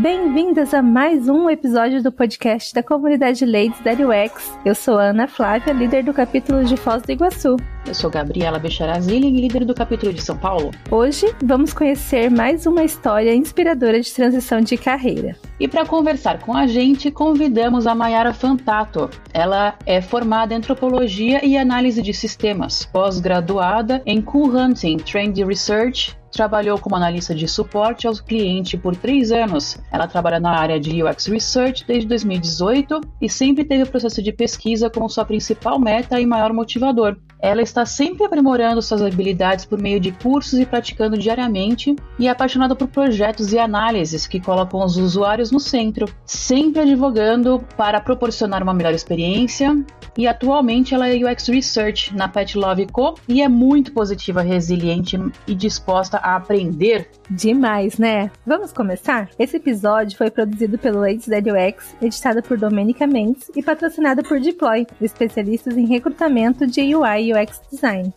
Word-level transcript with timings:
Bem-vindas 0.00 0.72
a 0.72 0.80
mais 0.80 1.28
um 1.28 1.50
episódio 1.50 2.02
do 2.02 2.10
podcast 2.10 2.72
da 2.72 2.82
comunidade 2.82 3.44
Ladies 3.44 3.78
da 3.80 3.92
UX. 3.92 4.58
Eu 4.64 4.74
sou 4.74 4.98
Ana 4.98 5.28
Flávia, 5.28 5.74
líder 5.74 6.02
do 6.04 6.14
capítulo 6.14 6.64
de 6.64 6.74
Foz 6.74 7.02
do 7.02 7.12
Iguaçu. 7.12 7.56
Eu 7.86 7.94
sou 7.94 8.08
Gabriela 8.08 8.58
Becharazili, 8.58 9.30
líder 9.30 9.66
do 9.66 9.74
capítulo 9.74 10.10
de 10.10 10.22
São 10.22 10.38
Paulo. 10.38 10.70
Hoje 10.90 11.26
vamos 11.44 11.74
conhecer 11.74 12.30
mais 12.30 12.64
uma 12.64 12.82
história 12.82 13.34
inspiradora 13.34 14.00
de 14.00 14.10
transição 14.10 14.62
de 14.62 14.78
carreira. 14.78 15.36
E 15.60 15.68
para 15.68 15.84
conversar 15.84 16.38
com 16.38 16.56
a 16.56 16.66
gente, 16.66 17.10
convidamos 17.10 17.86
a 17.86 17.94
Mayara 17.94 18.32
Fantato. 18.32 19.10
Ela 19.34 19.74
é 19.84 20.00
formada 20.00 20.54
em 20.54 20.56
antropologia 20.56 21.44
e 21.44 21.58
análise 21.58 22.00
de 22.00 22.14
sistemas, 22.14 22.86
pós-graduada 22.86 24.00
em 24.06 24.22
Cool 24.22 24.56
Hunting 24.56 24.96
Trend 24.96 25.44
Research 25.44 26.18
trabalhou 26.30 26.78
como 26.78 26.96
analista 26.96 27.34
de 27.34 27.46
suporte 27.48 28.06
ao 28.06 28.14
cliente 28.14 28.76
por 28.76 28.94
três 28.94 29.32
anos. 29.32 29.78
Ela 29.90 30.06
trabalha 30.06 30.40
na 30.40 30.50
área 30.50 30.78
de 30.78 31.02
UX 31.02 31.26
Research 31.26 31.84
desde 31.86 32.08
2018 32.08 33.00
e 33.20 33.28
sempre 33.28 33.64
teve 33.64 33.82
o 33.82 33.90
processo 33.90 34.22
de 34.22 34.32
pesquisa 34.32 34.88
como 34.88 35.08
sua 35.08 35.24
principal 35.24 35.78
meta 35.78 36.20
e 36.20 36.26
maior 36.26 36.52
motivador. 36.52 37.16
Ela 37.42 37.62
está 37.62 37.86
sempre 37.86 38.24
aprimorando 38.24 38.82
suas 38.82 39.02
habilidades 39.02 39.64
por 39.64 39.80
meio 39.80 39.98
de 39.98 40.12
cursos 40.12 40.58
e 40.58 40.66
praticando 40.66 41.16
diariamente, 41.16 41.96
e 42.18 42.28
é 42.28 42.30
apaixonada 42.30 42.76
por 42.76 42.88
projetos 42.88 43.52
e 43.52 43.58
análises 43.58 44.26
que 44.26 44.38
colocam 44.38 44.84
os 44.84 44.96
usuários 44.98 45.50
no 45.50 45.58
centro, 45.58 46.06
sempre 46.26 46.82
advogando 46.82 47.64
para 47.76 48.00
proporcionar 48.00 48.62
uma 48.62 48.74
melhor 48.74 48.92
experiência. 48.92 49.74
E 50.18 50.26
atualmente 50.26 50.94
ela 50.94 51.08
é 51.08 51.16
UX 51.16 51.48
Research 51.48 52.14
na 52.14 52.28
Pet 52.28 52.58
Love 52.58 52.86
Co 52.86 53.14
e 53.26 53.40
é 53.40 53.48
muito 53.48 53.92
positiva, 53.92 54.42
resiliente 54.42 55.16
e 55.46 55.54
disposta 55.54 56.19
a 56.22 56.36
aprender. 56.36 57.08
Demais, 57.28 57.98
né? 57.98 58.30
Vamos 58.46 58.72
começar? 58.72 59.28
Esse 59.38 59.56
episódio 59.56 60.16
foi 60.16 60.30
produzido 60.30 60.78
pelo 60.78 61.00
Ladies 61.00 61.26
UX, 61.26 61.96
editado 62.00 62.42
por 62.42 62.58
Domenica 62.58 63.06
Mendes 63.06 63.50
e 63.54 63.62
patrocinado 63.62 64.22
por 64.22 64.40
Deploy, 64.40 64.86
especialistas 65.00 65.76
em 65.76 65.86
recrutamento 65.86 66.66
de 66.66 66.94
UI 66.94 67.32
UX 67.32 67.60
Design. 67.70 68.12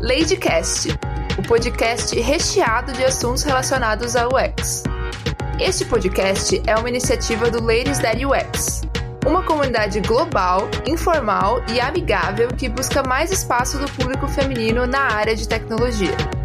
Ladycast, 0.00 0.88
o 1.38 1.42
podcast 1.42 2.18
recheado 2.18 2.92
de 2.92 3.04
assuntos 3.04 3.42
relacionados 3.42 4.16
ao 4.16 4.30
UX. 4.34 4.82
Este 5.60 5.84
podcast 5.84 6.62
é 6.66 6.74
uma 6.74 6.88
iniciativa 6.88 7.50
do 7.50 7.62
Ladies 7.62 7.98
That 7.98 8.24
UX, 8.24 8.80
uma 9.26 9.42
comunidade 9.42 10.00
global, 10.00 10.68
informal 10.86 11.62
e 11.72 11.80
amigável 11.80 12.48
que 12.48 12.68
busca 12.68 13.02
mais 13.02 13.30
espaço 13.30 13.78
do 13.78 13.90
público 13.92 14.26
feminino 14.28 14.86
na 14.86 15.12
área 15.12 15.36
de 15.36 15.46
tecnologia. 15.46 16.39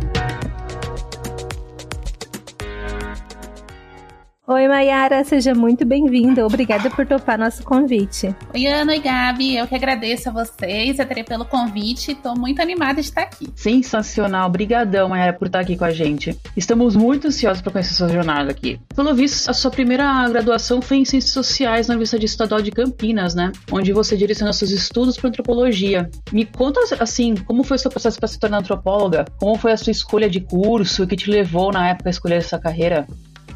Oi, 4.48 4.68
Mayara, 4.68 5.24
seja 5.24 5.56
muito 5.56 5.84
bem-vinda. 5.84 6.46
Obrigada 6.46 6.88
por 6.92 7.04
topar 7.04 7.36
nosso 7.36 7.64
convite. 7.64 8.28
Oi, 8.54 8.68
Ana 8.68 8.96
e 8.96 9.00
Gabi, 9.00 9.58
eu 9.58 9.66
que 9.66 9.74
agradeço 9.74 10.30
a 10.30 10.32
vocês, 10.32 11.00
a 11.00 11.06
pelo 11.08 11.46
convite. 11.46 12.12
Estou 12.12 12.38
muito 12.38 12.62
animada 12.62 13.02
de 13.02 13.08
estar 13.08 13.24
aqui. 13.24 13.48
Sensacional, 13.56 14.48
brigadão, 14.52 15.10
Mayara, 15.10 15.34
por 15.34 15.48
estar 15.48 15.62
aqui 15.62 15.76
com 15.76 15.86
a 15.86 15.90
gente. 15.90 16.40
Estamos 16.56 16.96
muito 16.96 17.26
ansiosos 17.26 17.60
para 17.60 17.72
conhecer 17.72 17.96
sua 17.96 18.08
jornada 18.08 18.52
aqui. 18.52 18.80
Pelo 18.96 19.16
visto, 19.16 19.50
a 19.50 19.54
sua 19.54 19.72
primeira 19.72 20.30
graduação 20.30 20.80
foi 20.80 20.98
em 20.98 21.06
Ciências 21.06 21.34
Sociais 21.34 21.88
na 21.88 21.96
Universidade 21.96 22.26
Estadual 22.26 22.62
de 22.62 22.70
Campinas, 22.70 23.34
né? 23.34 23.52
Onde 23.72 23.92
você 23.94 24.16
direcionou 24.16 24.54
seus 24.54 24.70
estudos 24.70 25.18
para 25.18 25.30
antropologia. 25.30 26.08
Me 26.32 26.46
conta, 26.46 26.82
assim, 27.00 27.34
como 27.34 27.64
foi 27.64 27.78
o 27.78 27.80
seu 27.80 27.90
processo 27.90 28.20
para 28.20 28.28
se 28.28 28.38
tornar 28.38 28.60
antropóloga? 28.60 29.26
Como 29.40 29.58
foi 29.58 29.72
a 29.72 29.78
sua 29.78 29.90
escolha 29.90 30.30
de 30.30 30.40
curso 30.40 31.08
que 31.08 31.16
te 31.16 31.32
levou 31.32 31.72
na 31.72 31.90
época 31.90 32.10
a 32.10 32.12
escolher 32.12 32.36
essa 32.36 32.60
carreira? 32.60 33.08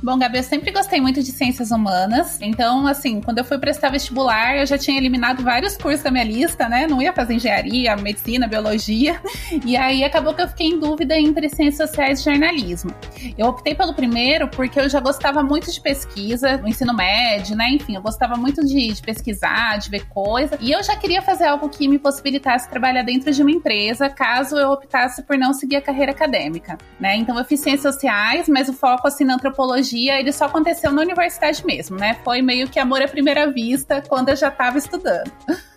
Bom, 0.01 0.17
Gabi, 0.17 0.37
eu 0.37 0.43
sempre 0.43 0.71
gostei 0.71 1.01
muito 1.01 1.21
de 1.21 1.29
ciências 1.29 1.71
humanas. 1.71 2.39
Então, 2.41 2.87
assim, 2.87 3.19
quando 3.19 3.39
eu 3.39 3.43
fui 3.43 3.57
prestar 3.57 3.89
vestibular, 3.89 4.55
eu 4.55 4.65
já 4.65 4.77
tinha 4.77 4.97
eliminado 4.97 5.43
vários 5.43 5.75
cursos 5.75 6.01
da 6.01 6.09
minha 6.09 6.23
lista, 6.23 6.69
né? 6.69 6.87
Não 6.87 7.01
ia 7.01 7.11
fazer 7.11 7.33
engenharia, 7.33 7.95
medicina, 7.97 8.47
biologia. 8.47 9.19
E 9.65 9.75
aí 9.75 10.03
acabou 10.03 10.33
que 10.33 10.41
eu 10.41 10.47
fiquei 10.47 10.67
em 10.67 10.79
dúvida 10.79 11.17
entre 11.17 11.49
ciências 11.49 11.89
sociais 11.89 12.21
e 12.21 12.23
jornalismo. 12.23 12.93
Eu 13.37 13.47
optei 13.47 13.75
pelo 13.75 13.93
primeiro 13.93 14.47
porque 14.47 14.79
eu 14.79 14.87
já 14.87 14.99
gostava 14.99 15.43
muito 15.43 15.71
de 15.71 15.81
pesquisa, 15.81 16.57
no 16.57 16.67
ensino 16.67 16.93
médio, 16.93 17.55
né? 17.55 17.69
Enfim, 17.69 17.95
eu 17.95 18.01
gostava 18.01 18.35
muito 18.35 18.63
de, 18.65 18.93
de 18.93 19.01
pesquisar, 19.01 19.77
de 19.77 19.89
ver 19.89 20.07
coisa. 20.07 20.57
E 20.61 20.71
eu 20.71 20.81
já 20.81 20.95
queria 20.95 21.21
fazer 21.21 21.45
algo 21.45 21.67
que 21.67 21.87
me 21.87 21.99
possibilitasse 21.99 22.69
trabalhar 22.69 23.03
dentro 23.03 23.31
de 23.31 23.41
uma 23.41 23.51
empresa, 23.51 24.09
caso 24.09 24.57
eu 24.57 24.71
optasse 24.71 25.23
por 25.23 25.37
não 25.37 25.53
seguir 25.53 25.75
a 25.77 25.81
carreira 25.81 26.11
acadêmica, 26.11 26.77
né? 26.99 27.15
Então, 27.17 27.37
eu 27.37 27.43
fiz 27.43 27.59
ciências 27.59 27.95
sociais, 27.95 28.47
mas 28.47 28.69
o 28.69 28.73
foco, 28.73 29.07
assim, 29.07 29.25
na 29.25 29.35
antropologia 29.35 29.88
antropologia, 29.89 30.19
ele 30.19 30.31
só 30.31 30.45
aconteceu 30.45 30.91
na 30.91 31.01
universidade 31.01 31.65
mesmo, 31.65 31.97
né? 31.97 32.17
Foi 32.23 32.41
meio 32.41 32.67
que 32.67 32.79
amor 32.79 33.01
à 33.01 33.07
primeira 33.07 33.51
vista 33.51 34.01
quando 34.07 34.29
eu 34.29 34.35
já 34.35 34.49
estava 34.49 34.77
estudando. 34.77 35.31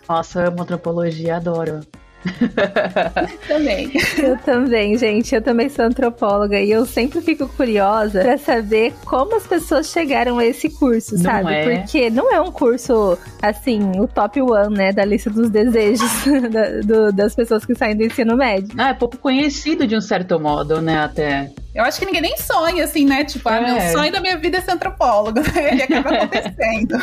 Nossa, 0.09 0.47
amo 0.47 0.63
antropologia, 0.63 1.37
adoro. 1.37 1.81
também. 3.49 3.91
Eu 4.17 4.39
também, 4.39 4.97
gente. 4.97 5.35
Eu 5.35 5.43
também 5.43 5.69
sou 5.69 5.85
antropóloga 5.85 6.61
e 6.61 6.71
eu 6.71 6.87
sempre 6.87 7.21
fico 7.21 7.49
curiosa 7.49 8.21
para 8.21 8.39
saber 8.39 8.95
como 9.05 9.35
as 9.35 9.45
pessoas 9.45 9.89
chegaram 9.89 10.39
a 10.39 10.45
esse 10.45 10.71
curso, 10.71 11.17
não 11.17 11.23
sabe? 11.23 11.53
É. 11.53 11.79
Porque 11.79 12.11
não 12.11 12.33
é 12.33 12.41
um 12.41 12.53
curso, 12.53 13.19
assim, 13.43 13.81
o 13.99 14.07
top 14.07 14.41
one, 14.41 14.77
né, 14.77 14.93
da 14.93 15.05
lista 15.05 15.31
dos 15.31 15.51
desejos 15.51 16.09
da, 16.53 16.81
do, 16.83 17.13
das 17.13 17.35
pessoas 17.35 17.67
que 17.67 17.75
saem 17.75 17.97
do 17.97 18.05
ensino 18.05 18.37
médio. 18.37 18.69
Ah, 18.79 18.91
é 18.91 18.95
pouco 18.95 19.19
conhecido 19.19 19.85
de 19.85 19.97
um 19.97 20.01
certo 20.01 20.39
modo, 20.39 20.81
né, 20.81 20.99
até. 20.99 21.51
Eu 21.75 21.85
acho 21.85 21.99
que 21.99 22.05
ninguém 22.05 22.21
nem 22.21 22.37
sonha, 22.37 22.85
assim, 22.85 23.07
né? 23.07 23.25
Tipo, 23.25 23.49
é. 23.49 23.57
ah, 23.57 23.61
meu 23.61 23.77
é. 23.77 23.93
sonho 23.93 24.13
da 24.13 24.21
minha 24.21 24.37
vida 24.37 24.59
é 24.59 24.61
ser 24.61 24.73
antropólogo, 24.73 25.41
né? 25.55 25.73
Ele 25.73 25.83
acaba 25.83 26.11
acontecendo. 26.17 26.97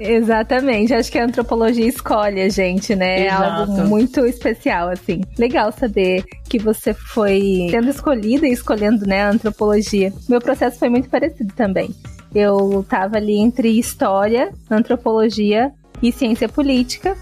Exatamente. 0.00 0.94
Acho 0.94 1.12
que 1.12 1.18
a 1.18 1.24
antropologia 1.24 1.86
escolhe 1.86 2.40
a 2.40 2.48
gente, 2.48 2.96
né? 2.96 3.26
É 3.26 3.30
algo 3.30 3.72
muito 3.84 4.24
especial, 4.24 4.88
assim. 4.88 5.20
Legal 5.38 5.70
saber 5.72 6.24
que 6.48 6.58
você 6.58 6.94
foi 6.94 7.68
sendo 7.70 7.90
escolhida 7.90 8.46
e 8.46 8.52
escolhendo, 8.52 9.06
né, 9.06 9.24
a 9.24 9.30
antropologia. 9.30 10.12
Meu 10.28 10.40
processo 10.40 10.78
foi 10.78 10.88
muito 10.88 11.08
parecido 11.10 11.52
também. 11.54 11.94
Eu 12.34 12.84
tava 12.88 13.18
ali 13.18 13.38
entre 13.38 13.78
história, 13.78 14.52
antropologia 14.70 15.70
e 16.02 16.10
ciência 16.10 16.48
política. 16.48 17.16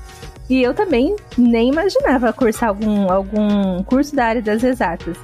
E 0.48 0.62
eu 0.62 0.75
também 0.75 1.14
nem 1.38 1.69
imaginava 1.69 2.32
cursar 2.32 2.70
algum, 2.70 3.10
algum 3.10 3.82
curso 3.84 4.14
da 4.14 4.26
área 4.26 4.42
das 4.42 4.64
exatas. 4.64 5.16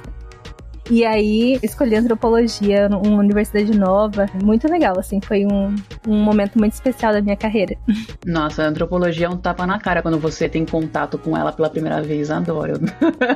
E 0.89 1.05
aí 1.05 1.59
escolhi 1.61 1.95
antropologia, 1.95 2.87
uma 2.87 3.19
universidade 3.19 3.77
nova. 3.77 4.25
Muito 4.41 4.69
legal, 4.71 4.97
assim, 4.97 5.19
foi 5.19 5.45
um, 5.45 5.75
um 6.07 6.23
momento 6.23 6.57
muito 6.57 6.73
especial 6.73 7.11
da 7.11 7.21
minha 7.21 7.35
carreira. 7.35 7.75
Nossa, 8.25 8.63
a 8.63 8.67
antropologia 8.67 9.27
é 9.27 9.29
um 9.29 9.37
tapa 9.37 9.67
na 9.67 9.79
cara 9.79 10.01
quando 10.01 10.17
você 10.17 10.47
tem 10.47 10.65
contato 10.65 11.17
com 11.17 11.35
ela 11.37 11.51
pela 11.51 11.69
primeira 11.69 12.01
vez, 12.01 12.31
adoro. 12.31 12.75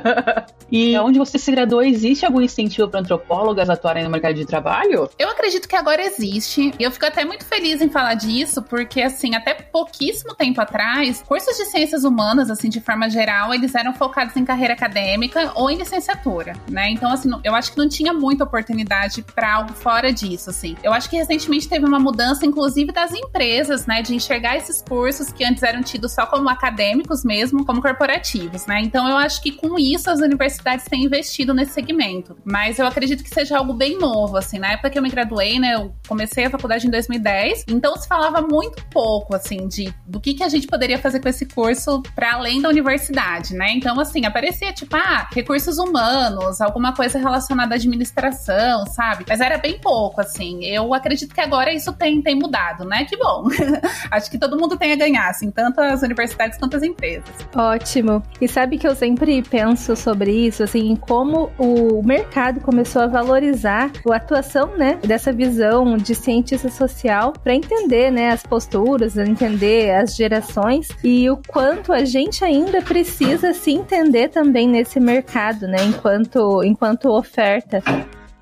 e 0.72 0.98
onde 0.98 1.20
você 1.20 1.38
se 1.38 1.52
graduou, 1.52 1.82
existe 1.84 2.26
algum 2.26 2.42
incentivo 2.42 2.88
para 2.88 3.02
antropólogas 3.02 3.70
atuarem 3.70 4.04
no 4.04 4.10
mercado 4.10 4.36
de 4.36 4.46
trabalho? 4.46 5.10
Eu 5.20 5.30
acredito 5.30 5.68
que 5.68 5.76
agora 5.76 6.02
existe. 6.02 6.74
E 6.80 6.84
eu 6.84 6.92
fico 6.92 7.06
até 7.06 7.26
muito 7.26 7.44
feliz 7.44 7.82
em 7.82 7.90
falar 7.90 8.14
disso, 8.14 8.62
porque, 8.62 9.02
assim, 9.02 9.36
até 9.36 9.54
pouquíssimo 9.54 10.34
tempo 10.36 10.62
atrás, 10.62 11.22
cursos 11.28 11.58
de 11.58 11.66
ciências 11.66 12.06
humanas, 12.06 12.50
assim, 12.50 12.70
de 12.70 12.80
forma 12.80 13.10
geral, 13.10 13.54
eles 13.54 13.76
eram 13.76 13.94
focados 13.94 14.38
em 14.38 14.46
carreira 14.46 14.74
acadêmica 14.74 15.52
ou 15.56 15.70
em 15.70 15.76
licenciatura, 15.76 16.54
né? 16.70 16.90
Então, 16.90 17.12
assim, 17.12 17.30
eu 17.44 17.56
acho 17.56 17.72
que 17.72 17.78
não 17.78 17.90
tinha 17.90 18.13
muita 18.13 18.44
oportunidade 18.44 19.22
para 19.22 19.56
algo 19.56 19.74
fora 19.74 20.12
disso, 20.12 20.50
assim. 20.50 20.75
Eu 20.84 20.94
acho 20.94 21.09
que 21.09 21.16
recentemente 21.16 21.68
teve 21.68 21.85
uma 21.85 22.00
mudança, 22.00 22.46
inclusive, 22.46 22.91
das 22.91 23.13
empresas, 23.13 23.85
né, 23.85 24.02
de 24.02 24.16
enxergar 24.16 24.57
esses 24.57 24.81
cursos 24.81 25.31
que 25.31 25.44
antes 25.44 25.63
eram 25.63 25.81
tidos 25.81 26.13
só 26.13 26.25
como 26.25 26.50
acadêmicos 26.50 27.24
mesmo, 27.24 27.66
como 27.66 27.81
corporativos, 27.81 28.66
né? 28.66 28.81
Então 28.81 29.07
eu 29.07 29.18
acho 29.18 29.41
que 29.41 29.52
com 29.52 29.78
isso 29.78 30.09
as 30.09 30.19
universidades 30.19 30.85
têm 30.85 31.03
investido 31.03 31.53
nesse 31.53 31.73
segmento. 31.73 32.38
Mas 32.43 32.79
eu 32.79 32.85
acredito 32.85 33.23
que 33.23 33.29
seja 33.29 33.58
algo 33.58 33.73
bem 33.73 33.97
novo, 33.97 34.37
assim. 34.37 34.59
Na 34.59 34.73
época 34.73 34.90
que 34.90 34.97
eu 34.97 35.03
me 35.03 35.09
graduei, 35.09 35.59
né, 35.59 35.76
eu 35.76 35.94
comecei 36.08 36.46
a 36.46 36.49
faculdade 36.49 36.87
em 36.87 36.90
2010, 36.90 37.66
então 37.67 37.96
se 37.96 38.08
falava 38.08 38.41
muito 38.41 38.84
pouco, 38.87 39.35
assim, 39.35 39.67
de 39.67 39.94
do 40.05 40.20
que, 40.20 40.34
que 40.34 40.44
a 40.44 40.49
gente 40.49 40.67
poderia 40.67 40.97
fazer 40.97 41.20
com 41.20 41.29
esse 41.29 41.46
curso 41.46 42.02
para 42.16 42.34
além 42.34 42.61
da 42.61 42.70
universidade, 42.70 43.53
né? 43.53 43.72
Então, 43.73 43.99
assim, 43.99 44.26
aparecia 44.26 44.73
tipo, 44.73 44.96
ah, 44.96 45.28
recursos 45.34 45.78
humanos, 45.78 46.61
alguma 46.61 46.94
coisa 46.94 47.17
relacionada 47.17 47.31
relacionado 47.32 47.72
à 47.72 47.76
administração, 47.76 48.86
sabe? 48.86 49.26
Mas 49.28 49.40
era 49.40 49.58
bem 49.58 49.80
pouco, 49.80 50.20
assim. 50.22 50.66
Eu 50.66 50.94
acredito 50.94 51.34
que 51.34 51.42
agora 51.42 51.74
isso 51.74 51.94
tem, 51.94 52.22
tem 52.22 52.36
mudado, 52.36 52.84
né? 52.86 53.06
Que 53.06 53.18
bom. 53.18 53.48
Acho 54.12 54.30
que 54.30 54.38
todo 54.38 54.60
mundo 54.60 54.78
tem 54.78 54.92
a 54.92 54.96
ganhar, 54.96 55.30
assim, 55.30 55.50
tanto 55.50 55.80
as 55.80 56.02
universidades 56.02 56.58
quanto 56.58 56.76
as 56.76 56.84
empresas. 56.84 57.30
Ótimo. 57.56 58.22
E 58.40 58.48
sabe 58.48 58.78
que 58.78 58.88
eu 58.88 58.96
sempre 58.96 59.42
penso 59.42 59.96
sobre 59.96 60.32
isso, 60.32 60.64
assim, 60.64 60.96
como 60.96 61.50
o 61.58 62.04
mercado 62.04 62.60
começou 62.60 63.02
a 63.02 63.08
valorizar 63.08 63.92
a 64.10 64.16
atuação, 64.16 64.76
né, 64.78 65.00
dessa 65.02 65.32
visão 65.32 65.98
de 65.98 66.14
cientista 66.14 66.70
social 66.70 67.34
para 67.44 67.56
entender, 67.56 68.12
né, 68.12 68.32
as 68.32 68.44
posturas, 68.44 69.18
entender 69.18 69.92
as 69.96 70.16
gerações 70.16 70.90
e 71.04 71.30
o 71.30 71.38
quanto 71.48 71.94
a 71.94 72.04
gente 72.04 72.44
ainda 72.44 72.82
precisa 72.82 73.54
se 73.54 73.72
entender 73.72 74.30
também 74.30 74.68
nesse 74.68 75.00
mercado, 75.00 75.68
né, 75.68 75.84
enquanto 75.86 76.64
enquanto 76.64 77.08
oferta. 77.22 77.82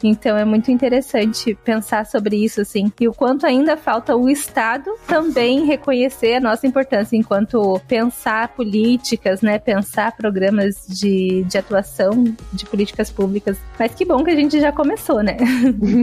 Então 0.03 0.37
é 0.37 0.45
muito 0.45 0.71
interessante 0.71 1.57
pensar 1.63 2.05
sobre 2.05 2.37
isso, 2.37 2.61
assim, 2.61 2.91
e 2.99 3.07
o 3.07 3.13
quanto 3.13 3.45
ainda 3.45 3.75
falta 3.75 4.15
o 4.15 4.29
Estado 4.29 4.89
também 5.07 5.65
reconhecer 5.65 6.35
a 6.35 6.39
nossa 6.39 6.65
importância 6.65 7.17
enquanto 7.17 7.79
pensar 7.87 8.49
políticas, 8.49 9.41
né? 9.41 9.59
Pensar 9.59 10.15
programas 10.15 10.85
de, 10.87 11.43
de 11.43 11.57
atuação 11.57 12.23
de 12.53 12.65
políticas 12.65 13.11
públicas. 13.11 13.57
Mas 13.77 13.93
que 13.93 14.05
bom 14.05 14.23
que 14.23 14.31
a 14.31 14.35
gente 14.35 14.59
já 14.59 14.71
começou, 14.71 15.21
né? 15.21 15.37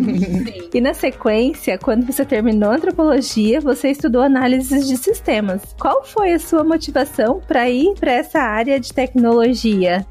e 0.72 0.80
na 0.80 0.92
sequência, 0.92 1.78
quando 1.78 2.04
você 2.04 2.24
terminou 2.24 2.70
antropologia, 2.70 3.60
você 3.60 3.88
estudou 3.88 4.22
análises 4.22 4.86
de 4.86 4.96
sistemas. 4.96 5.62
Qual 5.78 6.04
foi 6.04 6.32
a 6.32 6.38
sua 6.38 6.62
motivação 6.62 7.40
para 7.46 7.68
ir 7.70 7.94
para 7.98 8.12
essa 8.12 8.40
área 8.40 8.78
de 8.78 8.92
tecnologia? 8.92 10.04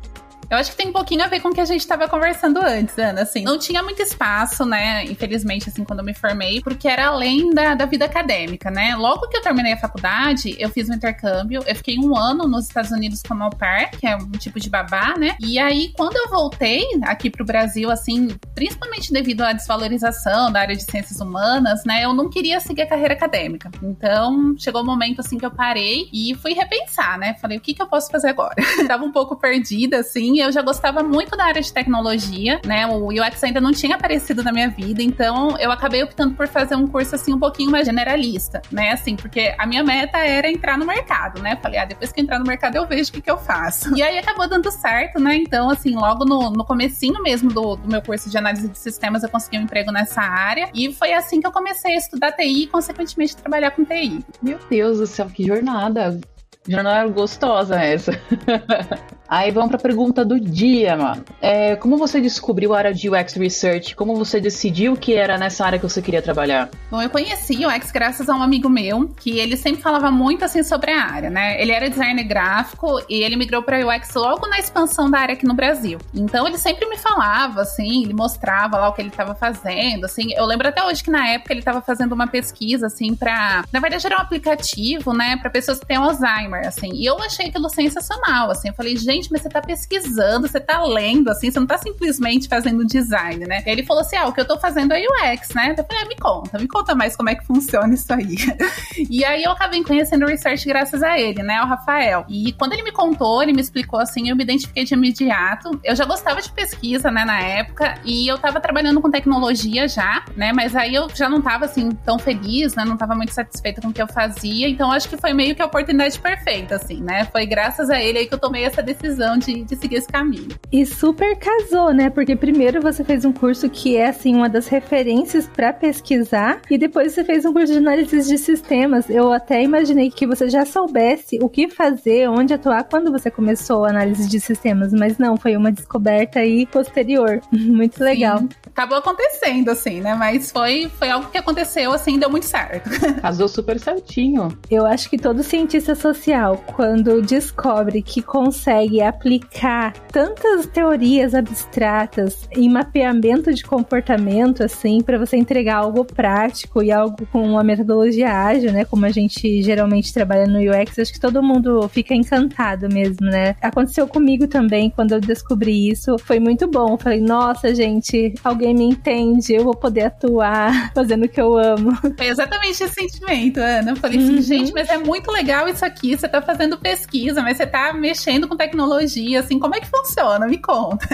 Eu 0.49 0.57
acho 0.57 0.71
que 0.71 0.77
tem 0.77 0.87
um 0.87 0.93
pouquinho 0.93 1.23
a 1.23 1.27
ver 1.27 1.39
com 1.39 1.49
o 1.49 1.53
que 1.53 1.61
a 1.61 1.65
gente 1.65 1.81
estava 1.81 2.07
conversando 2.07 2.59
antes, 2.59 2.97
Ana. 2.97 3.21
Assim, 3.23 3.43
não 3.43 3.57
tinha 3.57 3.81
muito 3.81 4.01
espaço, 4.01 4.65
né? 4.65 5.03
Infelizmente, 5.05 5.69
assim, 5.69 5.83
quando 5.83 5.99
eu 5.99 6.05
me 6.05 6.13
formei, 6.13 6.61
porque 6.61 6.87
era 6.87 7.07
além 7.07 7.49
da, 7.51 7.73
da 7.73 7.85
vida 7.85 8.05
acadêmica, 8.05 8.69
né? 8.69 8.95
Logo 8.95 9.27
que 9.27 9.37
eu 9.37 9.41
terminei 9.41 9.73
a 9.73 9.77
faculdade, 9.77 10.55
eu 10.59 10.69
fiz 10.69 10.87
um 10.89 10.93
intercâmbio. 10.93 11.63
Eu 11.65 11.75
fiquei 11.75 11.97
um 11.97 12.15
ano 12.15 12.47
nos 12.47 12.67
Estados 12.67 12.91
Unidos 12.91 13.21
como 13.27 13.43
au 13.43 13.49
pair, 13.49 13.89
que 13.91 14.05
é 14.05 14.15
um 14.15 14.31
tipo 14.31 14.59
de 14.59 14.69
babá, 14.69 15.15
né? 15.17 15.35
E 15.39 15.57
aí, 15.57 15.91
quando 15.97 16.15
eu 16.15 16.29
voltei 16.29 16.83
aqui 17.03 17.29
pro 17.29 17.43
Brasil, 17.43 17.89
assim, 17.89 18.27
principalmente 18.53 19.11
devido 19.11 19.41
à 19.41 19.51
desvalorização 19.51 20.51
da 20.51 20.59
área 20.59 20.75
de 20.75 20.83
ciências 20.83 21.19
humanas, 21.19 21.83
né? 21.85 22.05
Eu 22.05 22.13
não 22.13 22.29
queria 22.29 22.59
seguir 22.59 22.83
a 22.83 22.87
carreira 22.87 23.15
acadêmica. 23.15 23.71
Então, 23.81 24.55
chegou 24.57 24.81
o 24.81 24.83
um 24.83 24.87
momento, 24.87 25.21
assim, 25.21 25.37
que 25.37 25.45
eu 25.45 25.51
parei 25.51 26.07
e 26.13 26.35
fui 26.35 26.53
repensar, 26.53 27.17
né? 27.17 27.35
Falei, 27.41 27.57
o 27.57 27.61
que, 27.61 27.73
que 27.73 27.81
eu 27.81 27.87
posso 27.87 28.11
fazer 28.11 28.29
agora? 28.29 28.55
Tava 28.87 29.03
um 29.03 29.11
pouco 29.11 29.35
perdida, 29.35 29.99
assim, 29.99 30.34
eu 30.39 30.51
já 30.51 30.61
gostava 30.61 31.03
muito 31.03 31.35
da 31.35 31.45
área 31.45 31.61
de 31.61 31.71
tecnologia, 31.71 32.59
né? 32.65 32.87
O 32.87 33.07
UX 33.09 33.43
ainda 33.43 33.61
não 33.61 33.71
tinha 33.71 33.95
aparecido 33.95 34.43
na 34.43 34.51
minha 34.51 34.69
vida, 34.69 35.01
então 35.01 35.57
eu 35.57 35.71
acabei 35.71 36.03
optando 36.03 36.35
por 36.35 36.47
fazer 36.47 36.75
um 36.75 36.87
curso 36.87 37.15
assim 37.15 37.33
um 37.33 37.39
pouquinho 37.39 37.71
mais 37.71 37.85
generalista, 37.85 38.61
né? 38.71 38.91
Assim, 38.91 39.15
porque 39.15 39.53
a 39.57 39.65
minha 39.65 39.83
meta 39.83 40.17
era 40.17 40.49
entrar 40.49 40.77
no 40.77 40.85
mercado, 40.85 41.41
né? 41.41 41.57
Falei, 41.61 41.79
ah, 41.79 41.85
depois 41.85 42.11
que 42.11 42.21
entrar 42.21 42.39
no 42.39 42.45
mercado 42.45 42.75
eu 42.75 42.85
vejo 42.85 43.09
o 43.09 43.13
que, 43.13 43.21
que 43.21 43.31
eu 43.31 43.37
faço. 43.37 43.95
E 43.95 44.01
aí 44.01 44.17
acabou 44.17 44.47
dando 44.47 44.69
certo, 44.71 45.19
né? 45.19 45.35
Então, 45.35 45.69
assim, 45.69 45.95
logo 45.95 46.25
no, 46.25 46.49
no 46.49 46.65
comecinho 46.65 47.21
mesmo 47.21 47.51
do, 47.51 47.75
do 47.75 47.87
meu 47.87 48.01
curso 48.01 48.29
de 48.29 48.37
análise 48.37 48.67
de 48.67 48.77
sistemas, 48.77 49.23
eu 49.23 49.29
consegui 49.29 49.57
um 49.57 49.61
emprego 49.61 49.91
nessa 49.91 50.21
área. 50.21 50.69
E 50.73 50.93
foi 50.93 51.13
assim 51.13 51.39
que 51.39 51.47
eu 51.47 51.51
comecei 51.51 51.93
a 51.93 51.97
estudar 51.97 52.31
TI 52.31 52.63
e, 52.63 52.67
consequentemente, 52.67 53.35
trabalhar 53.35 53.71
com 53.71 53.83
TI. 53.83 54.23
Meu 54.41 54.59
Deus 54.69 54.99
do 54.99 55.07
céu, 55.07 55.27
que 55.27 55.45
jornada! 55.45 56.19
Jornada 56.67 57.07
gostosa 57.09 57.75
essa. 57.75 58.11
Aí 59.27 59.51
vamos 59.51 59.69
para 59.69 59.77
a 59.77 59.81
pergunta 59.81 60.23
do 60.23 60.39
dia, 60.39 60.95
mano. 60.95 61.23
É, 61.41 61.75
como 61.75 61.97
você 61.97 62.21
descobriu 62.21 62.73
a 62.73 62.77
área 62.77 62.93
de 62.93 63.09
UX 63.09 63.33
Research? 63.33 63.95
Como 63.95 64.15
você 64.15 64.39
decidiu 64.39 64.95
que 64.95 65.13
era 65.13 65.37
nessa 65.37 65.65
área 65.65 65.79
que 65.79 65.83
você 65.83 66.01
queria 66.01 66.21
trabalhar? 66.21 66.69
Bom, 66.91 67.01
eu 67.01 67.09
conheci 67.09 67.65
o 67.65 67.69
UX 67.69 67.91
graças 67.91 68.29
a 68.29 68.35
um 68.35 68.43
amigo 68.43 68.69
meu, 68.69 69.07
que 69.19 69.39
ele 69.39 69.57
sempre 69.57 69.81
falava 69.81 70.11
muito 70.11 70.45
assim 70.45 70.63
sobre 70.63 70.91
a 70.91 71.03
área, 71.03 71.29
né? 71.29 71.61
Ele 71.61 71.71
era 71.71 71.89
designer 71.89 72.23
gráfico 72.23 72.99
e 73.09 73.23
ele 73.23 73.35
migrou 73.35 73.63
para 73.63 73.85
UX 73.85 74.13
logo 74.13 74.47
na 74.47 74.59
expansão 74.59 75.09
da 75.09 75.19
área 75.19 75.33
aqui 75.33 75.45
no 75.45 75.53
Brasil. 75.53 75.97
Então 76.13 76.47
ele 76.47 76.57
sempre 76.57 76.87
me 76.87 76.97
falava, 76.97 77.61
assim, 77.61 78.03
ele 78.03 78.13
mostrava 78.13 78.77
lá 78.77 78.89
o 78.89 78.93
que 78.93 79.01
ele 79.01 79.09
estava 79.09 79.33
fazendo, 79.33 80.05
assim. 80.05 80.33
Eu 80.33 80.45
lembro 80.45 80.67
até 80.67 80.83
hoje 80.83 81.03
que 81.03 81.09
na 81.09 81.27
época 81.29 81.51
ele 81.51 81.61
estava 81.61 81.81
fazendo 81.81 82.13
uma 82.13 82.27
pesquisa, 82.27 82.87
assim, 82.87 83.15
para, 83.15 83.63
na 83.71 83.79
verdade 83.79 84.05
era 84.05 84.17
um 84.17 84.21
aplicativo, 84.21 85.13
né, 85.13 85.37
para 85.37 85.49
pessoas 85.49 85.79
que 85.79 85.85
têm 85.85 85.97
Alzheimer, 85.97 86.67
assim. 86.67 86.91
E 86.93 87.05
eu 87.05 87.17
achei 87.19 87.47
aquilo 87.47 87.69
sensacional, 87.69 88.51
assim. 88.51 88.69
Eu 88.69 88.73
falei, 88.73 88.95
gente 88.95 89.14
gente, 89.15 89.31
mas 89.31 89.41
você 89.41 89.49
tá 89.49 89.61
pesquisando, 89.61 90.47
você 90.47 90.59
tá 90.59 90.83
lendo, 90.83 91.29
assim, 91.29 91.49
você 91.49 91.59
não 91.59 91.67
tá 91.67 91.77
simplesmente 91.77 92.47
fazendo 92.47 92.85
design, 92.85 93.45
né? 93.45 93.63
E 93.65 93.69
ele 93.69 93.83
falou 93.83 94.01
assim: 94.01 94.15
ah, 94.15 94.27
o 94.27 94.33
que 94.33 94.41
eu 94.41 94.45
tô 94.45 94.57
fazendo 94.59 94.93
é 94.93 95.01
UX, 95.01 95.49
né? 95.53 95.75
Eu 95.77 95.83
falei, 95.83 96.03
ah, 96.03 96.07
me 96.07 96.15
conta, 96.15 96.59
me 96.59 96.67
conta 96.67 96.95
mais 96.95 97.15
como 97.15 97.29
é 97.29 97.35
que 97.35 97.45
funciona 97.45 97.93
isso 97.93 98.11
aí. 98.13 98.35
e 99.09 99.23
aí 99.25 99.43
eu 99.43 99.51
acabei 99.51 99.83
conhecendo 99.83 100.25
o 100.25 100.27
research 100.27 100.65
graças 100.67 101.01
a 101.01 101.19
ele, 101.19 101.41
né? 101.41 101.61
O 101.61 101.65
Rafael. 101.65 102.25
E 102.29 102.53
quando 102.53 102.73
ele 102.73 102.83
me 102.83 102.91
contou, 102.91 103.41
ele 103.41 103.53
me 103.53 103.61
explicou 103.61 103.99
assim, 103.99 104.29
eu 104.29 104.35
me 104.35 104.43
identifiquei 104.43 104.83
de 104.83 104.93
imediato. 104.93 105.79
Eu 105.83 105.95
já 105.95 106.05
gostava 106.05 106.41
de 106.41 106.51
pesquisa, 106.51 107.09
né, 107.11 107.25
na 107.25 107.39
época, 107.39 107.95
e 108.03 108.27
eu 108.27 108.37
tava 108.37 108.59
trabalhando 108.59 109.01
com 109.01 109.09
tecnologia 109.09 109.87
já, 109.87 110.23
né? 110.35 110.51
Mas 110.53 110.75
aí 110.75 110.95
eu 110.95 111.07
já 111.13 111.29
não 111.29 111.41
tava 111.41 111.65
assim 111.65 111.91
tão 111.91 112.19
feliz, 112.19 112.75
né? 112.75 112.83
Não 112.85 112.97
tava 112.97 113.15
muito 113.15 113.33
satisfeita 113.33 113.81
com 113.81 113.89
o 113.89 113.93
que 113.93 114.01
eu 114.01 114.07
fazia. 114.07 114.67
Então 114.67 114.91
acho 114.91 115.09
que 115.09 115.17
foi 115.17 115.33
meio 115.33 115.55
que 115.55 115.61
a 115.61 115.65
oportunidade 115.65 116.19
perfeita, 116.19 116.75
assim, 116.75 117.01
né? 117.01 117.25
Foi 117.25 117.45
graças 117.45 117.89
a 117.89 117.99
ele 118.01 118.19
aí 118.19 118.27
que 118.27 118.33
eu 118.33 118.39
tomei 118.39 118.63
essa 118.63 118.81
decisão 118.81 119.04
decisão 119.05 119.37
de, 119.37 119.63
de 119.63 119.75
seguir 119.75 119.97
esse 119.97 120.07
caminho. 120.07 120.47
E 120.71 120.85
super 120.85 121.37
casou, 121.37 121.93
né? 121.93 122.09
Porque 122.09 122.35
primeiro 122.35 122.81
você 122.81 123.03
fez 123.03 123.23
um 123.23 123.31
curso 123.31 123.69
que 123.69 123.95
é, 123.95 124.09
assim, 124.09 124.35
uma 124.35 124.49
das 124.49 124.67
referências 124.67 125.47
para 125.47 125.71
pesquisar, 125.71 126.61
e 126.69 126.77
depois 126.77 127.13
você 127.13 127.23
fez 127.23 127.45
um 127.45 127.53
curso 127.53 127.71
de 127.71 127.79
análise 127.79 128.27
de 128.27 128.37
sistemas. 128.37 129.09
Eu 129.09 129.31
até 129.31 129.61
imaginei 129.63 130.09
que 130.09 130.25
você 130.25 130.49
já 130.49 130.65
soubesse 130.65 131.37
o 131.41 131.49
que 131.49 131.69
fazer, 131.69 132.29
onde 132.29 132.53
atuar 132.53 132.83
quando 132.83 133.11
você 133.11 133.29
começou 133.29 133.85
a 133.85 133.89
análise 133.89 134.27
de 134.27 134.39
sistemas, 134.39 134.91
mas 134.91 135.17
não, 135.17 135.37
foi 135.37 135.55
uma 135.55 135.71
descoberta 135.71 136.39
aí 136.39 136.65
posterior. 136.65 137.41
Muito 137.51 138.03
legal. 138.03 138.39
Sim. 138.39 138.49
Acabou 138.67 138.97
acontecendo, 138.97 139.69
assim, 139.69 140.01
né? 140.01 140.15
Mas 140.15 140.51
foi, 140.51 140.91
foi 140.97 141.09
algo 141.09 141.29
que 141.29 141.37
aconteceu, 141.37 141.93
assim, 141.93 142.19
deu 142.19 142.29
muito 142.29 142.45
certo. 142.45 142.89
Casou 143.21 143.47
super 143.47 143.79
certinho. 143.79 144.49
Eu 144.69 144.85
acho 144.85 145.09
que 145.09 145.17
todo 145.17 145.43
cientista 145.43 145.95
social, 145.95 146.61
quando 146.75 147.21
descobre 147.21 148.01
que 148.01 148.21
consegue 148.21 148.94
consegue 148.95 149.01
aplicar 149.01 149.93
tantas 150.11 150.65
teorias 150.67 151.33
abstratas 151.33 152.47
em 152.51 152.69
mapeamento 152.69 153.53
de 153.53 153.63
comportamento, 153.63 154.63
assim, 154.63 155.01
para 155.01 155.17
você 155.17 155.35
entregar 155.37 155.77
algo 155.77 156.05
prático 156.05 156.81
e 156.81 156.91
algo 156.91 157.25
com 157.31 157.41
uma 157.43 157.63
metodologia 157.63 158.31
ágil, 158.31 158.71
né? 158.71 158.85
Como 158.85 159.05
a 159.05 159.09
gente 159.09 159.61
geralmente 159.61 160.13
trabalha 160.13 160.47
no 160.47 160.59
UX, 160.59 160.99
acho 160.99 161.13
que 161.13 161.19
todo 161.19 161.43
mundo 161.43 161.87
fica 161.89 162.13
encantado 162.13 162.87
mesmo, 162.87 163.27
né? 163.27 163.55
Aconteceu 163.61 164.07
comigo 164.07 164.47
também 164.47 164.89
quando 164.89 165.13
eu 165.13 165.19
descobri 165.19 165.89
isso. 165.89 166.17
Foi 166.19 166.39
muito 166.39 166.67
bom. 166.67 166.97
Falei, 166.97 167.19
nossa, 167.19 167.73
gente, 167.73 168.33
alguém 168.43 168.73
me 168.73 168.85
entende, 168.85 169.53
eu 169.53 169.63
vou 169.63 169.75
poder 169.75 170.05
atuar 170.05 170.91
fazendo 170.95 171.25
o 171.25 171.29
que 171.29 171.41
eu 171.41 171.57
amo. 171.57 171.91
Foi 172.17 172.27
exatamente 172.27 172.83
esse 172.83 172.93
sentimento, 172.93 173.57
Ana. 173.57 173.91
Eu 173.91 173.95
falei 173.95 174.19
assim, 174.19 174.35
uhum. 174.35 174.41
gente, 174.41 174.73
mas 174.73 174.89
é 174.89 174.97
muito 174.97 175.31
legal 175.31 175.67
isso 175.67 175.83
aqui. 175.83 176.15
Você 176.15 176.27
tá 176.27 176.41
fazendo 176.41 176.77
pesquisa, 176.77 177.41
mas 177.41 177.57
você 177.57 177.65
tá 177.65 177.93
mexendo 177.93 178.47
com 178.47 178.55
tecnologia 178.55 178.84
tecnologia, 178.85 179.39
assim, 179.39 179.59
como 179.59 179.75
é 179.75 179.79
que 179.79 179.87
funciona? 179.87 180.47
Me 180.47 180.57
conta. 180.57 181.07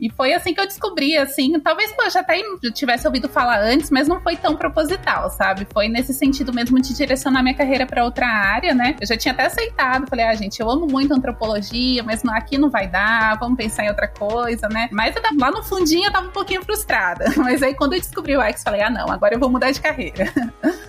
E 0.00 0.10
foi 0.10 0.32
assim 0.32 0.54
que 0.54 0.60
eu 0.60 0.66
descobri, 0.66 1.16
assim, 1.16 1.58
talvez 1.60 1.92
eu 1.98 2.10
já 2.10 2.20
até 2.20 2.40
tivesse 2.72 3.06
ouvido 3.06 3.28
falar 3.28 3.60
antes, 3.60 3.90
mas 3.90 4.08
não 4.08 4.20
foi 4.20 4.36
tão 4.36 4.56
proposital, 4.56 5.28
sabe? 5.30 5.66
Foi 5.72 5.88
nesse 5.88 6.14
sentido 6.14 6.52
mesmo 6.52 6.80
de 6.80 6.94
direcionar 6.94 7.42
minha 7.42 7.54
carreira 7.54 7.86
para 7.86 8.04
outra 8.04 8.26
área, 8.26 8.74
né? 8.74 8.96
Eu 9.00 9.06
já 9.06 9.16
tinha 9.16 9.32
até 9.32 9.46
aceitado, 9.46 10.08
falei, 10.08 10.24
ah, 10.24 10.34
gente, 10.34 10.60
eu 10.60 10.70
amo 10.70 10.86
muito 10.86 11.12
antropologia, 11.12 12.02
mas 12.02 12.22
aqui 12.24 12.56
não 12.56 12.70
vai 12.70 12.88
dar, 12.88 13.38
vamos 13.38 13.56
pensar 13.56 13.84
em 13.84 13.88
outra 13.88 14.08
coisa, 14.08 14.68
né? 14.68 14.88
Mas 14.90 15.14
tava, 15.14 15.36
lá 15.38 15.50
no 15.50 15.62
fundinho 15.62 16.06
eu 16.06 16.12
tava 16.12 16.28
um 16.28 16.32
pouquinho 16.32 16.62
frustrada. 16.62 17.24
Mas 17.36 17.62
aí 17.62 17.74
quando 17.74 17.92
eu 17.94 18.00
descobri 18.00 18.36
o 18.36 18.40
X, 18.42 18.62
falei, 18.62 18.80
ah, 18.80 18.90
não, 18.90 19.10
agora 19.10 19.34
eu 19.34 19.38
vou 19.38 19.50
mudar 19.50 19.70
de 19.70 19.80
carreira. 19.80 20.32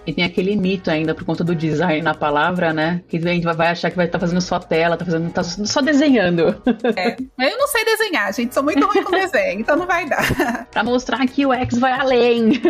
E 0.06 0.14
tem 0.14 0.24
aquele 0.24 0.56
mito 0.56 0.90
ainda 0.90 1.14
por 1.14 1.26
conta 1.26 1.44
do 1.44 1.56
design 1.56 2.02
na 2.02 2.14
palavra, 2.14 2.72
né? 2.72 3.02
Que 3.08 3.18
a 3.18 3.22
gente 3.22 3.44
vai 3.44 3.68
achar 3.68 3.90
que 3.90 3.98
vai 3.98 4.06
estar 4.06 4.20
tá 4.20 4.26
fazendo 4.26 4.42
só 4.42 4.60
tela, 4.60 4.96
tá 4.96 5.06
fazendo 5.06 5.32
tá 5.32 5.44
só 5.44 5.82
desenhando. 5.98 6.62
É, 6.96 7.16
eu 7.52 7.58
não 7.58 7.68
sei 7.68 7.86
desenhar, 7.86 8.34
gente, 8.34 8.54
sou 8.54 8.64
muito 8.64 8.86
ruim 8.86 9.04
com 9.04 9.12
desenho, 9.12 9.62
então 9.62 9.76
não 9.76 9.86
vai 9.86 10.08
dar. 10.08 10.66
pra 10.72 10.84
mostrar 10.84 11.26
que 11.28 11.46
o 11.46 11.54
X 11.54 11.78
vai 11.80 11.94
além. 11.94 12.62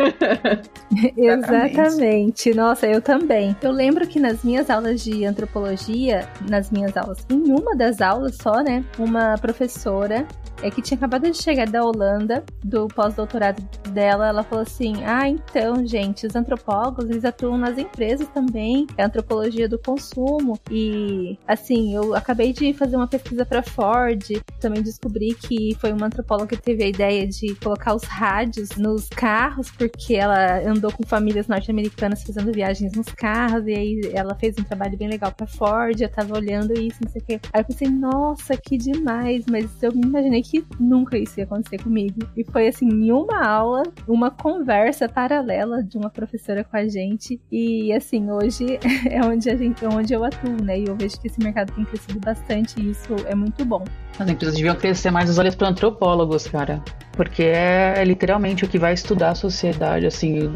Exatamente. 1.18 2.54
Nossa, 2.54 2.88
eu 2.88 3.02
também. 3.02 3.56
Eu 3.62 3.72
lembro 3.72 4.08
que 4.08 4.20
nas 4.20 4.44
minhas 4.44 4.70
aulas 4.70 5.04
de 5.04 5.26
antropologia, 5.26 6.28
nas 6.50 6.72
minhas 6.72 6.96
aulas, 6.96 7.26
em 7.30 7.52
uma 7.52 7.76
das 7.76 8.02
aulas 8.02 8.38
só, 8.42 8.62
né, 8.62 8.84
uma 8.98 9.38
professora 9.38 10.26
é 10.66 10.72
que 10.72 10.82
tinha 10.82 10.98
acabado 10.98 11.30
de 11.30 11.38
chegar 11.38 11.68
da 11.70 11.84
Holanda, 11.84 12.44
do 12.64 12.88
pós-doutorado 12.88 13.62
dela, 13.92 14.28
ela 14.28 14.44
falou 14.44 14.64
assim: 14.64 14.96
"Ah, 15.06 15.30
então, 15.30 15.86
gente, 15.86 16.26
os 16.26 16.36
antropólogos, 16.36 17.08
eles 17.08 17.24
atuam 17.24 17.56
nas 17.56 17.78
empresas 17.78 18.28
também, 18.30 18.88
é 18.98 19.06
antropologia 19.06 19.70
do 19.70 19.78
consumo". 19.78 20.60
E 20.72 21.38
assim, 21.48 21.94
eu 21.94 22.16
acabei 22.16 22.52
de 22.52 22.74
fazer 22.74 22.96
uma 22.96 23.08
pesquisa 23.08 23.46
para 23.46 23.62
Ford, 23.62 24.24
também 24.60 24.82
descobri 24.82 25.36
que 25.36 25.76
foi 25.80 25.92
uma 25.92 26.08
antropóloga 26.08 26.56
que 26.56 26.64
teve 26.64 26.84
a 26.84 26.88
ideia 26.88 27.28
de 27.28 27.54
colocar 27.56 27.94
os 27.94 28.04
rádios 28.04 28.70
nos 28.72 29.08
carros, 29.10 29.70
porque 29.70 30.16
ela 30.16 30.62
andou 30.68 30.92
com 30.92 31.04
famílias 31.06 31.48
norte-americanas 31.48 32.24
fazendo 32.24 32.52
viagens 32.52 32.94
nos 32.94 33.08
carros, 33.08 33.68
e 33.68 33.74
aí 33.74 34.12
ela 34.14 34.34
fez 34.34 34.56
um 34.60 34.64
trabalho 34.64 34.98
bem 34.98 35.10
legal 35.10 35.32
para 35.32 35.46
Ford, 35.46 36.02
eu 36.02 36.10
tava 36.10 36.36
olhando 36.36 36.74
isso, 36.74 36.98
não 37.04 37.12
sei 37.12 37.22
o 37.22 37.26
quê. 37.26 37.40
Aí 37.54 37.62
eu 37.62 37.66
pensei, 37.66 37.88
nossa, 37.88 38.58
que 38.58 38.78
demais, 38.78 39.46
mas 39.48 39.70
eu 39.84 39.94
me 39.94 40.02
imaginei 40.02 40.42
que 40.42 40.55
nunca 40.80 41.18
isso 41.18 41.40
ia 41.40 41.46
acontecer 41.46 41.82
comigo. 41.82 42.20
E 42.36 42.44
foi 42.44 42.68
assim, 42.68 42.88
em 42.88 43.12
uma 43.12 43.46
aula, 43.46 43.84
uma 44.08 44.30
conversa 44.30 45.10
paralela 45.10 45.84
de 45.84 45.98
uma 45.98 46.10
professora 46.10 46.64
com 46.64 46.78
a 46.78 46.88
gente. 46.88 47.42
E 47.52 47.92
assim, 47.94 48.30
hoje 48.30 48.80
é 49.10 49.22
onde 49.26 49.50
a 49.50 49.56
gente, 49.56 49.84
é 49.84 49.90
onde 49.90 50.14
eu 50.14 50.24
atuo, 50.24 50.62
né? 50.64 50.80
E 50.80 50.86
eu 50.86 50.96
vejo 50.96 51.20
que 51.20 51.28
esse 51.28 51.42
mercado 51.42 51.74
tem 51.74 51.86
crescido 51.86 52.20
bastante 52.20 52.80
e 52.80 52.92
isso 52.92 53.14
é 53.28 53.36
muito 53.36 53.66
bom. 53.66 53.84
As 54.18 54.30
empresas 54.30 54.56
deviam 54.56 54.76
crescer 54.76 55.12
mais 55.12 55.30
os 55.30 55.38
olhos 55.38 55.56
para 55.56 55.68
antropólogos, 55.68 56.48
cara. 56.48 56.82
Porque 57.12 57.44
é, 57.44 57.96
é 57.98 58.04
literalmente 58.04 58.66
o 58.66 58.68
que 58.68 58.78
vai 58.78 58.94
estudar 58.94 59.32
a 59.32 59.36
sociedade, 59.36 60.06
assim, 60.06 60.50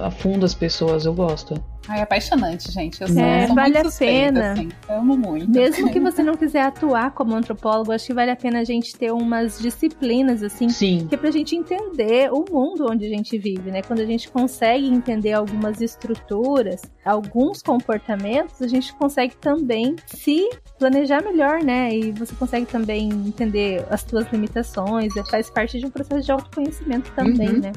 a 0.00 0.10
fundo 0.10 0.44
as 0.44 0.54
pessoas, 0.54 1.04
eu 1.04 1.14
gosto. 1.14 1.54
Ai, 1.88 1.98
é 1.98 2.02
apaixonante, 2.02 2.70
gente. 2.70 3.00
Eu 3.00 3.08
sou, 3.08 3.20
é, 3.20 3.46
sou 3.46 3.56
vale 3.56 3.76
a 3.76 3.84
pena. 3.90 4.52
Assim. 4.52 4.68
Eu 4.88 4.96
amo 4.98 5.16
muito. 5.16 5.50
Mesmo 5.50 5.90
que 5.90 5.98
você 5.98 6.22
não 6.24 6.34
quiser 6.34 6.62
atuar 6.62 7.10
como 7.12 7.34
antropólogo, 7.34 7.90
acho 7.90 8.06
que 8.06 8.14
vale 8.14 8.30
a 8.30 8.36
pena 8.36 8.60
a 8.60 8.64
gente 8.64 8.94
ter 8.94 9.12
umas 9.12 9.58
disciplinas, 9.58 10.42
assim, 10.42 10.68
Sim. 10.68 11.06
que 11.08 11.14
é 11.14 11.18
pra 11.18 11.30
gente 11.30 11.56
entender 11.56 12.30
o 12.32 12.44
mundo 12.48 12.86
onde 12.88 13.04
a 13.04 13.08
gente 13.08 13.36
vive, 13.36 13.70
né? 13.70 13.82
Quando 13.82 14.00
a 14.00 14.06
gente 14.06 14.30
consegue 14.30 14.86
entender 14.86 15.32
algumas 15.32 15.80
estruturas, 15.80 16.82
alguns 17.04 17.62
comportamentos, 17.62 18.62
a 18.62 18.68
gente 18.68 18.94
consegue 18.94 19.36
também 19.36 19.96
se 20.06 20.48
planejar 20.78 21.22
melhor, 21.22 21.62
né? 21.64 21.92
E 21.92 22.12
você 22.12 22.34
consegue 22.36 22.66
também 22.66 23.01
entender 23.08 23.84
as 23.90 24.02
suas 24.02 24.30
limitações, 24.32 25.12
faz 25.30 25.50
parte 25.50 25.78
de 25.78 25.86
um 25.86 25.90
processo 25.90 26.24
de 26.24 26.32
autoconhecimento 26.32 27.10
também, 27.12 27.48
uhum. 27.48 27.60
né? 27.60 27.72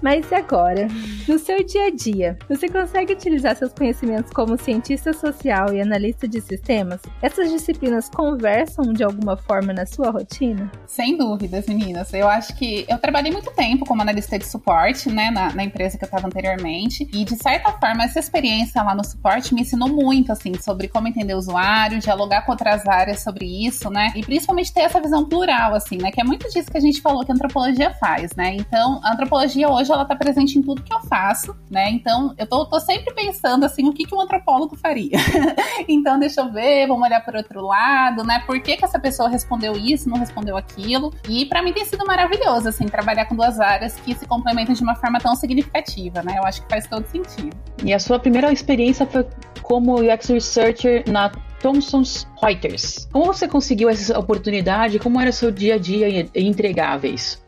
Mas 0.00 0.30
e 0.30 0.34
agora? 0.34 0.86
No 1.26 1.38
seu 1.38 1.64
dia 1.64 1.86
a 1.86 1.90
dia, 1.90 2.38
você 2.48 2.68
consegue 2.68 3.12
utilizar 3.12 3.56
seus 3.56 3.72
conhecimentos 3.72 4.32
como 4.32 4.56
cientista 4.56 5.12
social 5.12 5.72
e 5.74 5.80
analista 5.80 6.28
de 6.28 6.40
sistemas? 6.40 7.00
Essas 7.20 7.50
disciplinas 7.50 8.08
conversam 8.08 8.92
de 8.92 9.02
alguma 9.02 9.36
forma 9.36 9.72
na 9.72 9.86
sua 9.86 10.10
rotina? 10.10 10.70
Sem 10.86 11.16
dúvidas, 11.16 11.66
meninas. 11.66 12.12
Eu 12.14 12.28
acho 12.28 12.54
que 12.54 12.86
eu 12.88 12.98
trabalhei 12.98 13.32
muito 13.32 13.50
tempo 13.50 13.84
como 13.84 14.02
analista 14.02 14.38
de 14.38 14.46
suporte, 14.46 15.10
né, 15.10 15.30
na, 15.30 15.52
na 15.52 15.64
empresa 15.64 15.98
que 15.98 16.04
eu 16.04 16.06
estava 16.06 16.26
anteriormente, 16.26 17.08
e 17.12 17.24
de 17.24 17.36
certa 17.36 17.72
forma 17.72 18.04
essa 18.04 18.20
experiência 18.20 18.82
lá 18.82 18.94
no 18.94 19.04
suporte 19.04 19.52
me 19.52 19.62
ensinou 19.62 19.88
muito, 19.88 20.30
assim, 20.30 20.54
sobre 20.54 20.88
como 20.88 21.08
entender 21.08 21.34
o 21.34 21.38
usuário, 21.38 21.98
dialogar 21.98 22.42
com 22.42 22.52
outras 22.52 22.86
áreas 22.86 23.20
sobre 23.20 23.44
isso, 23.66 23.90
né, 23.90 24.12
e 24.14 24.22
principalmente 24.22 24.72
ter 24.72 24.82
essa 24.82 25.00
visão 25.00 25.28
plural, 25.28 25.74
assim, 25.74 25.98
né, 25.98 26.10
que 26.10 26.20
é 26.20 26.24
muito 26.24 26.48
disso 26.50 26.70
que 26.70 26.78
a 26.78 26.80
gente 26.80 27.00
falou 27.00 27.24
que 27.24 27.32
a 27.32 27.34
antropologia 27.34 27.92
faz, 27.94 28.34
né. 28.36 28.54
Então, 28.54 29.00
a 29.02 29.12
antropologia 29.12 29.68
hoje 29.68 29.87
hoje 29.88 29.92
ela 29.92 30.04
tá 30.04 30.14
presente 30.14 30.58
em 30.58 30.62
tudo 30.62 30.82
que 30.82 30.92
eu 30.92 31.00
faço, 31.00 31.56
né? 31.70 31.90
Então 31.90 32.34
eu 32.36 32.46
tô, 32.46 32.66
tô 32.66 32.78
sempre 32.78 33.14
pensando 33.14 33.64
assim, 33.64 33.88
o 33.88 33.92
que, 33.92 34.04
que 34.04 34.14
um 34.14 34.20
antropólogo 34.20 34.76
faria? 34.76 35.18
então 35.88 36.18
deixa 36.18 36.42
eu 36.42 36.52
ver, 36.52 36.86
vamos 36.86 37.06
olhar 37.06 37.24
por 37.24 37.34
outro 37.34 37.64
lado, 37.64 38.22
né? 38.24 38.42
Por 38.46 38.60
que, 38.60 38.76
que 38.76 38.84
essa 38.84 38.98
pessoa 38.98 39.28
respondeu 39.28 39.72
isso, 39.72 40.08
não 40.08 40.18
respondeu 40.18 40.56
aquilo? 40.56 41.12
E 41.28 41.46
para 41.46 41.62
mim 41.62 41.72
tem 41.72 41.84
sido 41.84 42.04
maravilhoso, 42.06 42.68
assim, 42.68 42.86
trabalhar 42.86 43.26
com 43.26 43.34
duas 43.34 43.58
áreas 43.58 43.96
que 43.96 44.14
se 44.14 44.26
complementam 44.26 44.74
de 44.74 44.82
uma 44.82 44.94
forma 44.94 45.18
tão 45.18 45.34
significativa, 45.34 46.22
né? 46.22 46.36
Eu 46.38 46.44
acho 46.44 46.62
que 46.62 46.68
faz 46.68 46.86
todo 46.86 47.06
sentido. 47.06 47.56
E 47.82 47.92
a 47.92 47.98
sua 47.98 48.18
primeira 48.18 48.52
experiência 48.52 49.06
foi 49.06 49.26
como 49.62 50.00
UX 50.00 50.28
Researcher 50.28 51.04
na 51.08 51.30
Thomson 51.60 52.02
Reuters. 52.40 53.08
Como 53.12 53.26
você 53.26 53.48
conseguiu 53.48 53.88
essa 53.88 54.18
oportunidade? 54.18 54.98
Como 54.98 55.20
era 55.20 55.32
seu 55.32 55.50
dia 55.50 55.74
a 55.74 55.78
dia 55.78 56.08
em 56.08 56.46
entregáveis? 56.46 57.42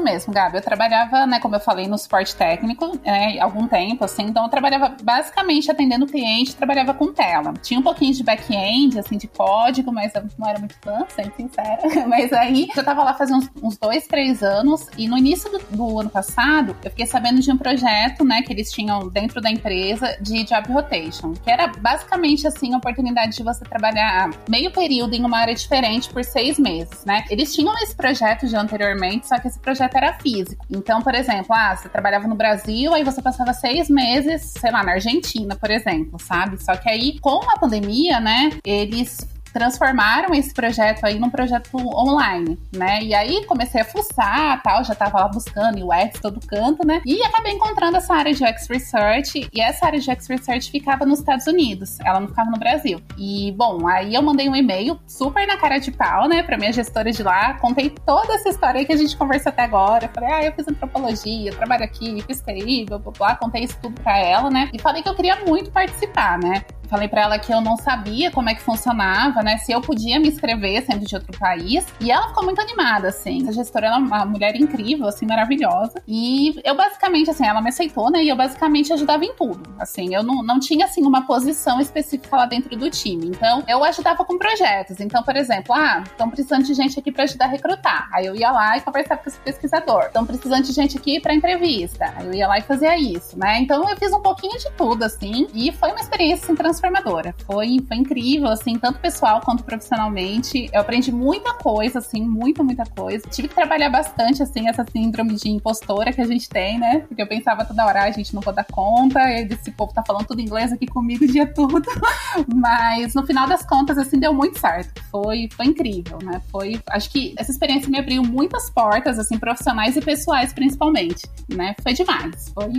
Mesmo, 0.00 0.32
Gabi. 0.32 0.56
Eu 0.56 0.62
trabalhava, 0.62 1.26
né, 1.26 1.38
como 1.40 1.56
eu 1.56 1.60
falei, 1.60 1.86
no 1.86 1.98
suporte 1.98 2.34
técnico, 2.34 2.98
né, 3.04 3.38
algum 3.40 3.66
tempo, 3.66 4.04
assim. 4.04 4.24
Então, 4.24 4.44
eu 4.44 4.48
trabalhava 4.48 4.94
basicamente 5.02 5.70
atendendo 5.70 6.06
cliente, 6.06 6.54
trabalhava 6.54 6.94
com 6.94 7.12
tela. 7.12 7.54
Tinha 7.62 7.78
um 7.78 7.82
pouquinho 7.82 8.12
de 8.12 8.22
back-end, 8.22 8.98
assim, 8.98 9.16
de 9.16 9.28
código, 9.28 9.92
mas 9.92 10.14
eu 10.14 10.24
não 10.38 10.48
era 10.48 10.58
muito 10.58 10.74
fã, 10.82 11.04
sendo 11.08 11.32
sincera. 11.36 11.78
Mas 12.06 12.32
aí, 12.32 12.68
eu 12.76 12.84
tava 12.84 13.02
lá 13.02 13.14
fazendo 13.14 13.38
uns, 13.38 13.50
uns 13.62 13.78
dois, 13.78 14.06
três 14.06 14.42
anos. 14.42 14.86
E 14.98 15.08
no 15.08 15.16
início 15.16 15.50
do, 15.50 15.58
do, 15.76 16.00
ano 16.00 16.10
passado, 16.10 16.76
eu 16.84 16.90
fiquei 16.90 17.06
sabendo 17.06 17.40
de 17.40 17.50
um 17.50 17.56
projeto, 17.56 18.24
né, 18.24 18.42
que 18.42 18.52
eles 18.52 18.70
tinham 18.70 19.08
dentro 19.08 19.40
da 19.40 19.50
empresa 19.50 20.16
de 20.20 20.44
job 20.44 20.72
rotation. 20.72 21.32
Que 21.32 21.50
era 21.50 21.68
basicamente, 21.68 22.46
assim, 22.46 22.74
a 22.74 22.76
oportunidade 22.76 23.36
de 23.36 23.42
você 23.42 23.64
trabalhar 23.64 24.30
meio 24.48 24.70
período 24.70 25.14
em 25.14 25.24
uma 25.24 25.38
área 25.38 25.54
diferente 25.54 26.10
por 26.10 26.24
seis 26.24 26.58
meses, 26.58 27.04
né? 27.04 27.24
Eles 27.30 27.54
tinham 27.54 27.74
esse 27.82 27.94
projeto 27.94 28.46
já 28.46 28.60
anteriormente, 28.60 29.26
só 29.28 29.38
que 29.38 29.48
esse 29.48 29.58
projeto 29.62 29.94
era 29.96 30.12
físico. 30.14 30.64
Então, 30.70 31.00
por 31.00 31.14
exemplo, 31.14 31.54
ah, 31.54 31.74
você 31.74 31.88
trabalhava 31.88 32.26
no 32.26 32.34
Brasil, 32.34 32.92
aí 32.92 33.04
você 33.04 33.22
passava 33.22 33.52
seis 33.54 33.88
meses, 33.88 34.42
sei 34.58 34.70
lá, 34.70 34.82
na 34.82 34.92
Argentina, 34.92 35.56
por 35.56 35.70
exemplo, 35.70 36.18
sabe? 36.20 36.62
Só 36.62 36.76
que 36.76 36.88
aí, 36.90 37.18
com 37.20 37.40
a 37.50 37.58
pandemia, 37.58 38.20
né, 38.20 38.50
eles 38.64 39.26
transformaram 39.52 40.34
esse 40.34 40.52
projeto 40.52 41.04
aí 41.04 41.18
num 41.18 41.30
projeto 41.30 41.76
online, 41.76 42.58
né? 42.74 43.02
E 43.02 43.14
aí 43.14 43.44
comecei 43.46 43.80
a 43.80 43.84
fuçar, 43.84 44.62
tal, 44.62 44.84
já 44.84 44.94
tava 44.94 45.20
lá 45.20 45.28
buscando 45.28 45.86
UX 45.86 46.20
todo 46.20 46.40
canto, 46.46 46.86
né? 46.86 47.00
E 47.04 47.22
acabei 47.22 47.52
encontrando 47.52 47.96
essa 47.96 48.14
área 48.14 48.32
de 48.32 48.42
UX 48.42 48.68
Research, 48.68 49.48
e 49.52 49.60
essa 49.60 49.86
área 49.86 50.00
de 50.00 50.10
UX 50.10 50.26
Research 50.26 50.70
ficava 50.70 51.04
nos 51.04 51.18
Estados 51.18 51.46
Unidos, 51.46 51.98
ela 52.00 52.20
não 52.20 52.28
ficava 52.28 52.50
no 52.50 52.58
Brasil. 52.58 53.00
E, 53.18 53.52
bom, 53.56 53.86
aí 53.86 54.14
eu 54.14 54.22
mandei 54.22 54.48
um 54.48 54.56
e-mail 54.56 54.98
super 55.06 55.46
na 55.46 55.56
cara 55.56 55.78
de 55.78 55.90
pau, 55.90 56.28
né, 56.28 56.42
pra 56.42 56.56
minha 56.56 56.72
gestora 56.72 57.10
de 57.10 57.22
lá, 57.22 57.54
contei 57.54 57.90
toda 57.90 58.34
essa 58.34 58.48
história 58.48 58.80
aí 58.80 58.86
que 58.86 58.92
a 58.92 58.96
gente 58.96 59.16
conversou 59.16 59.50
até 59.50 59.62
agora, 59.62 60.08
falei, 60.12 60.32
ah, 60.32 60.44
eu 60.44 60.52
fiz 60.52 60.66
antropologia, 60.68 61.52
trabalho 61.52 61.84
aqui, 61.84 62.22
fiz 62.26 62.40
TI, 62.40 62.86
blá, 62.86 62.98
blá, 62.98 63.12
blá, 63.12 63.36
contei 63.36 63.64
isso 63.64 63.78
tudo 63.80 64.00
pra 64.00 64.18
ela, 64.18 64.50
né? 64.50 64.70
E 64.72 64.80
falei 64.80 65.02
que 65.02 65.08
eu 65.08 65.14
queria 65.14 65.36
muito 65.44 65.70
participar, 65.70 66.38
né? 66.38 66.64
Falei 66.92 67.08
para 67.08 67.22
ela 67.22 67.38
que 67.38 67.50
eu 67.50 67.62
não 67.62 67.74
sabia 67.74 68.30
como 68.30 68.50
é 68.50 68.54
que 68.54 68.60
funcionava, 68.60 69.42
né? 69.42 69.56
Se 69.56 69.72
eu 69.72 69.80
podia 69.80 70.20
me 70.20 70.28
inscrever 70.28 70.84
sendo 70.84 71.06
de 71.06 71.14
outro 71.14 71.32
país. 71.38 71.86
E 71.98 72.10
ela 72.10 72.28
ficou 72.28 72.44
muito 72.44 72.60
animada, 72.60 73.08
assim. 73.08 73.48
A 73.48 73.52
gestora 73.52 73.86
é 73.86 73.96
uma 73.96 74.26
mulher 74.26 74.54
incrível, 74.56 75.06
assim, 75.06 75.24
maravilhosa. 75.24 76.02
E 76.06 76.60
eu 76.62 76.76
basicamente, 76.76 77.30
assim, 77.30 77.46
ela 77.46 77.62
me 77.62 77.70
aceitou, 77.70 78.10
né? 78.10 78.22
E 78.22 78.28
eu 78.28 78.36
basicamente 78.36 78.92
ajudava 78.92 79.24
em 79.24 79.32
tudo. 79.34 79.74
Assim, 79.78 80.14
eu 80.14 80.22
não, 80.22 80.42
não 80.42 80.60
tinha, 80.60 80.84
assim, 80.84 81.00
uma 81.00 81.22
posição 81.26 81.80
específica 81.80 82.36
lá 82.36 82.44
dentro 82.44 82.76
do 82.76 82.90
time. 82.90 83.28
Então, 83.28 83.64
eu 83.66 83.82
ajudava 83.84 84.22
com 84.22 84.36
projetos. 84.36 85.00
Então, 85.00 85.22
por 85.22 85.34
exemplo, 85.34 85.74
ah, 85.74 86.04
estão 86.04 86.28
precisando 86.28 86.64
de 86.64 86.74
gente 86.74 86.98
aqui 86.98 87.10
para 87.10 87.24
ajudar 87.24 87.46
a 87.46 87.48
recrutar. 87.48 88.10
Aí 88.12 88.26
eu 88.26 88.36
ia 88.36 88.50
lá 88.50 88.76
e 88.76 88.82
conversava 88.82 89.22
com 89.22 89.30
esse 89.30 89.38
pesquisador. 89.40 90.02
Estão 90.08 90.26
precisando 90.26 90.64
de 90.64 90.72
gente 90.74 90.98
aqui 90.98 91.18
para 91.18 91.32
entrevista. 91.32 92.12
Aí 92.18 92.26
eu 92.26 92.34
ia 92.34 92.46
lá 92.46 92.58
e 92.58 92.62
fazia 92.62 92.98
isso, 92.98 93.38
né? 93.38 93.60
Então, 93.60 93.88
eu 93.88 93.96
fiz 93.96 94.12
um 94.12 94.20
pouquinho 94.20 94.58
de 94.58 94.70
tudo, 94.72 95.04
assim. 95.04 95.46
E 95.54 95.72
foi 95.72 95.90
uma 95.90 96.00
experiência, 96.00 96.44
assim, 96.44 96.54
transformadora 96.54 96.81
transformadora. 96.82 97.34
Foi, 97.46 97.78
foi 97.86 97.96
incrível, 97.96 98.48
assim, 98.48 98.76
tanto 98.78 98.98
pessoal 98.98 99.40
quanto 99.40 99.62
profissionalmente. 99.62 100.68
Eu 100.72 100.80
aprendi 100.80 101.12
muita 101.12 101.54
coisa, 101.54 102.00
assim, 102.00 102.22
muita, 102.22 102.62
muita 102.62 102.84
coisa. 102.84 103.24
Tive 103.30 103.48
que 103.48 103.54
trabalhar 103.54 103.88
bastante, 103.88 104.42
assim, 104.42 104.68
essa 104.68 104.84
síndrome 104.90 105.34
de 105.34 105.48
impostora 105.48 106.12
que 106.12 106.20
a 106.20 106.26
gente 106.26 106.48
tem, 106.48 106.78
né? 106.78 107.00
Porque 107.06 107.22
eu 107.22 107.26
pensava 107.28 107.64
toda 107.64 107.86
hora, 107.86 108.00
ah, 108.02 108.04
a 108.04 108.10
gente 108.10 108.34
não 108.34 108.42
vou 108.42 108.52
dar 108.52 108.64
conta, 108.64 109.20
esse 109.30 109.70
povo 109.70 109.92
tá 109.92 110.02
falando 110.04 110.26
tudo 110.26 110.40
inglês 110.40 110.72
aqui 110.72 110.86
comigo 110.86 111.24
o 111.24 111.28
dia 111.28 111.46
todo. 111.46 111.82
Mas 112.52 113.14
no 113.14 113.24
final 113.24 113.46
das 113.46 113.64
contas, 113.64 113.96
assim, 113.96 114.18
deu 114.18 114.34
muito 114.34 114.58
certo. 114.58 115.02
Foi, 115.10 115.48
foi 115.52 115.66
incrível, 115.66 116.18
né? 116.22 116.42
Foi, 116.50 116.80
acho 116.90 117.10
que 117.10 117.34
essa 117.38 117.50
experiência 117.50 117.88
me 117.88 117.98
abriu 117.98 118.22
muitas 118.22 118.68
portas, 118.70 119.18
assim, 119.18 119.38
profissionais 119.38 119.96
e 119.96 120.00
pessoais 120.00 120.52
principalmente, 120.52 121.22
né? 121.48 121.74
Foi 121.82 121.92
demais. 121.92 122.50
Foi 122.54 122.70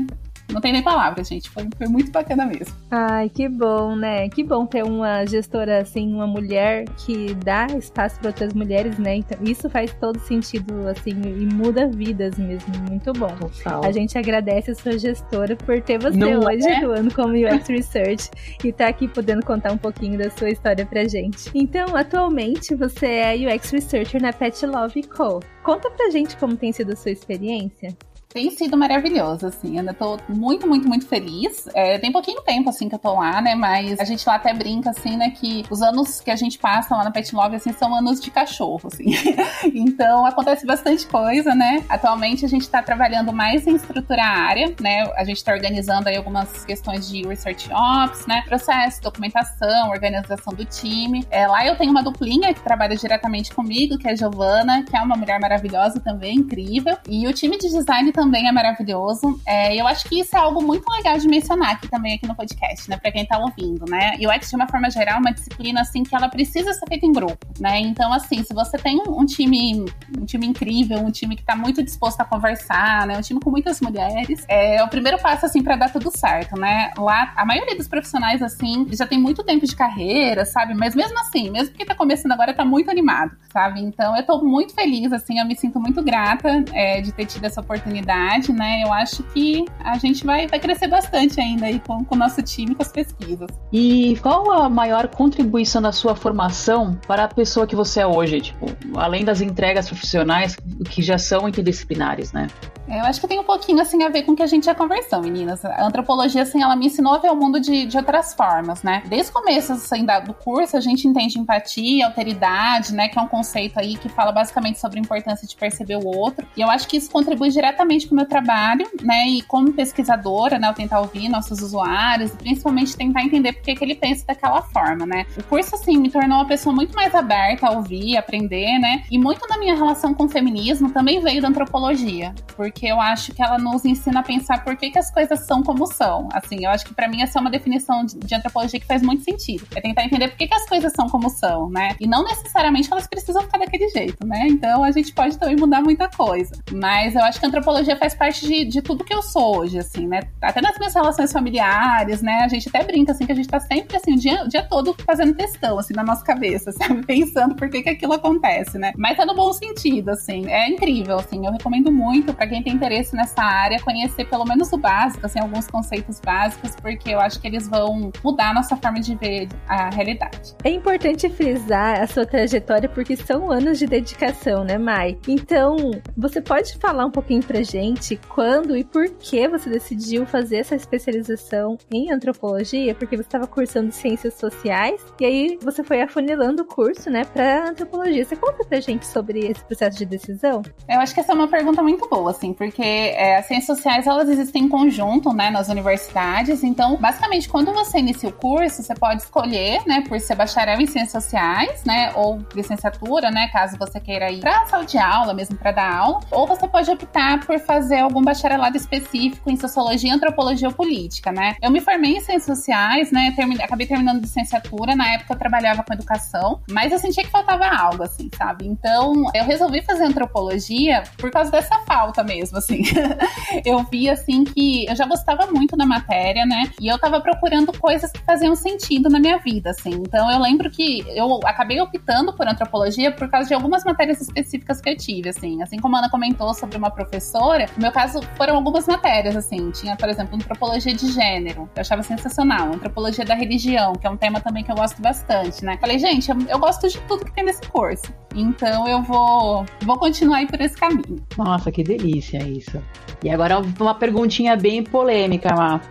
não 0.53 0.61
tem 0.61 0.71
nem 0.71 0.83
palavras, 0.83 1.27
gente. 1.27 1.49
Foi, 1.49 1.67
foi 1.77 1.87
muito 1.87 2.11
bacana 2.11 2.45
mesmo. 2.45 2.75
Ai, 2.91 3.29
que 3.29 3.49
bom, 3.49 3.95
né? 3.95 4.29
Que 4.29 4.43
bom 4.43 4.65
ter 4.65 4.83
uma 4.83 5.25
gestora, 5.25 5.81
assim, 5.81 6.13
uma 6.13 6.27
mulher 6.27 6.85
que 6.97 7.33
dá 7.33 7.67
espaço 7.77 8.19
para 8.19 8.29
outras 8.29 8.53
mulheres, 8.53 8.97
né? 8.97 9.15
Então, 9.15 9.37
isso 9.41 9.69
faz 9.69 9.93
todo 9.99 10.19
sentido, 10.19 10.87
assim, 10.87 11.11
e 11.11 11.45
muda 11.45 11.87
vidas 11.87 12.37
mesmo. 12.37 12.73
Muito 12.87 13.11
bom. 13.13 13.35
Total. 13.35 13.83
A 13.83 13.91
gente 13.91 14.17
agradece 14.17 14.71
a 14.71 14.75
sua 14.75 14.97
gestora 14.97 15.55
por 15.55 15.81
ter 15.81 15.99
você 15.99 16.17
Não 16.17 16.39
hoje 16.39 16.67
é? 16.67 16.77
atuando 16.77 17.13
como 17.13 17.33
UX 17.33 17.67
Research 17.67 18.29
e 18.63 18.69
estar 18.69 18.85
tá 18.85 18.89
aqui 18.89 19.07
podendo 19.07 19.45
contar 19.45 19.71
um 19.71 19.77
pouquinho 19.77 20.17
da 20.17 20.29
sua 20.29 20.49
história 20.49 20.85
pra 20.85 21.07
gente. 21.07 21.49
Então, 21.55 21.95
atualmente, 21.95 22.75
você 22.75 23.07
é 23.07 23.35
UX 23.35 23.71
Researcher 23.71 24.21
na 24.21 24.31
Pet 24.31 24.65
Love 24.65 25.03
Co. 25.03 25.39
Conta 25.63 25.89
pra 25.89 26.09
gente 26.09 26.37
como 26.37 26.55
tem 26.55 26.71
sido 26.71 26.93
a 26.93 26.95
sua 26.95 27.11
experiência. 27.11 27.95
Tem 28.33 28.49
sido 28.49 28.75
maravilhoso, 28.75 29.45
assim. 29.45 29.77
Eu 29.77 29.93
tô 29.93 30.17
muito, 30.27 30.67
muito, 30.67 30.87
muito 30.87 31.05
feliz. 31.05 31.69
É, 31.75 31.99
tem 31.99 32.11
pouquinho 32.11 32.41
tempo, 32.41 32.67
assim, 32.67 32.89
que 32.89 32.95
eu 32.95 32.99
tô 32.99 33.13
lá, 33.13 33.39
né? 33.39 33.53
Mas 33.53 33.99
a 33.99 34.03
gente 34.03 34.27
lá 34.27 34.35
até 34.35 34.51
brinca, 34.51 34.89
assim, 34.89 35.15
né? 35.15 35.29
Que 35.29 35.63
os 35.69 35.83
anos 35.83 36.19
que 36.19 36.31
a 36.31 36.35
gente 36.35 36.57
passa 36.57 36.95
lá 36.95 37.03
na 37.03 37.11
Pet 37.11 37.33
Love, 37.35 37.57
assim, 37.57 37.71
são 37.73 37.93
anos 37.93 38.19
de 38.19 38.31
cachorro, 38.31 38.89
assim. 38.91 39.05
então, 39.71 40.25
acontece 40.25 40.65
bastante 40.65 41.05
coisa, 41.05 41.53
né? 41.53 41.85
Atualmente, 41.87 42.43
a 42.43 42.47
gente 42.47 42.67
tá 42.67 42.81
trabalhando 42.81 43.31
mais 43.31 43.67
em 43.67 43.75
estruturar 43.75 44.25
a 44.25 44.41
área, 44.47 44.75
né? 44.81 45.03
A 45.15 45.23
gente 45.23 45.43
tá 45.43 45.53
organizando 45.53 46.09
aí 46.09 46.17
algumas 46.17 46.65
questões 46.65 47.07
de 47.07 47.21
Research 47.27 47.69
Ops, 47.71 48.25
né? 48.25 48.41
Processo, 48.47 48.99
documentação, 48.99 49.91
organização 49.91 50.55
do 50.55 50.65
time. 50.65 51.23
É, 51.29 51.45
lá 51.45 51.67
eu 51.67 51.77
tenho 51.77 51.91
uma 51.91 52.01
duplinha 52.01 52.51
que 52.51 52.63
trabalha 52.63 52.95
diretamente 52.95 53.53
comigo, 53.53 53.95
que 53.99 54.07
é 54.07 54.13
a 54.13 54.15
Giovana, 54.15 54.83
que 54.83 54.97
é 54.97 55.01
uma 55.01 55.15
mulher 55.15 55.39
maravilhosa 55.39 55.99
também, 55.99 56.37
incrível. 56.37 56.97
E 57.07 57.27
o 57.27 57.33
time 57.33 57.59
de 57.59 57.69
design 57.69 58.11
também 58.11 58.22
também 58.23 58.47
é 58.47 58.51
maravilhoso. 58.51 59.39
É, 59.45 59.75
eu 59.75 59.85
acho 59.85 60.07
que 60.07 60.19
isso 60.19 60.35
é 60.35 60.39
algo 60.39 60.61
muito 60.63 60.89
legal 60.89 61.17
de 61.17 61.27
mencionar 61.27 61.71
aqui 61.71 61.89
também 61.89 62.15
aqui 62.15 62.25
no 62.25 62.35
podcast, 62.35 62.89
né? 62.89 62.97
Pra 62.97 63.11
quem 63.11 63.25
tá 63.25 63.37
ouvindo, 63.37 63.85
né? 63.85 64.13
E 64.17 64.25
o 64.25 64.31
X, 64.31 64.49
de 64.49 64.55
uma 64.55 64.67
forma 64.67 64.89
geral, 64.89 65.17
é 65.17 65.19
uma 65.19 65.33
disciplina, 65.33 65.81
assim, 65.81 66.03
que 66.03 66.15
ela 66.15 66.29
precisa 66.29 66.73
ser 66.73 66.85
feita 66.87 67.05
em 67.05 67.11
grupo, 67.11 67.45
né? 67.59 67.79
Então, 67.79 68.13
assim, 68.13 68.43
se 68.43 68.53
você 68.53 68.77
tem 68.77 69.01
um, 69.07 69.25
time 69.25 69.85
um 70.17 70.25
time 70.25 70.47
incrível, 70.47 70.99
um 70.99 71.11
time 71.11 71.35
que 71.35 71.43
tá 71.43 71.55
muito 71.55 71.83
disposto 71.83 72.21
a 72.21 72.25
conversar, 72.25 73.05
né? 73.05 73.17
Um 73.17 73.21
time 73.21 73.39
com 73.39 73.49
muitas 73.49 73.81
mulheres. 73.81 74.45
É, 74.47 74.77
é 74.77 74.83
o 74.83 74.87
primeiro 74.87 75.19
passo, 75.19 75.45
assim, 75.45 75.61
para 75.61 75.75
dar 75.75 75.91
tudo 75.91 76.09
certo, 76.15 76.57
né? 76.57 76.91
Lá, 76.97 77.33
a 77.35 77.45
maioria 77.45 77.75
dos 77.75 77.87
profissionais, 77.87 78.41
assim, 78.41 78.87
já 78.91 79.05
tem 79.05 79.19
muito 79.19 79.43
tempo 79.43 79.65
de 79.65 79.75
carreira, 79.75 80.45
sabe? 80.45 80.73
Mas 80.73 80.95
mesmo 80.95 81.19
assim, 81.19 81.49
mesmo 81.49 81.75
que 81.75 81.85
tá 81.85 81.95
começando 81.95 82.31
agora, 82.31 82.53
tá 82.53 82.63
muito 82.63 82.89
animado, 82.89 83.35
sabe? 83.51 83.81
Então 83.81 84.15
eu 84.15 84.25
tô 84.25 84.41
muito 84.41 84.73
feliz, 84.73 85.11
assim, 85.11 85.39
eu 85.39 85.45
me 85.45 85.55
sinto 85.55 85.79
muito 85.79 86.01
grata 86.01 86.63
é, 86.71 87.01
de 87.01 87.11
ter 87.11 87.25
tido 87.25 87.45
essa 87.45 87.61
oportunidade, 87.61 88.12
né? 88.53 88.83
Eu 88.83 88.91
acho 88.93 89.23
que 89.23 89.65
a 89.79 89.97
gente 89.97 90.25
vai, 90.25 90.47
vai 90.47 90.59
crescer 90.59 90.87
bastante 90.87 91.39
ainda 91.39 91.65
aí 91.65 91.79
com, 91.79 92.03
com 92.03 92.15
o 92.15 92.17
nosso 92.17 92.41
time, 92.41 92.75
com 92.75 92.81
as 92.81 92.91
pesquisas. 92.91 93.47
E 93.71 94.17
qual 94.21 94.51
a 94.51 94.69
maior 94.69 95.07
contribuição 95.07 95.81
da 95.81 95.91
sua 95.91 96.15
formação 96.15 96.99
para 97.07 97.23
a 97.25 97.27
pessoa 97.27 97.65
que 97.65 97.75
você 97.75 98.01
é 98.01 98.07
hoje? 98.07 98.41
Tipo, 98.41 98.67
além 98.95 99.23
das 99.23 99.41
entregas 99.41 99.87
profissionais 99.87 100.55
que 100.89 101.01
já 101.01 101.17
são 101.17 101.47
interdisciplinares, 101.47 102.31
né? 102.31 102.47
Eu 102.87 103.01
acho 103.01 103.21
que 103.21 103.27
tem 103.27 103.39
um 103.39 103.43
pouquinho 103.43 103.81
assim 103.81 104.03
a 104.03 104.09
ver 104.09 104.23
com 104.23 104.33
o 104.33 104.35
que 104.35 104.43
a 104.43 104.47
gente 104.47 104.65
já 104.65 104.75
conversou, 104.75 105.21
meninas. 105.21 105.63
A 105.63 105.85
antropologia, 105.85 106.41
assim, 106.41 106.61
ela 106.61 106.75
me 106.75 106.87
ensinou 106.87 107.13
a 107.13 107.17
ver 107.17 107.31
o 107.31 107.35
mundo 107.35 107.59
de, 107.59 107.85
de 107.85 107.97
outras 107.97 108.33
formas, 108.33 108.83
né? 108.83 109.03
Desde 109.07 109.31
o 109.31 109.33
começo 109.33 109.73
assim, 109.73 110.05
do 110.25 110.33
curso, 110.33 110.75
a 110.75 110.81
gente 110.81 111.07
entende 111.07 111.39
empatia, 111.39 112.05
alteridade, 112.05 112.93
né? 112.93 113.07
Que 113.07 113.17
é 113.17 113.21
um 113.21 113.27
conceito 113.27 113.79
aí 113.79 113.95
que 113.95 114.09
fala 114.09 114.31
basicamente 114.31 114.79
sobre 114.79 114.99
a 114.99 115.01
importância 115.01 115.47
de 115.47 115.55
perceber 115.55 115.95
o 115.95 116.05
outro. 116.05 116.45
E 116.57 116.61
eu 116.61 116.69
acho 116.69 116.87
que 116.87 116.97
isso 116.97 117.09
contribui 117.09 117.49
diretamente 117.49 118.02
com 118.07 118.13
o 118.13 118.17
meu 118.17 118.27
trabalho, 118.27 118.87
né? 119.01 119.27
E 119.29 119.41
como 119.43 119.73
pesquisadora, 119.73 120.59
né? 120.59 120.69
Eu 120.69 120.73
tentar 120.73 120.99
ouvir 120.99 121.29
nossos 121.29 121.61
usuários 121.61 122.31
principalmente 122.31 122.95
tentar 122.95 123.23
entender 123.23 123.53
por 123.53 123.61
que, 123.61 123.75
que 123.75 123.83
ele 123.83 123.95
pensa 123.95 124.25
daquela 124.27 124.61
forma, 124.61 125.05
né? 125.05 125.25
O 125.37 125.43
curso, 125.43 125.75
assim, 125.75 125.97
me 125.97 126.09
tornou 126.09 126.37
uma 126.37 126.47
pessoa 126.47 126.75
muito 126.75 126.93
mais 126.95 127.15
aberta 127.15 127.67
a 127.67 127.71
ouvir, 127.71 128.17
aprender, 128.17 128.79
né? 128.79 129.03
E 129.09 129.17
muito 129.17 129.47
da 129.47 129.57
minha 129.57 129.75
relação 129.75 130.13
com 130.13 130.25
o 130.25 130.29
feminismo 130.29 130.91
também 130.91 131.21
veio 131.21 131.41
da 131.41 131.47
antropologia. 131.47 132.33
Porque 132.55 132.73
porque 132.73 132.87
eu 132.91 132.99
acho 132.99 133.31
que 133.33 133.41
ela 133.41 133.57
nos 133.57 133.85
ensina 133.85 134.19
a 134.19 134.23
pensar 134.23 134.63
por 134.63 134.75
que, 134.75 134.89
que 134.89 134.99
as 134.99 135.09
coisas 135.09 135.45
são 135.45 135.63
como 135.63 135.85
são. 135.85 136.27
Assim, 136.33 136.65
eu 136.65 136.71
acho 136.71 136.85
que 136.85 136.93
para 136.93 137.07
mim 137.07 137.21
essa 137.21 137.37
é 137.37 137.41
uma 137.41 137.49
definição 137.49 138.03
de, 138.03 138.17
de, 138.19 138.35
antropologia 138.35 138.77
que 138.79 138.85
faz 138.85 139.01
muito 139.01 139.23
sentido. 139.23 139.65
É 139.75 139.79
tentar 139.79 140.03
entender 140.03 140.27
por 140.29 140.37
que, 140.37 140.47
que 140.47 140.53
as 140.53 140.67
coisas 140.67 140.91
são 140.93 141.07
como 141.07 141.29
são, 141.29 141.69
né? 141.69 141.95
E 141.99 142.07
não 142.07 142.23
necessariamente 142.23 142.91
elas 142.91 143.07
precisam 143.07 143.43
ficar 143.43 143.59
daquele 143.59 143.87
jeito, 143.89 144.25
né? 144.25 144.47
Então 144.49 144.83
a 144.83 144.91
gente 144.91 145.13
pode 145.13 145.37
também 145.37 145.55
mudar 145.55 145.81
muita 145.81 146.09
coisa. 146.09 146.51
Mas 146.73 147.15
eu 147.15 147.23
acho 147.23 147.39
que 147.39 147.45
a 147.45 147.47
antropologia 147.47 147.92
faz 147.95 148.15
parte 148.15 148.45
de, 148.47 148.65
de 148.65 148.81
tudo 148.81 149.03
que 149.03 149.13
eu 149.13 149.21
sou 149.21 149.59
hoje, 149.59 149.79
assim, 149.79 150.07
né? 150.07 150.21
Até 150.41 150.61
nas 150.61 150.77
minhas 150.77 150.93
relações 150.93 151.31
familiares, 151.31 152.21
né? 152.21 152.41
A 152.43 152.47
gente 152.47 152.69
até 152.69 152.83
brinca, 152.83 153.11
assim, 153.11 153.25
que 153.25 153.31
a 153.31 153.35
gente 153.35 153.47
tá 153.47 153.59
sempre, 153.59 153.97
assim, 153.97 154.13
o 154.13 154.17
dia, 154.17 154.43
o 154.43 154.47
dia 154.47 154.63
todo 154.63 154.95
fazendo 155.05 155.33
testão, 155.33 155.77
assim, 155.77 155.93
na 155.93 156.03
nossa 156.03 156.23
cabeça, 156.23 156.71
sabe? 156.73 157.05
Pensando 157.05 157.55
por 157.55 157.69
que, 157.69 157.81
que 157.83 157.89
aquilo 157.89 158.13
acontece, 158.13 158.77
né? 158.77 158.93
Mas 158.97 159.19
é 159.19 159.25
no 159.25 159.35
bom 159.35 159.51
sentido, 159.53 160.09
assim. 160.09 160.49
É 160.49 160.69
incrível, 160.69 161.17
assim. 161.17 161.45
Eu 161.45 161.51
recomendo 161.51 161.91
muito 161.91 162.33
para 162.33 162.47
quem 162.47 162.63
tem 162.63 162.73
interesse 162.73 163.15
nessa 163.15 163.41
área, 163.41 163.79
conhecer 163.81 164.25
pelo 164.25 164.45
menos 164.45 164.71
o 164.71 164.77
básico, 164.77 165.25
assim, 165.25 165.39
alguns 165.39 165.67
conceitos 165.67 166.19
básicos, 166.19 166.75
porque 166.81 167.09
eu 167.09 167.19
acho 167.19 167.39
que 167.39 167.47
eles 167.47 167.67
vão 167.67 168.11
mudar 168.23 168.51
a 168.51 168.53
nossa 168.53 168.75
forma 168.75 168.99
de 168.99 169.15
ver 169.15 169.47
a 169.67 169.89
realidade. 169.89 170.55
É 170.63 170.69
importante 170.69 171.29
frisar 171.29 172.01
a 172.01 172.07
sua 172.07 172.25
trajetória 172.25 172.89
porque 172.89 173.15
são 173.15 173.51
anos 173.51 173.77
de 173.77 173.85
dedicação, 173.85 174.63
né, 174.63 174.77
Mai? 174.77 175.17
Então, 175.27 175.75
você 176.17 176.41
pode 176.41 176.77
falar 176.77 177.05
um 177.05 177.11
pouquinho 177.11 177.43
pra 177.43 177.61
gente 177.61 177.82
quando 178.29 178.75
e 178.75 178.83
por 178.83 179.09
que 179.09 179.47
você 179.47 179.69
decidiu 179.69 180.25
fazer 180.25 180.57
essa 180.57 180.75
especialização 180.75 181.77
em 181.91 182.11
antropologia? 182.11 182.95
Porque 182.95 183.15
você 183.15 183.23
estava 183.23 183.47
cursando 183.47 183.91
ciências 183.91 184.35
sociais 184.35 185.01
e 185.19 185.25
aí 185.25 185.59
você 185.61 185.83
foi 185.83 186.01
afunilando 186.01 186.63
o 186.63 186.65
curso, 186.65 187.09
né, 187.09 187.23
pra 187.25 187.69
antropologia. 187.69 188.23
Você 188.25 188.35
conta 188.35 188.63
pra 188.63 188.79
gente 188.79 189.05
sobre 189.05 189.39
esse 189.47 189.63
processo 189.63 189.97
de 189.97 190.05
decisão? 190.05 190.61
Eu 190.87 190.99
acho 190.99 191.13
que 191.13 191.19
essa 191.19 191.31
é 191.31 191.35
uma 191.35 191.47
pergunta 191.47 191.81
muito 191.81 192.07
boa, 192.09 192.31
assim, 192.31 192.53
porque 192.53 192.81
é, 192.81 193.37
as 193.37 193.45
ciências 193.47 193.77
sociais 193.77 194.07
elas 194.07 194.29
existem 194.29 194.63
em 194.63 194.69
conjunto, 194.69 195.33
né, 195.33 195.49
nas 195.49 195.69
universidades. 195.69 196.63
Então, 196.63 196.97
basicamente, 196.97 197.49
quando 197.49 197.73
você 197.73 197.99
inicia 197.99 198.29
o 198.29 198.33
curso, 198.33 198.83
você 198.83 198.93
pode 198.93 199.23
escolher, 199.23 199.81
né, 199.85 200.03
por 200.07 200.19
ser 200.19 200.35
bacharel 200.35 200.79
em 200.79 200.87
ciências 200.87 201.23
sociais, 201.23 201.83
né, 201.85 202.11
ou 202.15 202.39
licenciatura, 202.55 203.29
né, 203.31 203.47
caso 203.51 203.77
você 203.77 203.99
queira 203.99 204.31
ir 204.31 204.39
para 204.39 204.65
sala 204.65 204.85
de 204.85 204.97
aula, 204.97 205.33
mesmo 205.33 205.55
para 205.57 205.71
dar 205.71 205.95
aula, 205.95 206.19
ou 206.31 206.47
você 206.47 206.67
pode 206.67 206.89
optar 206.89 207.45
por 207.45 207.59
fazer 207.65 207.99
algum 207.99 208.21
bacharelado 208.21 208.77
específico 208.77 209.49
em 209.49 209.57
sociologia, 209.57 210.13
antropologia 210.13 210.67
ou 210.67 210.73
política, 210.73 211.31
né. 211.31 211.55
Eu 211.61 211.71
me 211.71 211.81
formei 211.81 212.17
em 212.17 212.21
ciências 212.21 212.57
sociais, 212.57 213.11
né, 213.11 213.33
terminei, 213.35 213.63
acabei 213.63 213.87
terminando 213.87 214.21
licenciatura. 214.21 214.95
Na 214.95 215.13
época 215.13 215.33
eu 215.33 215.37
trabalhava 215.37 215.83
com 215.83 215.93
educação, 215.93 216.61
mas 216.69 216.91
eu 216.91 216.99
sentia 216.99 217.23
que 217.23 217.29
faltava 217.29 217.65
algo, 217.67 218.03
assim, 218.03 218.29
sabe? 218.35 218.67
Então, 218.67 219.13
eu 219.33 219.43
resolvi 219.43 219.81
fazer 219.81 220.03
antropologia 220.03 221.03
por 221.17 221.31
causa 221.31 221.51
dessa 221.51 221.79
falta 221.79 222.23
mesmo, 222.23 222.57
assim. 222.57 222.83
eu 223.65 223.83
vi, 223.83 224.09
assim, 224.09 224.43
que 224.43 224.85
eu 224.87 224.95
já 224.95 225.05
gostava 225.05 225.47
muito 225.47 225.75
da 225.75 225.85
matéria, 225.85 226.45
né? 226.45 226.71
E 226.79 226.87
eu 226.87 226.97
tava 226.97 227.21
procurando 227.21 227.77
coisas 227.77 228.11
que 228.11 228.19
faziam 228.19 228.55
sentido 228.55 229.09
na 229.09 229.19
minha 229.19 229.37
vida, 229.37 229.71
assim. 229.71 229.91
Então 229.91 230.31
eu 230.31 230.39
lembro 230.39 230.69
que 230.69 231.03
eu 231.09 231.39
acabei 231.45 231.79
optando 231.79 232.33
por 232.33 232.47
antropologia 232.47 233.11
por 233.11 233.29
causa 233.29 233.47
de 233.47 233.53
algumas 233.53 233.83
matérias 233.83 234.21
específicas 234.21 234.81
que 234.81 234.89
eu 234.89 234.97
tive, 234.97 235.29
assim. 235.29 235.61
Assim 235.61 235.77
como 235.77 235.95
a 235.95 235.99
Ana 235.99 236.09
comentou 236.09 236.53
sobre 236.53 236.77
uma 236.77 236.89
professora, 236.89 237.52
no 237.59 237.81
meu 237.81 237.91
caso 237.91 238.21
foram 238.35 238.55
algumas 238.55 238.87
matérias, 238.87 239.35
assim. 239.35 239.71
Tinha, 239.71 239.95
por 239.95 240.09
exemplo, 240.09 240.35
antropologia 240.35 240.93
de 240.93 241.11
gênero, 241.11 241.69
eu 241.75 241.81
achava 241.81 242.03
sensacional. 242.03 242.67
Antropologia 242.73 243.25
da 243.25 243.35
religião, 243.35 243.93
que 243.93 244.05
é 244.05 244.09
um 244.09 244.17
tema 244.17 244.39
também 244.39 244.63
que 244.63 244.71
eu 244.71 244.75
gosto 244.75 245.01
bastante, 245.01 245.63
né? 245.63 245.77
Falei, 245.79 245.99
gente, 245.99 246.29
eu, 246.29 246.37
eu 246.47 246.59
gosto 246.59 246.87
de 246.87 246.99
tudo 247.01 247.25
que 247.25 247.31
tem 247.33 247.43
nesse 247.43 247.61
curso. 247.67 248.13
Então 248.35 248.87
eu 248.87 249.01
vou, 249.01 249.65
vou 249.81 249.97
continuar 249.97 250.37
aí 250.37 250.47
por 250.47 250.59
esse 250.59 250.75
caminho. 250.75 251.23
Nossa, 251.37 251.71
que 251.71 251.83
delícia 251.83 252.37
isso. 252.43 252.81
E 253.23 253.29
agora 253.29 253.61
uma 253.79 253.95
perguntinha 253.95 254.55
bem 254.55 254.83
polêmica, 254.83 255.53
Má. 255.55 255.81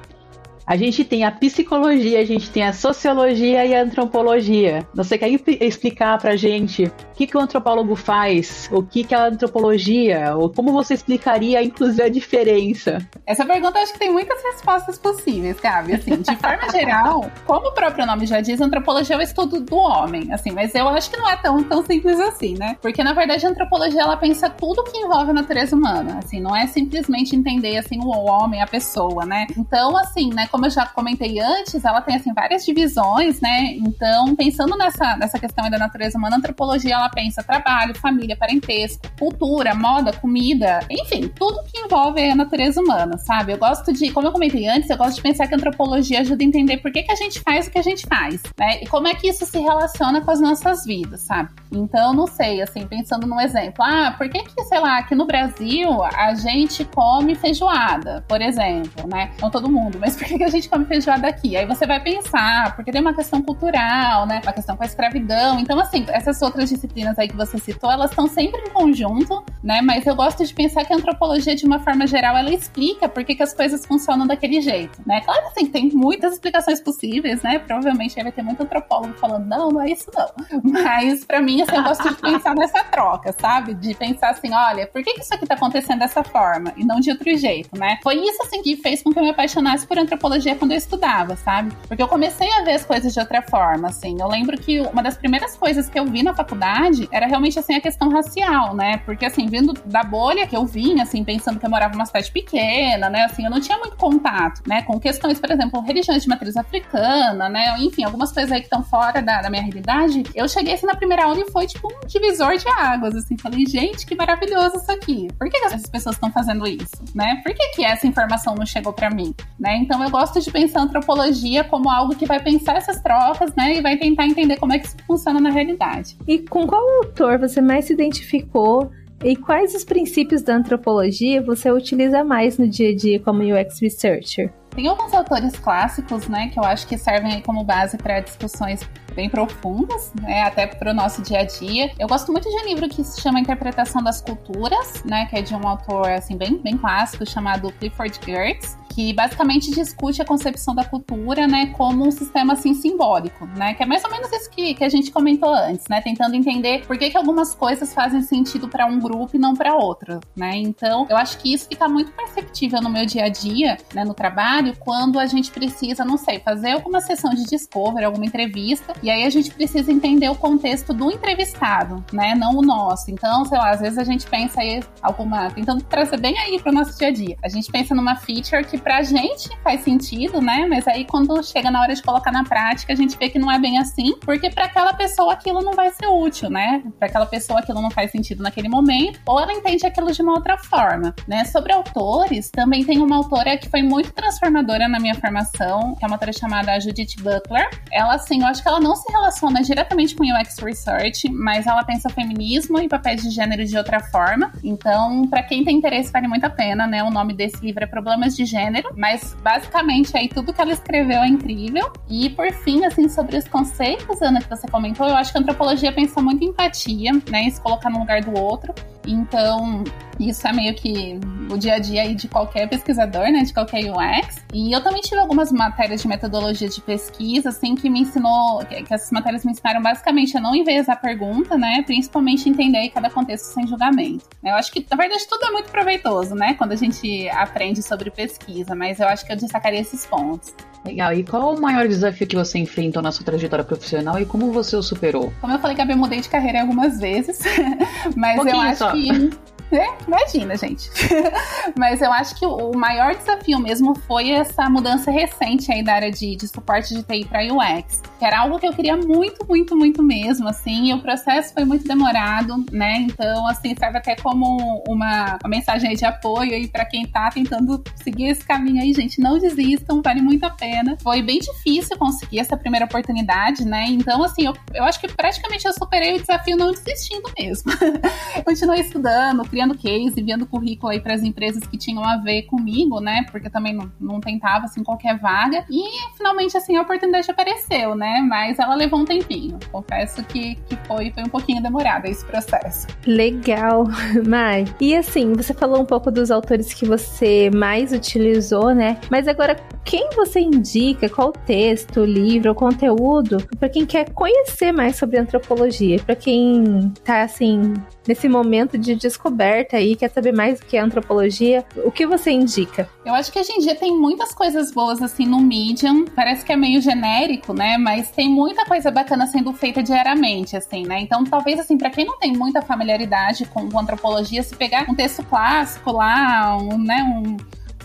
A 0.73 0.77
gente 0.77 1.05
tem 1.05 1.23
a 1.23 1.31
psicologia, 1.31 2.19
a 2.19 2.25
gente 2.25 2.49
tem 2.49 2.63
a 2.63 2.73
sociologia 2.73 3.63
e 3.67 3.75
a 3.75 3.83
antropologia. 3.83 4.89
Você 4.95 5.19
quer 5.19 5.29
explicar 5.61 6.17
pra 6.17 6.35
gente 6.35 6.85
o 6.85 7.15
que, 7.15 7.27
que 7.27 7.37
o 7.37 7.41
antropólogo 7.41 7.95
faz? 7.95 8.71
O 8.73 8.83
que, 8.83 9.05
que 9.05 9.15
é 9.15 9.19
a 9.19 9.27
antropologia? 9.27 10.35
Ou 10.35 10.49
como 10.49 10.73
você 10.73 10.95
explicaria, 10.95 11.63
inclusive, 11.63 12.03
a 12.03 12.09
diferença? 12.09 13.07
Essa 13.27 13.45
pergunta 13.45 13.79
acho 13.81 13.93
que 13.93 13.99
tem 13.99 14.11
muitas 14.11 14.43
respostas 14.43 14.99
possíveis, 14.99 15.61
Gabi. 15.61 15.93
Assim, 15.93 16.17
de 16.17 16.37
forma 16.37 16.67
geral, 16.73 17.31
como 17.45 17.69
o 17.69 17.73
próprio 17.73 18.07
nome 18.07 18.25
já 18.25 18.41
diz, 18.41 18.59
antropologia 18.59 19.17
é 19.17 19.19
o 19.19 19.23
estudo 19.23 19.61
do 19.61 19.77
homem, 19.77 20.33
assim, 20.33 20.53
mas 20.53 20.75
eu 20.75 20.89
acho 20.89 21.11
que 21.11 21.19
não 21.19 21.29
é 21.29 21.37
tão, 21.37 21.63
tão 21.63 21.85
simples 21.85 22.19
assim, 22.19 22.57
né? 22.59 22.79
Porque, 22.81 23.05
na 23.05 23.13
verdade, 23.13 23.45
a 23.45 23.51
antropologia, 23.51 24.01
ela 24.01 24.17
pensa 24.17 24.49
tudo 24.49 24.85
que 24.85 24.97
envolve 24.97 25.33
a 25.33 25.35
natureza 25.35 25.77
humana, 25.77 26.21
assim, 26.25 26.41
não 26.41 26.57
é 26.57 26.67
simplesmente 26.67 27.37
entender, 27.37 27.77
assim, 27.77 27.99
o 27.99 28.09
homem, 28.09 28.63
a 28.63 28.67
pessoa, 28.67 29.27
né? 29.27 29.47
Então, 29.55 29.95
assim, 29.99 30.31
né, 30.33 30.49
como 30.51 30.62
eu 30.65 30.71
já 30.71 30.87
comentei 30.87 31.41
antes, 31.41 31.85
ela 31.85 32.01
tem 32.01 32.17
assim 32.17 32.33
várias 32.33 32.65
divisões, 32.65 33.41
né? 33.41 33.75
Então, 33.75 34.35
pensando 34.35 34.77
nessa, 34.77 35.17
nessa 35.17 35.39
questão 35.39 35.69
da 35.71 35.79
natureza 35.79 36.19
humana, 36.19 36.37
a 36.37 36.39
antropologia 36.39 36.95
ela 36.95 37.09
pensa 37.09 37.43
trabalho, 37.43 37.95
família, 37.99 38.37
parentesco, 38.37 39.03
cultura, 39.19 39.75
moda, 39.75 40.13
comida, 40.13 40.81
enfim, 40.91 41.29
tudo 41.29 41.63
que 41.65 41.79
envolve 41.79 42.23
a 42.23 42.35
natureza 42.35 42.81
humana, 42.81 43.19
sabe? 43.19 43.53
Eu 43.53 43.59
gosto 43.59 43.93
de, 43.93 44.11
como 44.11 44.27
eu 44.27 44.33
comentei 44.33 44.69
antes, 44.69 44.89
eu 44.91 44.97
gosto 44.97 45.17
de 45.17 45.23
pensar 45.23 45.47
que 45.47 45.55
a 45.55 45.57
antropologia 45.57 46.21
ajuda 46.21 46.43
a 46.43 46.47
entender 46.47 46.79
por 46.79 46.93
que, 46.93 47.03
que 47.03 47.13
a 47.13 47.17
gente 47.17 47.41
faz 47.41 47.67
o 47.67 47.71
que 47.71 47.79
a 47.79 47.83
gente 47.83 48.07
faz, 48.07 48.43
né? 48.59 48.83
E 48.83 48.87
como 48.87 49.09
é 49.09 49.15
que 49.15 49.29
isso 49.29 49.45
se 49.47 49.59
relaciona 49.59 50.21
com 50.21 50.31
as 50.31 50.41
nossas 50.41 50.85
vidas, 50.85 51.23
sabe? 51.23 51.51
Então, 51.71 52.13
não 52.13 52.27
sei, 52.27 52.63
assim, 52.63 52.87
pensando 52.87 53.27
num 53.27 53.41
exemplo, 53.41 53.83
ah, 53.85 54.15
por 54.17 54.29
que 54.29 54.43
que, 54.43 54.65
sei 54.65 54.79
lá, 54.79 54.99
aqui 54.99 55.15
no 55.15 55.27
Brasil 55.27 56.03
a 56.03 56.35
gente 56.35 56.85
come 56.85 57.35
feijoada, 57.35 58.25
por 58.29 58.41
exemplo, 58.41 59.09
né? 59.09 59.33
Não 59.41 59.51
todo 59.51 59.71
mundo, 59.71 59.99
mas 60.01 60.17
por 60.17 60.27
que 60.27 60.42
que 60.43 60.47
a 60.47 60.51
gente 60.51 60.69
come 60.69 60.85
feijoada 60.85 61.29
aqui? 61.29 61.57
Aí 61.57 61.65
você 61.65 61.87
vai 61.87 62.01
pensar, 62.01 62.75
porque 62.75 62.91
tem 62.91 63.01
uma 63.01 63.15
questão 63.15 63.41
cultural, 63.41 64.27
né? 64.27 64.41
Uma 64.43 64.53
questão 64.53 64.77
com 64.77 64.83
a 64.83 64.87
escravidão. 64.87 65.61
Então, 65.61 65.79
assim, 65.79 66.05
essas 66.09 66.43
outras 66.43 66.69
disciplinas 66.69 67.17
aí 67.17 67.29
que 67.29 67.37
você 67.37 67.59
citou, 67.59 67.91
elas 67.91 68.11
estão 68.11 68.27
sempre 68.27 68.61
em 68.61 68.71
conjunto, 68.71 69.45
né? 69.63 69.81
Mas 69.81 70.05
eu 70.05 70.17
gosto 70.17 70.45
de 70.45 70.53
pensar 70.53 70.85
que 70.85 70.93
a 70.93 70.97
antropologia, 70.97 71.55
de 71.55 71.65
uma 71.65 71.79
forma 71.79 72.09
geral, 72.09 72.37
ela 72.37 72.51
explica 72.53 73.09
por 73.09 73.25
que, 73.25 73.41
as 73.43 73.55
coisas 73.55 73.85
funcionam 73.87 74.27
daquele 74.27 74.61
jeito, 74.61 75.01
né? 75.07 75.21
Claro 75.21 75.47
assim, 75.47 75.67
tem 75.67 75.91
muitas 75.91 76.35
explicações 76.35 76.81
possíveis, 76.81 77.43
né? 77.43 77.59
Provavelmente 77.59 78.21
vai 78.21 78.33
ter 78.33 78.43
muito 78.43 78.63
antropólogo 78.63 79.15
falando, 79.15 79.47
não, 79.47 79.71
não 79.71 79.81
é 79.81 79.91
isso 79.91 80.11
não. 80.15 80.29
Mas 80.63 81.25
para 81.25 81.41
mim, 81.41 81.63
assim, 81.63 81.77
eu 81.77 81.83
gosto 81.83 82.09
de 82.09 82.15
pensar 82.17 82.55
nessa 82.55 82.85
troca, 82.85 83.35
sabe? 83.41 83.75
De 83.75 83.95
pensar 83.95 84.31
assim, 84.31 84.53
olha, 84.53 84.87
por 84.87 85.03
que, 85.03 85.15
que 85.15 85.21
isso 85.21 85.35
aqui 85.35 85.47
tá 85.47 85.55
acontecendo 85.55 86.01
dessa 86.01 86.23
forma 86.23 86.73
e 86.77 86.85
não 86.85 87.01
de 87.01 87.11
outro 87.11 87.37
jeito, 87.37 87.77
né? 87.79 87.99
Foi 88.03 88.17
isso, 88.17 88.43
assim, 88.43 88.63
que 88.63 88.77
fez 88.77 89.03
com 89.03 89.13
que 89.13 89.19
eu 89.19 89.23
me 89.23 89.31
apaixonasse 89.31 89.87
por 89.87 89.99
antropologia 89.99 90.32
psicologia 90.33 90.57
quando 90.57 90.73
eu 90.73 90.79
estudava, 90.79 91.37
sabe? 91.37 91.73
Porque 91.87 92.03
eu 92.03 92.09
comecei 92.09 92.51
a 92.53 92.63
ver 92.63 92.73
as 92.73 92.85
coisas 92.85 93.13
de 93.13 93.21
outra 93.21 93.43
forma, 93.43 93.89
assim. 93.89 94.17
Eu 94.19 94.29
lembro 94.29 94.57
que 94.59 94.81
uma 94.81 95.03
das 95.03 95.17
primeiras 95.17 95.57
coisas 95.57 95.89
que 95.89 95.99
eu 95.99 96.07
vi 96.07 96.23
na 96.23 96.35
faculdade 96.35 97.09
era 97.13 97.27
realmente, 97.27 97.59
assim, 97.59 97.75
a 97.75 97.81
questão 97.81 98.09
racial, 98.09 98.75
né? 98.75 98.99
Porque, 98.99 99.27
assim, 99.27 99.47
vindo 99.47 99.73
da 99.85 100.03
bolha 100.03 100.47
que 100.47 100.57
eu 100.57 100.65
vinha, 100.65 101.03
assim, 101.03 101.23
pensando 101.25 101.59
que 101.59 101.67
eu 101.67 101.71
morava 101.71 101.93
numa 101.93 102.07
cidade 102.07 102.31
pequena, 102.31 103.11
né? 103.11 103.25
Assim, 103.25 103.45
eu 103.45 103.51
não 103.51 103.61
tinha 103.61 103.79
muito 103.79 103.97
contato, 103.97 104.63
né? 104.67 104.83
Com 104.83 104.99
questões, 104.99 105.39
por 105.39 105.51
exemplo, 105.51 105.81
religiões 105.81 106.23
de 106.23 106.29
matriz 106.29 106.57
africana, 106.57 107.49
né? 107.49 107.77
Enfim, 107.81 108.05
algumas 108.05 108.33
coisas 108.33 108.51
aí 108.53 108.61
que 108.61 108.67
estão 108.67 108.83
fora 108.83 109.21
da, 109.21 109.43
da, 109.43 109.51
minha 109.51 109.63
realidade. 109.63 110.23
Eu 110.35 110.49
cheguei 110.49 110.75
assim 110.75 110.87
na 110.87 110.95
primeira 110.95 111.25
aula 111.25 111.41
e 111.41 111.51
foi 111.51 111.67
tipo 111.67 111.89
um 111.89 112.07
divisor 112.07 112.57
de 112.57 112.69
águas, 112.69 113.15
assim. 113.15 113.37
Falei, 113.37 113.67
gente, 113.67 114.07
que 114.07 114.15
maravilhoso 114.15 114.77
isso 114.77 114.91
aqui. 114.91 115.29
Por 115.39 115.49
que, 115.51 115.59
que 115.61 115.67
essas 115.67 115.87
pessoas 115.87 116.17
estão 116.17 116.31
fazendo 116.31 116.67
isso, 116.67 117.05
né? 117.15 117.41
Por 117.45 117.55
que, 117.55 117.69
que 117.71 117.85
essa 117.85 118.07
informação 118.07 118.55
não 118.55 118.65
chegou 118.67 118.93
para 118.93 119.11
mim, 119.11 119.35
né? 119.59 119.77
Então 119.77 120.03
eu 120.03 120.11
gosto 120.11 120.22
de 120.31 120.51
pensar 120.51 120.81
a 120.81 120.83
antropologia 120.83 121.65
como 121.65 121.91
algo 121.91 122.15
que 122.15 122.27
vai 122.27 122.43
pensar 122.43 122.77
essas 122.77 123.01
trocas, 123.01 123.55
né? 123.55 123.77
E 123.79 123.81
vai 123.81 123.97
tentar 123.97 124.27
entender 124.27 124.57
como 124.57 124.73
é 124.73 124.79
que 124.79 124.87
isso 124.87 124.97
funciona 125.07 125.41
na 125.41 125.51
realidade. 125.51 126.17
E 126.27 126.39
com 126.39 126.67
qual 126.67 126.83
autor 127.05 127.39
você 127.39 127.61
mais 127.61 127.87
se 127.87 127.93
identificou 127.93 128.91
e 129.25 129.37
quais 129.37 129.73
os 129.75 129.85
princípios 129.85 130.43
da 130.43 130.57
antropologia 130.57 131.41
você 131.41 131.71
utiliza 131.71 132.25
mais 132.25 132.59
no 132.59 132.69
dia 132.69 132.91
a 132.91 132.97
dia 132.97 133.21
como 133.21 133.43
UX 133.43 133.81
Researcher? 133.81 134.53
Tem 134.75 134.89
alguns 134.89 135.13
autores 135.13 135.55
clássicos, 135.59 136.29
né, 136.29 136.49
que 136.49 136.59
eu 136.59 136.65
acho 136.65 136.87
que 136.87 136.97
servem 136.97 137.41
como 137.43 137.63
base 137.63 137.99
para 137.99 138.21
discussões 138.21 138.89
bem 139.15 139.29
profundas, 139.29 140.13
né, 140.21 140.43
até 140.43 140.67
para 140.67 140.91
o 140.91 140.95
nosso 140.95 141.23
dia 141.23 141.41
a 141.41 141.45
dia. 141.45 141.93
Eu 141.99 142.09
gosto 142.09 142.33
muito 142.33 142.49
de 142.49 142.57
um 142.57 142.67
livro 142.67 142.89
que 142.89 143.05
se 143.05 143.21
chama 143.21 143.39
Interpretação 143.39 144.03
das 144.03 144.23
Culturas, 144.23 145.05
né, 145.05 145.27
que 145.27 145.37
é 145.37 145.43
de 145.43 145.55
um 145.55 145.69
autor 145.69 146.09
assim 146.11 146.37
bem, 146.37 146.57
bem 146.57 146.77
clássico 146.77 147.25
chamado 147.29 147.71
Clifford 147.73 148.19
Geertz 148.25 148.79
que 148.95 149.13
basicamente 149.13 149.71
discute 149.71 150.21
a 150.21 150.25
concepção 150.25 150.75
da 150.75 150.85
cultura, 150.85 151.47
né, 151.47 151.67
como 151.77 152.07
um 152.07 152.11
sistema 152.11 152.53
assim 152.53 152.75
simbólico, 152.75 153.47
né, 153.57 153.75
que 153.75 153.83
é 153.83 153.87
mais 153.87 154.05
ou 154.05 154.11
menos 154.11 154.31
isso 154.33 154.51
que, 154.51 154.75
que 154.75 154.85
a 154.85 154.89
gente 154.89 155.11
comentou 155.11 155.53
antes, 155.53 155.87
né, 155.89 156.01
tentando 156.01 156.35
entender 156.35 156.87
por 156.87 156.99
que, 156.99 157.11
que 157.11 157.17
algumas 157.17 157.55
coisas 157.55 157.95
fazem 157.95 158.23
sentido 158.23 158.69
para 158.69 158.87
um 158.87 158.99
grupo 158.99 159.37
e 159.37 159.39
não 159.39 159.55
para 159.55 159.75
outro, 159.75 160.21
né. 160.37 160.57
Então, 160.57 161.07
eu 161.09 161.17
acho 161.17 161.39
que 161.39 161.53
isso 161.55 161.67
fica 161.69 161.89
muito 161.89 162.13
perceptível 162.13 162.81
no 162.83 162.91
meu 162.91 163.07
dia 163.07 163.25
a 163.25 163.29
dia, 163.29 163.79
né, 163.95 164.05
no 164.05 164.15
trabalho, 164.15 164.77
quando 164.79 165.19
a 165.19 165.27
gente 165.27 165.51
precisa, 165.51 166.05
não 166.05 166.17
sei, 166.17 166.41
fazer 166.41 166.73
alguma 166.73 167.01
sessão 167.01 167.31
de 167.31 167.45
discovery, 167.45 168.05
alguma 168.05 168.27
entrevista, 168.27 168.93
e 169.03 169.11
aí 169.11 169.25
a 169.25 169.31
gente 169.31 169.51
precisa 169.51 169.91
entender 169.91 170.29
o 170.29 170.35
contexto 170.35 170.93
do 170.93 171.11
entrevistado, 171.11 172.05
né, 172.13 172.35
não 172.35 172.57
o 172.57 172.63
nosso. 172.63 173.11
Então, 173.11 173.45
sei 173.45 173.59
lá, 173.59 173.71
às 173.71 173.81
vezes 173.81 173.99
a 173.99 174.05
gente 174.05 174.27
pensa 174.27 174.61
aí 174.61 174.83
alguma, 175.01 175.51
tentando 175.51 175.83
trazer 175.85 176.21
bem 176.21 176.39
aí 176.39 176.61
para 176.61 176.71
o 176.71 176.75
nosso 176.75 176.99
dia 176.99 177.09
a 177.09 177.13
dia. 177.13 177.37
A 177.43 177.49
gente 177.49 177.71
pensa 177.71 177.95
numa 177.95 178.17
feature 178.17 178.65
que 178.65 178.82
pra 178.83 179.03
gente 179.03 179.49
faz 179.63 179.83
sentido, 179.83 180.41
né? 180.41 180.67
Mas 180.69 180.87
aí 180.87 181.05
quando 181.05 181.43
chega 181.43 181.71
na 181.71 181.81
hora 181.81 181.95
de 181.95 182.03
colocar 182.03 182.33
na 182.33 182.45
prática, 182.45 182.93
a 182.93 182.97
gente 182.97 183.17
vê 183.17 183.29
que 183.29 183.39
não 183.39 183.51
é 183.51 183.59
bem 183.59 183.79
assim, 183.79 184.17
porque 184.21 184.51
para 184.51 184.65
aquela 184.65 184.93
pessoa 184.93 185.33
aquilo 185.33 185.63
não 185.63 185.73
vai 185.73 185.91
ser 185.91 186.07
útil, 186.07 186.51
né? 186.51 186.83
Para 186.99 187.09
aquela 187.09 187.27
pessoa 187.27 187.61
aquilo 187.61 187.81
não 187.81 187.91
faz 187.91 188.11
sentido 188.11 188.43
naquele 188.43 188.69
momento, 188.69 189.21
ou 189.27 189.41
ela 189.41 189.53
entende 189.53 189.87
aquilo 189.87 190.13
de 190.13 190.21
uma 190.23 190.33
outra 190.33 190.59
forma, 190.59 191.15
né? 191.27 191.45
Sobre 191.45 191.73
autores, 191.73 192.51
também 192.51 192.85
tem 192.85 192.99
uma 192.99 193.17
autora 193.17 193.57
que 193.57 193.69
foi 193.69 193.83
muito 193.83 194.13
transformadora 194.13 194.89
na 194.89 194.99
minha 194.99 195.15
formação, 195.15 195.95
que 195.95 196.05
é 196.05 196.07
uma 196.07 196.17
autora 196.17 196.33
chamada 196.33 196.79
Judith 196.81 197.17
Butler. 197.21 197.71
Ela, 197.91 198.15
assim, 198.15 198.41
eu 198.41 198.47
acho 198.47 198.63
que 198.63 198.69
ela 198.69 198.81
não 198.81 198.97
se 198.97 199.11
relaciona 199.11 199.63
diretamente 199.63 200.15
com 200.15 200.25
UX 200.25 200.59
Research, 200.59 201.31
mas 201.31 201.67
ela 201.67 201.85
pensa 201.85 202.09
feminismo 202.09 202.81
e 202.81 202.89
papéis 202.89 203.23
de 203.23 203.31
gênero 203.31 203.65
de 203.65 203.77
outra 203.77 204.01
forma. 204.01 204.53
Então, 204.65 205.27
para 205.29 205.43
quem 205.43 205.65
tem 205.65 205.77
interesse, 205.77 206.11
vale 206.11 206.27
muito 206.27 206.45
a 206.45 206.51
pena, 206.51 206.87
né? 206.87 207.03
O 207.03 207.11
nome 207.11 207.33
desse 207.33 207.65
livro 207.65 207.85
é 207.85 207.87
Problemas 207.87 208.37
de 208.37 208.45
Gênero 208.45 208.72
gênero, 208.73 208.91
mas 208.97 209.37
basicamente 209.43 210.17
aí 210.17 210.29
tudo 210.29 210.53
que 210.53 210.61
ela 210.61 210.73
escreveu 210.73 211.21
é 211.21 211.29
incrível. 211.29 211.93
E 212.09 212.31
por 212.31 212.51
fim, 212.53 212.85
assim, 212.85 213.09
sobre 213.09 213.37
os 213.37 213.47
conceitos, 213.47 214.23
Ana, 214.23 214.41
que 214.41 214.49
você 214.49 214.67
comentou, 214.67 215.07
eu 215.07 215.15
acho 215.15 215.31
que 215.31 215.39
a 215.39 215.41
antropologia 215.41 215.93
pensa 215.93 216.21
muito 216.23 216.43
em 216.43 216.49
empatia, 216.49 217.13
né? 217.31 217.43
Em 217.43 217.51
se 217.51 217.61
colocar 217.61 217.91
no 217.91 218.01
lugar 218.01 218.23
do 218.23 218.39
outro. 218.39 218.75
Então, 219.07 219.85
isso 220.19 220.47
é 220.47 220.53
meio 220.53 220.75
que 220.75 221.19
o 221.51 221.57
dia 221.57 221.75
a 221.75 221.79
dia 221.79 222.03
aí 222.03 222.15
de 222.15 222.29
qualquer 222.29 222.69
pesquisador, 222.69 223.31
né? 223.31 223.43
De 223.43 223.53
qualquer 223.53 223.85
UX. 223.91 224.45
E 224.53 224.73
eu 224.73 224.83
também 224.83 225.01
tive 225.01 225.21
algumas 225.21 225.51
matérias 225.51 226.03
de 226.03 226.09
metodologia 226.09 226.69
de 226.69 226.81
pesquisa, 226.81 227.49
assim, 227.49 227.75
que 227.75 227.91
me 227.91 228.01
ensinou, 228.01 228.65
que, 228.65 228.93
essas 228.93 229.11
matérias 229.11 229.45
me 229.45 229.53
ensinaram 229.53 229.83
basicamente 229.83 230.37
a 230.37 230.41
não 230.41 230.55
enviesar 230.55 230.97
a 230.97 230.99
pergunta, 230.99 231.57
né? 231.57 231.83
Principalmente 231.85 232.49
entender 232.49 232.89
cada 232.91 233.11
contexto 233.11 233.47
sem 233.47 233.67
julgamento. 233.67 234.25
Eu 234.43 234.55
acho 234.55 234.71
que, 234.73 234.87
na 234.91 234.97
verdade, 234.97 235.27
tudo 235.29 235.45
é 235.45 235.51
muito 235.51 235.71
proveitoso, 235.71 236.35
né? 236.35 236.55
Quando 236.55 236.73
a 236.73 236.77
gente 236.77 237.29
aprende 237.31 237.83
sobre 237.83 238.11
pesquisa, 238.11 238.75
mas 238.75 239.01
eu 239.01 239.09
acho 239.09 239.25
que 239.27 239.33
eu 239.33 239.37
destacaria 239.37 239.81
esses 239.81 240.07
pontos. 240.07 240.55
Legal. 240.85 241.13
E 241.15 241.23
qual 241.23 241.55
o 241.55 241.61
maior 241.61 241.87
desafio 241.87 242.27
que 242.27 242.35
você 242.35 242.59
enfrentou 242.59 243.01
na 243.01 243.13
sua 243.13 243.25
trajetória 243.25 243.65
profissional 243.65 244.19
e 244.19 244.27
como 244.27 244.51
você 244.53 244.75
o 244.75 244.83
superou? 244.83 245.33
Como 245.41 245.53
eu 245.53 245.59
falei, 245.59 245.77
que 245.77 245.83
eu 245.83 245.97
mudei 245.97 246.21
de 246.21 246.29
carreira 246.29 246.61
algumas 246.61 246.99
vezes, 246.99 247.39
mas 248.17 248.45
eu 248.45 248.61
acho 248.61 248.79
só. 248.79 248.92
你 248.95 249.31
que 249.73 249.77
é, 249.77 249.97
imagina, 250.07 250.55
gente. 250.55 250.91
Mas 251.79 252.03
eu 252.03 252.13
acho 252.13 252.35
que 252.39 252.45
o 252.45 252.73
maior 252.77 253.15
desafio 253.15 253.59
mesmo 253.59 253.95
foi 254.01 254.31
essa 254.31 254.69
mudança 254.69 255.11
recente 255.11 255.73
aí 255.73 255.83
da 255.83 255.95
área 255.95 256.11
de, 256.11 256.37
de 256.37 256.47
suporte 256.47 256.95
de 256.95 257.03
TI 257.03 257.25
para 257.25 257.43
UX, 257.43 258.03
era 258.21 258.41
algo 258.41 258.59
que 258.59 258.67
eu 258.67 258.73
queria 258.73 258.97
muito, 258.97 259.47
muito, 259.49 259.75
muito 259.75 260.03
mesmo, 260.03 260.49
assim, 260.49 260.91
e 260.91 260.95
o 260.95 261.01
processo 261.01 261.55
foi 261.55 261.65
muito 261.65 261.87
demorado, 261.87 262.65
né? 262.71 262.99
Então, 262.99 263.47
assim, 263.49 263.75
serve 263.77 263.99
até 263.99 264.15
como 264.15 264.83
uma, 264.87 265.39
uma 265.43 265.49
mensagem 265.49 265.95
de 265.95 266.05
apoio 266.05 266.53
aí 266.53 266.69
para 266.69 266.85
quem 266.85 267.07
tá 267.07 267.31
tentando 267.31 267.83
seguir 267.97 268.29
esse 268.29 268.45
caminho 268.45 268.83
aí, 268.83 268.93
gente. 268.93 269.21
Não 269.21 269.39
desistam, 269.39 270.03
vale 270.03 270.21
muito 270.21 270.45
a 270.45 270.51
pena. 270.51 270.97
Foi 271.03 271.23
bem 271.23 271.39
difícil 271.39 271.97
conseguir 271.97 272.41
essa 272.41 272.57
primeira 272.57 272.85
oportunidade, 272.85 273.65
né? 273.65 273.87
Então, 273.89 274.23
assim, 274.23 274.47
eu, 274.47 274.53
eu 274.75 274.85
acho 274.85 275.01
que 275.01 275.09
praticamente 275.09 275.67
eu 275.67 275.73
superei 275.73 276.15
o 276.15 276.21
desafio 276.21 276.57
não 276.57 276.73
desistindo 276.73 277.29
mesmo. 277.39 277.73
Continuei 278.45 278.81
estudando, 278.83 279.43
criando 279.45 279.62
criando 279.63 279.77
case, 279.77 280.21
enviando 280.21 280.47
currículo 280.47 280.93
aí 280.93 281.01
para 281.01 281.15
as 281.15 281.23
empresas 281.23 281.63
que 281.65 281.77
tinham 281.79 282.05
a 282.05 282.17
ver 282.17 282.43
comigo, 282.43 283.01
né? 283.01 283.25
Porque 283.31 283.49
também 283.49 283.73
não, 283.73 283.91
não 284.01 284.21
tentava 284.21 284.65
assim 284.65 284.83
qualquer 284.83 285.19
vaga. 285.19 285.65
E 285.71 285.83
finalmente 286.17 286.57
assim 286.57 286.77
a 286.77 286.83
oportunidade 286.83 287.31
apareceu, 287.31 287.95
né? 287.95 288.21
Mas 288.29 288.59
ela 288.59 288.75
levou 288.75 289.01
um 289.01 289.05
tempinho. 289.05 289.59
Confesso 289.71 290.23
que, 290.25 290.57
que 290.67 290.77
foi, 290.87 291.11
foi 291.13 291.23
um 291.23 291.29
pouquinho 291.29 291.63
demorado 291.63 292.07
esse 292.07 292.25
processo. 292.25 292.87
Legal, 293.07 293.87
Mai. 294.27 294.65
E 294.81 294.97
assim, 294.97 295.33
você 295.33 295.55
falou 295.55 295.81
um 295.81 295.87
pouco 295.87 296.11
dos 296.11 296.31
autores 296.31 296.75
que 296.75 296.85
você 296.85 297.51
mais 297.51 297.93
utilizou, 297.93 298.75
né? 298.75 298.99
Mas 299.11 299.29
agora, 299.29 299.57
quem 299.85 300.11
você 300.15 300.41
indica? 300.41 301.09
Qual 301.09 301.33
texto, 301.33 302.05
livro, 302.05 302.55
conteúdo 302.55 303.39
para 303.59 303.69
quem 303.69 303.87
quer 303.87 304.11
conhecer 304.11 304.73
mais 304.73 304.97
sobre 304.97 305.19
antropologia? 305.19 305.99
Para 305.99 306.17
quem 306.17 306.93
tá 307.05 307.23
assim 307.23 307.75
nesse 308.07 308.29
momento 308.29 308.77
de 308.77 308.95
descoberta 308.95 309.52
aí, 309.77 309.97
quer 309.97 310.11
saber 310.11 310.33
mais 310.33 310.61
do 310.61 310.67
que 310.67 310.77
é 310.77 310.81
antropologia, 310.81 311.65
o 311.85 311.91
que 311.91 312.07
você 312.07 312.31
indica? 312.31 312.89
Eu 313.05 313.15
acho 313.15 313.33
que 313.33 313.39
hoje 313.39 313.53
em 313.53 313.59
dia 313.59 313.75
tem 313.75 313.97
muitas 313.97 314.35
coisas 314.35 314.73
boas 314.73 315.03
assim 315.03 315.27
no 315.27 315.41
Medium, 315.41 316.05
parece 316.05 316.45
que 316.45 316.53
é 316.53 316.57
meio 316.57 316.81
genérico, 316.81 317.53
né? 317.53 317.77
Mas 317.77 318.11
tem 318.11 318.29
muita 318.29 318.65
coisa 318.65 318.91
bacana 318.91 319.27
sendo 319.27 319.53
feita 319.53 319.83
diariamente, 319.83 320.57
assim, 320.57 320.87
né? 320.87 321.01
Então, 321.01 321.25
talvez 321.25 321.59
assim, 321.59 321.77
para 321.77 321.91
quem 321.91 322.05
não 322.05 322.19
tem 322.19 322.33
muita 322.33 322.63
familiaridade 322.63 323.45
com, 323.47 323.69
com 323.69 323.79
antropologia, 323.79 324.43
se 324.43 324.57
pegar 324.57 324.89
um 324.89 324.95
texto 324.95 325.23
clássico 325.25 325.93
lá, 325.93 326.57
um, 326.57 326.79
né, 326.79 327.03
um 327.03 327.37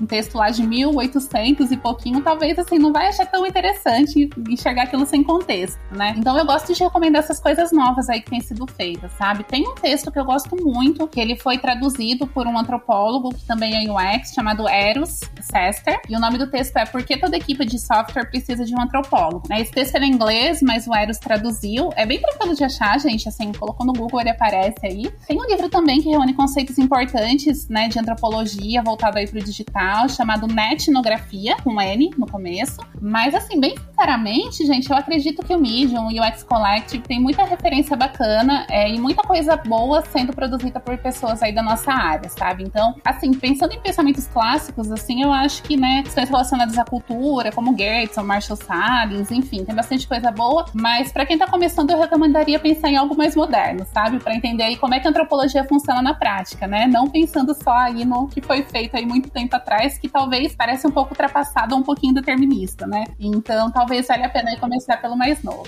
um 0.01 0.05
texto 0.05 0.35
lá 0.35 0.49
de 0.49 0.65
1800 0.65 1.71
e 1.71 1.77
pouquinho, 1.77 2.21
talvez 2.21 2.57
assim 2.57 2.77
não 2.77 2.91
vai 2.91 3.07
achar 3.07 3.25
tão 3.25 3.45
interessante 3.45 4.29
enxergar 4.49 4.83
aquilo 4.83 5.05
sem 5.05 5.23
contexto, 5.23 5.79
né? 5.91 6.13
Então 6.17 6.37
eu 6.37 6.45
gosto 6.45 6.73
de 6.73 6.83
recomendar 6.83 7.23
essas 7.23 7.39
coisas 7.39 7.71
novas 7.71 8.09
aí 8.09 8.21
que 8.21 8.29
têm 8.29 8.41
sido 8.41 8.65
feitas, 8.67 9.11
sabe? 9.13 9.43
Tem 9.43 9.67
um 9.67 9.75
texto 9.75 10.11
que 10.11 10.19
eu 10.19 10.25
gosto 10.25 10.55
muito, 10.55 11.07
que 11.07 11.19
ele 11.19 11.35
foi 11.35 11.57
traduzido 11.57 12.27
por 12.27 12.47
um 12.47 12.57
antropólogo 12.57 13.33
que 13.33 13.45
também 13.45 13.75
é 13.75 13.91
UX, 13.91 14.33
chamado 14.33 14.67
Eros 14.67 15.21
Sester, 15.41 15.99
e 16.09 16.15
o 16.15 16.19
nome 16.19 16.37
do 16.37 16.49
texto 16.49 16.77
é 16.77 16.85
Por 16.85 17.03
que 17.03 17.17
toda 17.17 17.37
equipe 17.37 17.65
de 17.65 17.79
software 17.79 18.25
precisa 18.25 18.65
de 18.65 18.75
um 18.75 18.81
antropólogo? 18.81 19.43
Né? 19.49 19.61
Esse 19.61 19.71
texto 19.71 19.95
é 19.95 19.99
em 19.99 20.11
inglês, 20.11 20.61
mas 20.61 20.87
o 20.87 20.95
Eros 20.95 21.17
traduziu. 21.17 21.89
É 21.95 22.05
bem 22.05 22.19
tranquilo 22.19 22.55
de 22.55 22.63
achar, 22.63 22.99
gente, 22.99 23.27
assim, 23.27 23.51
colocou 23.51 23.85
no 23.85 23.93
Google, 23.93 24.21
ele 24.21 24.29
aparece 24.29 24.79
aí. 24.83 25.11
Tem 25.27 25.37
um 25.37 25.45
livro 25.45 25.69
também 25.69 26.01
que 26.01 26.09
reúne 26.09 26.33
conceitos 26.33 26.77
importantes, 26.77 27.67
né, 27.67 27.87
de 27.87 27.99
antropologia 27.99 28.81
voltado 28.81 29.17
aí 29.17 29.27
pro 29.27 29.39
digital 29.39 29.86
canal 29.87 30.09
chamado 30.09 30.47
Netnografia, 30.47 31.55
com 31.63 31.81
N 31.81 32.11
no 32.17 32.27
começo. 32.27 32.77
Mas, 33.01 33.33
assim, 33.33 33.59
bem 33.59 33.75
sinceramente, 33.77 34.65
gente, 34.65 34.89
eu 34.89 34.97
acredito 34.97 35.43
que 35.43 35.55
o 35.55 35.59
Medium 35.59 36.11
e 36.11 36.19
o 36.19 36.23
X 36.23 36.43
Collective 36.43 37.03
tem 37.03 37.19
muita 37.19 37.43
referência 37.45 37.95
bacana 37.95 38.65
é, 38.69 38.89
e 38.89 38.99
muita 38.99 39.23
coisa 39.23 39.55
boa 39.55 40.03
sendo 40.05 40.33
produzida 40.33 40.79
por 40.79 40.97
pessoas 40.97 41.41
aí 41.41 41.53
da 41.53 41.63
nossa 41.63 41.91
área, 41.91 42.29
sabe? 42.29 42.63
Então, 42.63 42.95
assim, 43.03 43.33
pensando 43.33 43.73
em 43.73 43.79
pensamentos 43.79 44.27
clássicos, 44.27 44.91
assim, 44.91 45.23
eu 45.23 45.31
acho 45.31 45.63
que, 45.63 45.77
né, 45.77 46.03
questões 46.03 46.29
relacionadas 46.29 46.77
à 46.77 46.83
cultura, 46.83 47.51
como 47.51 47.75
ou 48.17 48.23
Marshall 48.23 48.57
Salins, 48.57 49.31
enfim, 49.31 49.63
tem 49.63 49.75
bastante 49.75 50.07
coisa 50.07 50.31
boa. 50.31 50.65
Mas, 50.73 51.11
para 51.11 51.25
quem 51.25 51.37
tá 51.37 51.47
começando, 51.47 51.89
eu 51.91 51.99
recomendaria 51.99 52.59
pensar 52.59 52.89
em 52.89 52.97
algo 52.97 53.15
mais 53.15 53.35
moderno, 53.35 53.85
sabe? 53.93 54.19
Para 54.19 54.35
entender 54.35 54.63
aí 54.63 54.75
como 54.75 54.93
é 54.93 54.99
que 54.99 55.07
a 55.07 55.09
antropologia 55.09 55.63
funciona 55.63 56.01
na 56.01 56.13
prática, 56.13 56.67
né? 56.67 56.87
Não 56.87 57.07
pensando 57.07 57.53
só 57.55 57.71
aí 57.71 58.05
no 58.05 58.27
que 58.27 58.41
foi 58.41 58.63
feito 58.63 58.95
aí 58.95 59.05
muito 59.05 59.29
tempo 59.29 59.55
atrás 59.55 59.76
atrás 59.77 59.97
que 59.97 60.09
talvez 60.09 60.55
parece 60.55 60.87
um 60.87 60.91
pouco 60.91 61.11
ultrapassado 61.11 61.75
ou 61.75 61.81
um 61.81 61.83
pouquinho 61.83 62.13
determinista, 62.13 62.87
né? 62.87 63.03
Então 63.19 63.71
talvez 63.71 64.07
valha 64.07 64.25
a 64.25 64.29
pena 64.29 64.57
começar 64.59 64.97
pelo 64.97 65.15
mais 65.15 65.43
novo. 65.43 65.67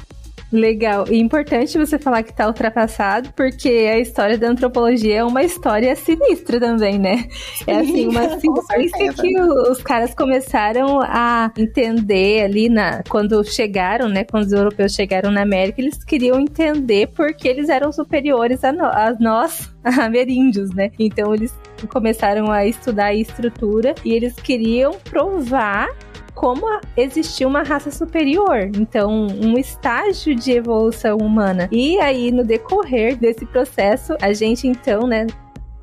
Legal. 0.51 1.05
E 1.09 1.19
importante 1.19 1.77
você 1.77 1.99
falar 1.99 2.23
que 2.23 2.33
tá 2.33 2.47
ultrapassado, 2.47 3.31
porque 3.35 3.69
a 3.69 3.99
história 3.99 4.37
da 4.37 4.47
antropologia 4.47 5.17
é 5.17 5.23
uma 5.23 5.43
história 5.43 5.95
sinistra 5.95 6.59
também, 6.59 6.97
né? 6.97 7.27
Sim, 7.55 7.65
é 7.67 7.79
assim, 7.79 8.07
uma 8.07 8.29
ciência 8.39 9.13
que 9.13 9.39
os 9.39 9.81
caras 9.83 10.15
começaram 10.15 10.99
a 11.03 11.51
entender 11.55 12.43
ali 12.43 12.67
na 12.67 13.03
quando 13.07 13.43
chegaram, 13.43 14.09
né? 14.09 14.23
Quando 14.23 14.45
os 14.45 14.51
europeus 14.51 14.93
chegaram 14.93 15.29
na 15.29 15.43
América, 15.43 15.81
eles 15.81 16.03
queriam 16.03 16.39
entender 16.39 17.09
porque 17.15 17.47
eles 17.47 17.69
eram 17.69 17.91
superiores 17.91 18.63
a, 18.63 18.71
no, 18.71 18.85
a 18.85 19.15
nós, 19.19 19.71
ameríndios, 19.83 20.73
né? 20.73 20.91
Então 20.97 21.33
eles 21.33 21.53
começaram 21.89 22.51
a 22.51 22.65
estudar 22.65 23.05
a 23.05 23.13
estrutura 23.13 23.93
e 24.03 24.13
eles 24.13 24.33
queriam 24.33 24.93
provar 25.03 25.89
como 26.39 26.65
existia 26.95 27.45
uma 27.45 27.63
raça 27.63 27.91
superior, 27.91 28.71
então 28.77 29.27
um 29.27 29.57
estágio 29.57 30.33
de 30.33 30.53
evolução 30.53 31.17
humana. 31.17 31.67
E 31.69 31.99
aí 31.99 32.31
no 32.31 32.45
decorrer 32.45 33.17
desse 33.17 33.45
processo, 33.45 34.15
a 34.21 34.31
gente 34.31 34.65
então, 34.65 35.05
né, 35.05 35.27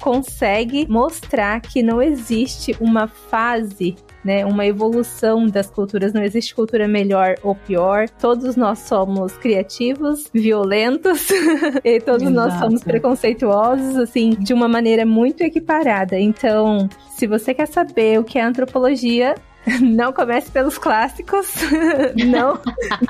consegue 0.01 0.87
mostrar 0.88 1.61
que 1.61 1.83
não 1.83 2.01
existe 2.01 2.75
uma 2.81 3.07
fase 3.07 3.97
né, 4.25 4.45
uma 4.45 4.66
evolução 4.66 5.47
das 5.47 5.71
culturas. 5.71 6.12
Não 6.12 6.23
existe 6.23 6.53
cultura 6.53 6.88
melhor 6.88 7.37
ou 7.45 7.55
pior. 7.55 8.09
Todos 8.09 8.57
nós 8.57 8.81
somos 8.81 9.35
criativos, 9.35 10.29
violentos, 10.35 11.29
e 11.85 12.01
todos 12.01 12.23
Exato. 12.23 12.35
nós 12.35 12.59
somos 12.59 12.83
preconceituosos, 12.83 13.97
assim, 13.97 14.31
de 14.31 14.53
uma 14.53 14.66
maneira 14.66 15.07
muito 15.07 15.42
equiparada. 15.42 16.19
Então, 16.19 16.88
se 17.11 17.29
você 17.29 17.55
quer 17.55 17.69
saber 17.69 18.19
o 18.19 18.25
que 18.25 18.37
é 18.37 18.42
antropologia, 18.42 19.37
não 19.81 20.13
comece 20.13 20.51
pelos 20.51 20.79
clássicos. 20.79 21.47
não, 22.27 22.59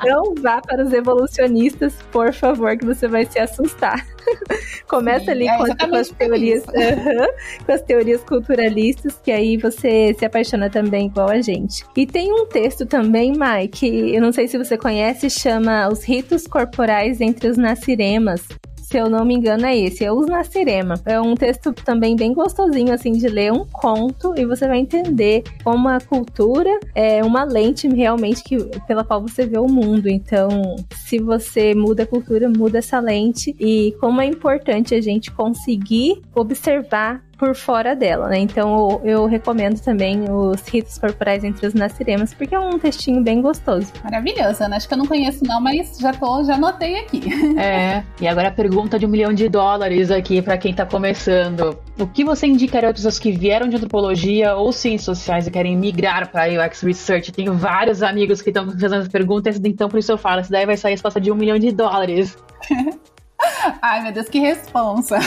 não 0.03 0.35
vá 0.35 0.61
para 0.61 0.83
os 0.83 0.91
evolucionistas, 0.91 1.93
por 2.11 2.33
favor, 2.33 2.75
que 2.77 2.85
você 2.85 3.07
vai 3.07 3.25
se 3.25 3.39
assustar. 3.39 4.05
Começa 4.87 5.25
Sim, 5.25 5.31
ali 5.31 5.47
é 5.47 5.57
com, 5.57 5.65
com, 5.89 5.95
as 5.95 6.09
teorias, 6.09 6.63
com 7.65 7.71
as 7.71 7.81
teorias 7.81 8.23
culturalistas, 8.23 9.19
que 9.23 9.31
aí 9.31 9.57
você 9.57 10.15
se 10.17 10.25
apaixona 10.25 10.69
também 10.69 11.07
igual 11.07 11.29
a 11.29 11.41
gente. 11.41 11.83
E 11.95 12.05
tem 12.05 12.31
um 12.33 12.45
texto 12.45 12.85
também, 12.85 13.35
Mai, 13.35 13.67
que 13.67 14.15
eu 14.15 14.21
não 14.21 14.31
sei 14.31 14.47
se 14.47 14.57
você 14.57 14.77
conhece, 14.77 15.29
chama 15.29 15.87
Os 15.87 16.03
Ritos 16.03 16.47
Corporais 16.47 17.21
entre 17.21 17.49
os 17.49 17.57
Naciremas 17.57 18.41
se 18.87 18.97
eu 18.97 19.09
não 19.09 19.25
me 19.25 19.35
engano, 19.35 19.65
é 19.65 19.77
esse. 19.77 20.05
É 20.05 20.11
Os 20.13 20.27
Nascirema. 20.27 20.93
É 21.05 21.19
um 21.19 21.35
texto 21.35 21.73
também 21.73 22.15
bem 22.15 22.33
gostosinho, 22.33 22.93
assim, 22.93 23.11
de 23.11 23.27
ler 23.27 23.51
um 23.51 23.65
conto 23.65 24.33
e 24.37 24.45
você 24.45 24.65
vai 24.65 24.79
entender 24.79 25.43
como 25.61 25.89
a 25.89 25.99
cultura 25.99 26.69
é 26.95 27.21
uma 27.21 27.43
lente 27.43 27.85
realmente 27.89 28.41
que, 28.41 28.55
pela 28.87 29.03
qual 29.03 29.21
você 29.21 29.45
vê 29.45 29.59
o 29.59 29.67
mundo. 29.67 30.07
Então, 30.07 30.77
se 30.95 31.19
você 31.19 31.75
muda 31.75 32.03
a 32.03 32.07
cultura, 32.07 32.47
muda 32.47 32.77
essa 32.77 32.97
lente. 33.01 33.53
E 33.59 33.93
como 33.99 34.21
é 34.21 34.25
importante 34.25 34.95
a 34.95 35.01
gente 35.01 35.31
conseguir 35.31 36.21
observar 36.33 37.26
por 37.37 37.55
fora 37.55 37.95
dela, 37.95 38.29
né? 38.29 38.39
Então 38.39 39.01
eu, 39.03 39.11
eu, 39.11 39.25
recomendo 39.25 39.79
também 39.79 40.25
os 40.29 40.67
ritos 40.67 40.97
corporais 40.97 41.43
entre 41.43 41.67
os 41.67 41.73
nasciremas, 41.73 42.33
porque 42.33 42.55
é 42.55 42.59
um 42.59 42.79
textinho 42.79 43.21
bem 43.21 43.41
gostoso. 43.41 43.93
Maravilhoso, 44.03 44.63
Ana. 44.63 44.77
Acho 44.77 44.87
que 44.87 44.93
eu 44.93 44.97
não 44.97 45.05
conheço 45.05 45.45
não, 45.45 45.61
mas 45.61 45.97
já 45.99 46.11
tô, 46.11 46.43
já 46.43 46.55
anotei 46.55 46.99
aqui. 46.99 47.21
É, 47.57 48.03
e 48.21 48.27
agora 48.27 48.49
a 48.49 48.51
pergunta 48.51 48.99
de 48.99 49.05
um 49.05 49.09
milhão 49.09 49.33
de 49.33 49.49
dólares 49.49 50.11
aqui 50.11 50.41
para 50.41 50.57
quem 50.57 50.73
tá 50.73 50.85
começando. 50.85 51.77
O 51.99 52.05
que 52.05 52.23
você 52.23 52.45
indicaria 52.45 52.89
para 52.89 52.93
pessoas 52.93 53.17
que 53.17 53.31
vieram 53.31 53.67
de 53.67 53.75
antropologia 53.75 54.55
ou 54.55 54.71
ciências 54.71 55.17
sociais 55.17 55.47
e 55.47 55.51
querem 55.51 55.75
migrar 55.75 56.29
para 56.29 56.45
UX 56.45 56.81
Research? 56.81 57.31
Tenho 57.31 57.53
vários 57.53 58.03
amigos 58.03 58.41
que 58.41 58.51
estão 58.51 58.69
fazendo 58.69 59.01
as 59.01 59.07
perguntas, 59.07 59.59
então 59.63 59.89
por 59.89 59.97
isso 59.97 60.11
eu 60.11 60.17
falo, 60.17 60.41
essa 60.41 60.51
daí 60.51 60.65
vai 60.65 60.77
sair 60.77 60.91
a 60.91 60.93
resposta 60.93 61.19
de 61.19 61.31
um 61.31 61.35
milhão 61.35 61.57
de 61.57 61.71
dólares. 61.71 62.37
Ai, 63.81 64.01
meu 64.03 64.11
Deus, 64.11 64.29
que 64.29 64.39
responsa. 64.39 65.17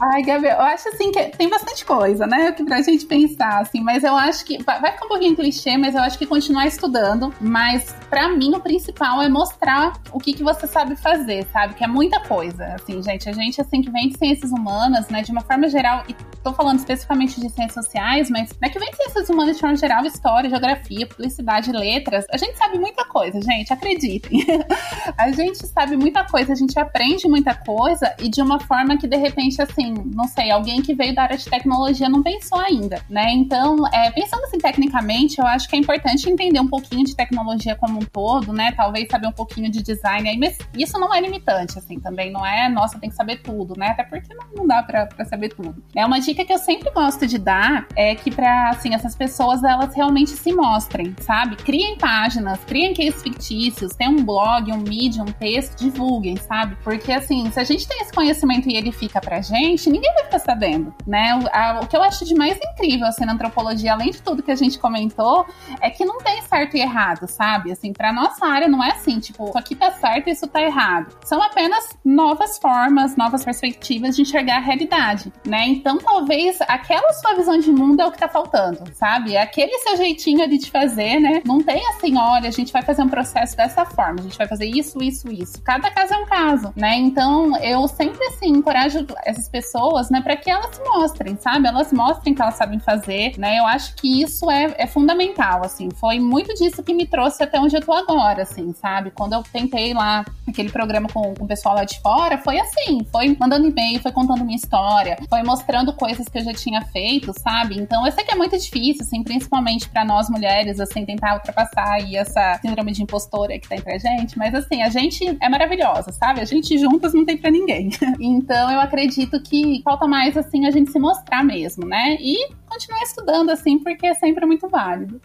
Ai, 0.00 0.22
Gabi, 0.22 0.46
eu 0.46 0.60
acho 0.60 0.88
assim 0.88 1.10
que 1.10 1.24
tem 1.36 1.48
bastante 1.48 1.84
coisa, 1.84 2.26
né? 2.26 2.52
Que 2.52 2.64
pra 2.64 2.82
gente 2.82 3.06
pensar, 3.06 3.60
assim, 3.60 3.80
mas 3.80 4.04
eu 4.04 4.14
acho 4.14 4.44
que 4.44 4.62
vai 4.62 4.92
ficar 4.92 5.06
um 5.06 5.08
pouquinho 5.08 5.36
clichê, 5.36 5.76
mas 5.76 5.94
eu 5.94 6.02
acho 6.02 6.18
que 6.18 6.26
continuar 6.26 6.66
estudando. 6.66 7.32
Mas 7.40 7.94
para 8.10 8.28
mim 8.28 8.54
o 8.54 8.60
principal 8.60 9.22
é 9.22 9.28
mostrar 9.28 9.92
o 10.12 10.18
que, 10.18 10.32
que 10.32 10.42
você 10.42 10.66
sabe 10.66 10.96
fazer, 10.96 11.46
sabe? 11.52 11.74
Que 11.74 11.84
é 11.84 11.88
muita 11.88 12.20
coisa. 12.20 12.64
Assim, 12.74 13.02
gente, 13.02 13.28
a 13.28 13.32
gente 13.32 13.60
assim 13.60 13.82
que 13.82 13.90
vem 13.90 14.08
de 14.08 14.18
ciências 14.18 14.50
humanas, 14.50 15.08
né, 15.08 15.22
de 15.22 15.32
uma 15.32 15.40
forma 15.40 15.68
geral, 15.68 16.04
e 16.08 16.14
tô 16.42 16.52
falando 16.52 16.78
especificamente 16.78 17.40
de 17.40 17.48
ciências 17.48 17.86
sociais, 17.86 18.28
mas 18.30 18.50
é 18.62 18.68
que 18.68 18.78
vem 18.78 18.90
de 18.90 18.96
ciências 18.96 19.30
humanas 19.30 19.56
de 19.56 19.60
forma 19.60 19.76
geral, 19.76 20.04
história, 20.04 20.50
geografia, 20.50 21.06
publicidade, 21.06 21.72
letras. 21.72 22.26
A 22.30 22.36
gente 22.36 22.56
sabe 22.58 22.78
muita 22.78 23.04
coisa, 23.06 23.40
gente, 23.40 23.72
acreditem. 23.72 24.44
a 25.16 25.30
gente 25.32 25.66
sabe 25.66 25.96
muita 25.96 26.24
coisa, 26.24 26.53
a 26.54 26.56
gente 26.56 26.78
aprende 26.78 27.28
muita 27.28 27.54
coisa 27.54 28.14
e 28.20 28.28
de 28.28 28.40
uma 28.40 28.60
forma 28.60 28.96
que 28.96 29.06
de 29.06 29.16
repente, 29.16 29.60
assim, 29.60 29.92
não 30.14 30.26
sei, 30.28 30.50
alguém 30.50 30.80
que 30.80 30.94
veio 30.94 31.14
da 31.14 31.22
área 31.22 31.36
de 31.36 31.44
tecnologia 31.44 32.08
não 32.08 32.22
pensou 32.22 32.58
ainda, 32.58 33.02
né? 33.10 33.32
Então, 33.32 33.76
é, 33.92 34.10
pensando 34.12 34.44
assim 34.44 34.58
tecnicamente, 34.58 35.38
eu 35.38 35.46
acho 35.46 35.68
que 35.68 35.76
é 35.76 35.78
importante 35.78 36.30
entender 36.30 36.60
um 36.60 36.68
pouquinho 36.68 37.04
de 37.04 37.14
tecnologia 37.14 37.74
como 37.74 37.98
um 37.98 38.04
todo, 38.04 38.52
né? 38.52 38.72
Talvez 38.72 39.08
saber 39.10 39.26
um 39.26 39.32
pouquinho 39.32 39.70
de 39.70 39.82
design 39.82 40.28
aí, 40.28 40.38
mas 40.38 40.56
isso 40.76 40.98
não 40.98 41.12
é 41.12 41.20
limitante, 41.20 41.78
assim, 41.78 41.98
também 41.98 42.30
não 42.30 42.46
é, 42.46 42.68
nossa, 42.68 42.98
tem 42.98 43.10
que 43.10 43.16
saber 43.16 43.42
tudo, 43.42 43.74
né? 43.76 43.88
Até 43.88 44.04
porque 44.04 44.32
não, 44.32 44.46
não 44.56 44.66
dá 44.66 44.82
pra, 44.82 45.08
saber 45.24 45.48
tudo. 45.48 45.82
É 45.94 46.06
uma 46.06 46.20
dica 46.20 46.44
que 46.44 46.52
eu 46.52 46.58
sempre 46.58 46.90
gosto 46.90 47.26
de 47.26 47.38
dar 47.38 47.86
é 47.96 48.14
que 48.14 48.30
para 48.30 48.70
assim, 48.70 48.94
essas 48.94 49.16
pessoas 49.16 49.62
elas 49.64 49.94
realmente 49.94 50.30
se 50.30 50.52
mostrem, 50.52 51.14
sabe? 51.20 51.56
Criem 51.56 51.98
páginas, 51.98 52.58
criem 52.64 52.94
cases 52.94 53.22
fictícios, 53.22 53.94
tem 53.94 54.08
um 54.08 54.24
blog, 54.24 54.70
um 54.70 54.78
mídia, 54.78 55.22
um 55.22 55.32
texto, 55.32 55.78
divulguem, 55.78 56.36
sabe? 56.46 56.76
Porque 56.82 57.12
assim, 57.12 57.50
se 57.50 57.58
a 57.58 57.64
gente 57.64 57.86
tem 57.86 58.00
esse 58.00 58.12
conhecimento 58.12 58.68
e 58.68 58.76
ele 58.76 58.92
fica 58.92 59.20
pra 59.20 59.40
gente, 59.40 59.90
ninguém 59.90 60.12
vai 60.14 60.24
ficar 60.24 60.38
sabendo, 60.38 60.94
né? 61.06 61.34
O, 61.36 61.48
a, 61.56 61.80
o 61.82 61.86
que 61.86 61.96
eu 61.96 62.02
acho 62.02 62.24
de 62.24 62.34
mais 62.34 62.56
incrível 62.56 63.06
assim 63.06 63.24
na 63.24 63.32
antropologia, 63.32 63.92
além 63.92 64.10
de 64.10 64.22
tudo 64.22 64.42
que 64.42 64.50
a 64.50 64.56
gente 64.56 64.78
comentou, 64.78 65.46
é 65.80 65.90
que 65.90 66.04
não 66.04 66.18
tem 66.18 66.42
certo 66.42 66.76
e 66.76 66.80
errado, 66.80 67.26
sabe? 67.28 67.72
Assim, 67.72 67.92
pra 67.92 68.12
nossa 68.12 68.46
área 68.46 68.68
não 68.68 68.82
é 68.82 68.92
assim, 68.92 69.18
tipo, 69.18 69.48
isso 69.48 69.58
aqui 69.58 69.74
tá 69.74 69.90
certo 69.92 70.28
e 70.28 70.32
isso 70.32 70.46
tá 70.46 70.62
errado. 70.62 71.16
São 71.24 71.42
apenas 71.42 71.96
novas 72.04 72.58
formas, 72.58 73.16
novas 73.16 73.44
perspectivas 73.44 74.16
de 74.16 74.22
enxergar 74.22 74.56
a 74.56 74.60
realidade, 74.60 75.32
né? 75.46 75.66
Então, 75.68 75.98
talvez 75.98 76.58
aquela 76.62 77.12
sua 77.12 77.34
visão 77.34 77.58
de 77.58 77.70
mundo 77.70 78.00
é 78.00 78.06
o 78.06 78.12
que 78.12 78.18
tá 78.18 78.28
faltando, 78.28 78.84
sabe? 78.94 79.36
Aquele 79.36 79.78
seu 79.78 79.96
jeitinho 79.96 80.42
ali 80.42 80.58
de 80.58 80.70
fazer, 80.70 81.20
né? 81.20 81.42
Não 81.44 81.58
tem 81.60 81.86
assim, 81.88 82.16
olha, 82.16 82.48
a 82.48 82.52
gente 82.52 82.72
vai 82.72 82.82
fazer 82.82 83.02
um 83.02 83.08
processo 83.08 83.56
dessa 83.56 83.84
forma, 83.84 84.20
a 84.20 84.22
gente 84.22 84.36
vai 84.38 84.46
fazer 84.46 84.66
isso, 84.66 85.02
isso, 85.02 85.30
isso. 85.30 85.62
Cada 85.62 85.90
caso 85.90 86.14
é 86.14 86.18
um 86.18 86.26
caso, 86.34 86.72
né? 86.74 86.96
Então, 86.96 87.56
eu 87.58 87.86
sempre 87.86 88.24
assim 88.26 88.48
encorajo 88.48 89.06
essas 89.24 89.48
pessoas, 89.48 90.10
né, 90.10 90.20
para 90.20 90.36
que 90.36 90.50
elas 90.50 90.74
se 90.74 90.82
mostrem, 90.82 91.36
sabe? 91.36 91.68
Elas 91.68 91.92
mostrem 91.92 92.34
que 92.34 92.42
elas 92.42 92.54
sabem 92.54 92.80
fazer, 92.80 93.38
né? 93.38 93.60
Eu 93.60 93.66
acho 93.66 93.94
que 93.94 94.20
isso 94.20 94.50
é, 94.50 94.74
é 94.76 94.86
fundamental, 94.86 95.64
assim. 95.64 95.88
Foi 95.94 96.18
muito 96.18 96.52
disso 96.54 96.82
que 96.82 96.92
me 96.92 97.06
trouxe 97.06 97.44
até 97.44 97.60
onde 97.60 97.76
eu 97.76 97.80
tô 97.80 97.92
agora, 97.92 98.42
assim, 98.42 98.72
sabe? 98.72 99.12
Quando 99.12 99.34
eu 99.34 99.44
tentei 99.44 99.94
lá 99.94 100.24
aquele 100.48 100.70
programa 100.70 101.08
com, 101.08 101.34
com 101.34 101.44
o 101.44 101.48
pessoal 101.48 101.76
lá 101.76 101.84
de 101.84 102.00
fora, 102.00 102.36
foi 102.38 102.58
assim, 102.58 103.06
foi 103.12 103.36
mandando 103.38 103.68
e-mail, 103.68 104.00
foi 104.00 104.10
contando 104.10 104.44
minha 104.44 104.56
história, 104.56 105.16
foi 105.28 105.42
mostrando 105.44 105.92
coisas 105.92 106.28
que 106.28 106.38
eu 106.38 106.42
já 106.42 106.52
tinha 106.52 106.82
feito, 106.82 107.32
sabe? 107.38 107.78
Então 107.78 108.04
eu 108.04 108.10
sei 108.10 108.24
que 108.24 108.32
é 108.32 108.36
muito 108.36 108.58
difícil, 108.58 109.02
assim, 109.02 109.22
principalmente 109.22 109.88
para 109.88 110.04
nós 110.04 110.28
mulheres, 110.28 110.80
assim, 110.80 111.04
tentar 111.04 111.34
ultrapassar 111.34 111.92
aí 111.92 112.16
essa 112.16 112.58
síndrome 112.60 112.90
de 112.90 113.02
impostora 113.04 113.56
que 113.58 113.68
tá 113.68 113.76
entre 113.76 113.94
a 113.94 113.98
gente, 113.98 114.36
mas 114.36 114.52
assim, 114.52 114.82
a 114.82 114.88
gente 114.88 115.36
é 115.40 115.48
maravilhosa, 115.48 116.12
sabe? 116.14 116.40
A 116.40 116.44
gente 116.44 116.76
juntas 116.78 117.12
não 117.12 117.24
tem 117.24 117.36
para 117.36 117.50
ninguém. 117.50 117.90
então 118.20 118.70
eu 118.70 118.80
acredito 118.80 119.40
que 119.42 119.80
falta 119.84 120.06
mais, 120.06 120.36
assim, 120.36 120.66
a 120.66 120.70
gente 120.70 120.90
se 120.90 120.98
mostrar 120.98 121.44
mesmo, 121.44 121.86
né? 121.86 122.16
E 122.20 122.48
continuar 122.74 123.02
estudando, 123.02 123.50
assim, 123.50 123.78
porque 123.78 124.06
é 124.06 124.14
sempre 124.14 124.44
muito 124.44 124.68
válido. 124.68 125.20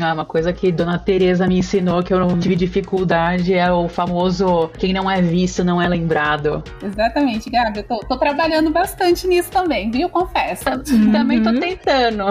Ah, 0.00 0.14
uma 0.14 0.24
coisa 0.24 0.52
que 0.54 0.72
Dona 0.72 0.98
Teresa 0.98 1.46
me 1.46 1.58
ensinou 1.58 2.02
que 2.02 2.14
eu 2.14 2.18
não 2.18 2.38
tive 2.38 2.56
dificuldade 2.56 3.52
é 3.52 3.70
o 3.70 3.88
famoso 3.88 4.70
quem 4.78 4.90
não 4.90 5.10
é 5.10 5.20
visto 5.20 5.62
não 5.62 5.82
é 5.82 5.86
lembrado. 5.86 6.64
Exatamente, 6.82 7.50
Gabi. 7.50 7.80
Eu 7.80 7.84
tô, 7.84 7.98
tô 7.98 8.16
trabalhando 8.16 8.70
bastante 8.70 9.26
nisso 9.26 9.50
também, 9.50 9.90
viu? 9.90 10.08
Confesso. 10.08 10.64
Uhum. 10.70 11.12
Também 11.12 11.42
tô 11.42 11.50
uhum. 11.50 11.60
tentando. 11.60 12.24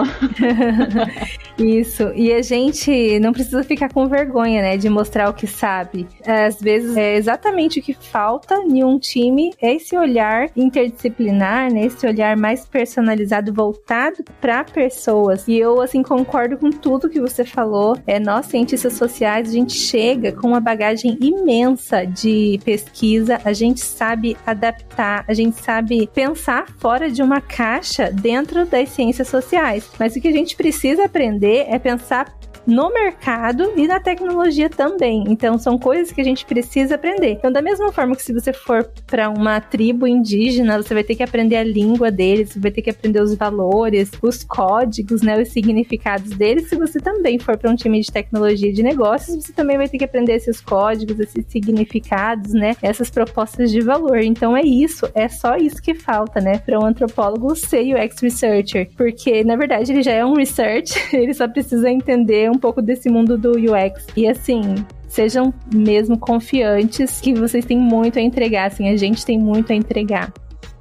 Isso. 1.56 2.10
E 2.16 2.32
a 2.32 2.42
gente 2.42 3.20
não 3.20 3.32
precisa 3.32 3.62
ficar 3.62 3.92
com 3.92 4.08
vergonha, 4.08 4.60
né, 4.60 4.76
de 4.76 4.88
mostrar 4.88 5.28
o 5.28 5.34
que 5.34 5.46
sabe. 5.46 6.08
Às 6.26 6.60
vezes 6.60 6.96
é 6.96 7.14
exatamente 7.14 7.78
o 7.78 7.82
que 7.82 7.94
falta 7.94 8.56
em 8.56 8.82
um 8.82 8.98
time 8.98 9.52
é 9.60 9.74
esse 9.74 9.96
olhar 9.96 10.48
interdisciplinar, 10.56 11.72
né, 11.72 11.84
esse 11.84 12.04
olhar 12.06 12.36
mais 12.36 12.66
personalizado, 12.66 13.52
voltado 13.52 14.24
para 14.40 14.51
pessoas. 14.60 15.48
E 15.48 15.56
eu 15.56 15.80
assim 15.80 16.02
concordo 16.02 16.56
com 16.56 16.70
tudo 16.70 17.08
que 17.08 17.20
você 17.20 17.44
falou, 17.44 17.96
é, 18.06 18.20
nós 18.20 18.46
cientistas 18.46 18.92
sociais, 18.94 19.48
a 19.48 19.52
gente 19.52 19.72
chega 19.72 20.32
com 20.32 20.48
uma 20.48 20.60
bagagem 20.60 21.16
imensa 21.20 22.04
de 22.04 22.60
pesquisa, 22.64 23.40
a 23.44 23.52
gente 23.52 23.80
sabe 23.80 24.36
adaptar, 24.46 25.24
a 25.26 25.34
gente 25.34 25.60
sabe 25.60 26.08
pensar 26.14 26.66
fora 26.78 27.10
de 27.10 27.22
uma 27.22 27.40
caixa 27.40 28.10
dentro 28.10 28.66
das 28.66 28.90
ciências 28.90 29.28
sociais. 29.28 29.88
Mas 29.98 30.14
o 30.14 30.20
que 30.20 30.28
a 30.28 30.32
gente 30.32 30.54
precisa 30.56 31.04
aprender 31.04 31.66
é 31.68 31.78
pensar 31.78 32.32
no 32.66 32.92
mercado 32.92 33.72
e 33.76 33.86
na 33.86 34.00
tecnologia 34.00 34.68
também. 34.68 35.24
Então, 35.28 35.58
são 35.58 35.78
coisas 35.78 36.12
que 36.12 36.20
a 36.20 36.24
gente 36.24 36.44
precisa 36.44 36.94
aprender. 36.94 37.32
Então, 37.32 37.50
da 37.50 37.62
mesma 37.62 37.92
forma 37.92 38.14
que 38.14 38.22
se 38.22 38.32
você 38.32 38.52
for 38.52 38.84
para 39.06 39.28
uma 39.30 39.60
tribo 39.60 40.06
indígena, 40.06 40.80
você 40.80 40.94
vai 40.94 41.04
ter 41.04 41.14
que 41.14 41.22
aprender 41.22 41.56
a 41.56 41.64
língua 41.64 42.10
deles, 42.10 42.50
você 42.50 42.60
vai 42.60 42.70
ter 42.70 42.82
que 42.82 42.90
aprender 42.90 43.20
os 43.20 43.34
valores, 43.34 44.10
os 44.22 44.44
códigos, 44.44 45.22
né, 45.22 45.40
os 45.40 45.48
significados 45.48 46.30
deles. 46.30 46.68
Se 46.68 46.76
você 46.76 46.98
também 46.98 47.38
for 47.38 47.56
para 47.56 47.70
um 47.70 47.76
time 47.76 48.00
de 48.00 48.10
tecnologia 48.10 48.72
de 48.72 48.82
negócios, 48.82 49.44
você 49.44 49.52
também 49.52 49.76
vai 49.76 49.88
ter 49.88 49.98
que 49.98 50.04
aprender 50.04 50.34
esses 50.34 50.60
códigos, 50.60 51.18
esses 51.18 51.44
significados, 51.48 52.52
né, 52.52 52.76
essas 52.82 53.10
propostas 53.10 53.70
de 53.70 53.80
valor. 53.80 54.18
Então, 54.18 54.56
é 54.56 54.62
isso, 54.62 55.08
é 55.14 55.28
só 55.28 55.56
isso 55.56 55.82
que 55.82 55.94
falta, 55.94 56.40
né, 56.40 56.58
para 56.58 56.78
um 56.78 56.86
antropólogo 56.86 57.54
ser 57.56 57.94
UX 57.94 58.20
researcher, 58.20 58.88
porque 58.96 59.42
na 59.44 59.56
verdade 59.56 59.92
ele 59.92 60.02
já 60.02 60.12
é 60.12 60.24
um 60.24 60.34
research, 60.34 60.94
ele 61.14 61.34
só 61.34 61.48
precisa 61.48 61.90
entender 61.90 62.50
um 62.52 62.58
pouco 62.58 62.80
desse 62.80 63.08
mundo 63.08 63.36
do 63.36 63.52
UX. 63.52 64.06
E 64.16 64.28
assim, 64.28 64.74
sejam 65.08 65.52
mesmo 65.72 66.18
confiantes 66.18 67.20
que 67.20 67.34
vocês 67.34 67.64
têm 67.64 67.78
muito 67.78 68.18
a 68.18 68.22
entregar, 68.22 68.66
assim, 68.66 68.88
a 68.88 68.96
gente 68.96 69.24
tem 69.24 69.38
muito 69.38 69.72
a 69.72 69.74
entregar. 69.74 70.32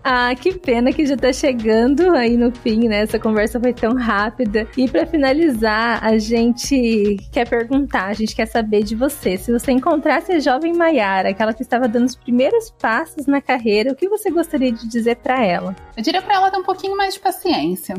Ah, 0.04 0.34
que 0.36 0.54
pena 0.54 0.92
que 0.92 1.06
já 1.06 1.16
tá 1.16 1.32
chegando 1.32 2.12
aí 2.16 2.36
no 2.36 2.52
fim, 2.52 2.88
né? 2.88 3.02
Essa 3.02 3.20
conversa 3.20 3.60
foi 3.60 3.74
tão 3.74 3.94
rápida. 3.94 4.68
E 4.76 4.90
para 4.90 5.06
finalizar, 5.06 6.04
a 6.04 6.18
gente 6.18 7.18
quer 7.32 7.48
perguntar, 7.48 8.08
a 8.08 8.14
gente 8.14 8.36
quer 8.36 8.48
saber 8.48 8.84
de 8.84 8.96
você. 8.96 9.38
Se 9.38 9.52
você 9.52 9.72
encontrasse 9.72 10.32
a 10.32 10.40
jovem 10.40 10.74
Maiara, 10.74 11.30
aquela 11.30 11.54
que 11.54 11.62
estava 11.62 11.88
dando 11.88 12.08
os 12.08 12.16
primeiros 12.16 12.72
passos 12.72 13.28
na 13.28 13.42
carreira, 13.42 13.92
o 13.92 13.96
que 13.96 14.10
você 14.10 14.32
gostaria 14.32 14.72
de 14.72 14.88
dizer 14.88 15.18
para 15.18 15.44
ela? 15.44 15.76
Eu 15.96 16.02
diria 16.02 16.22
para 16.22 16.36
ela 16.36 16.50
ter 16.50 16.58
um 16.58 16.64
pouquinho 16.64 16.98
mais 16.98 17.14
de 17.14 17.20
paciência. 17.20 17.96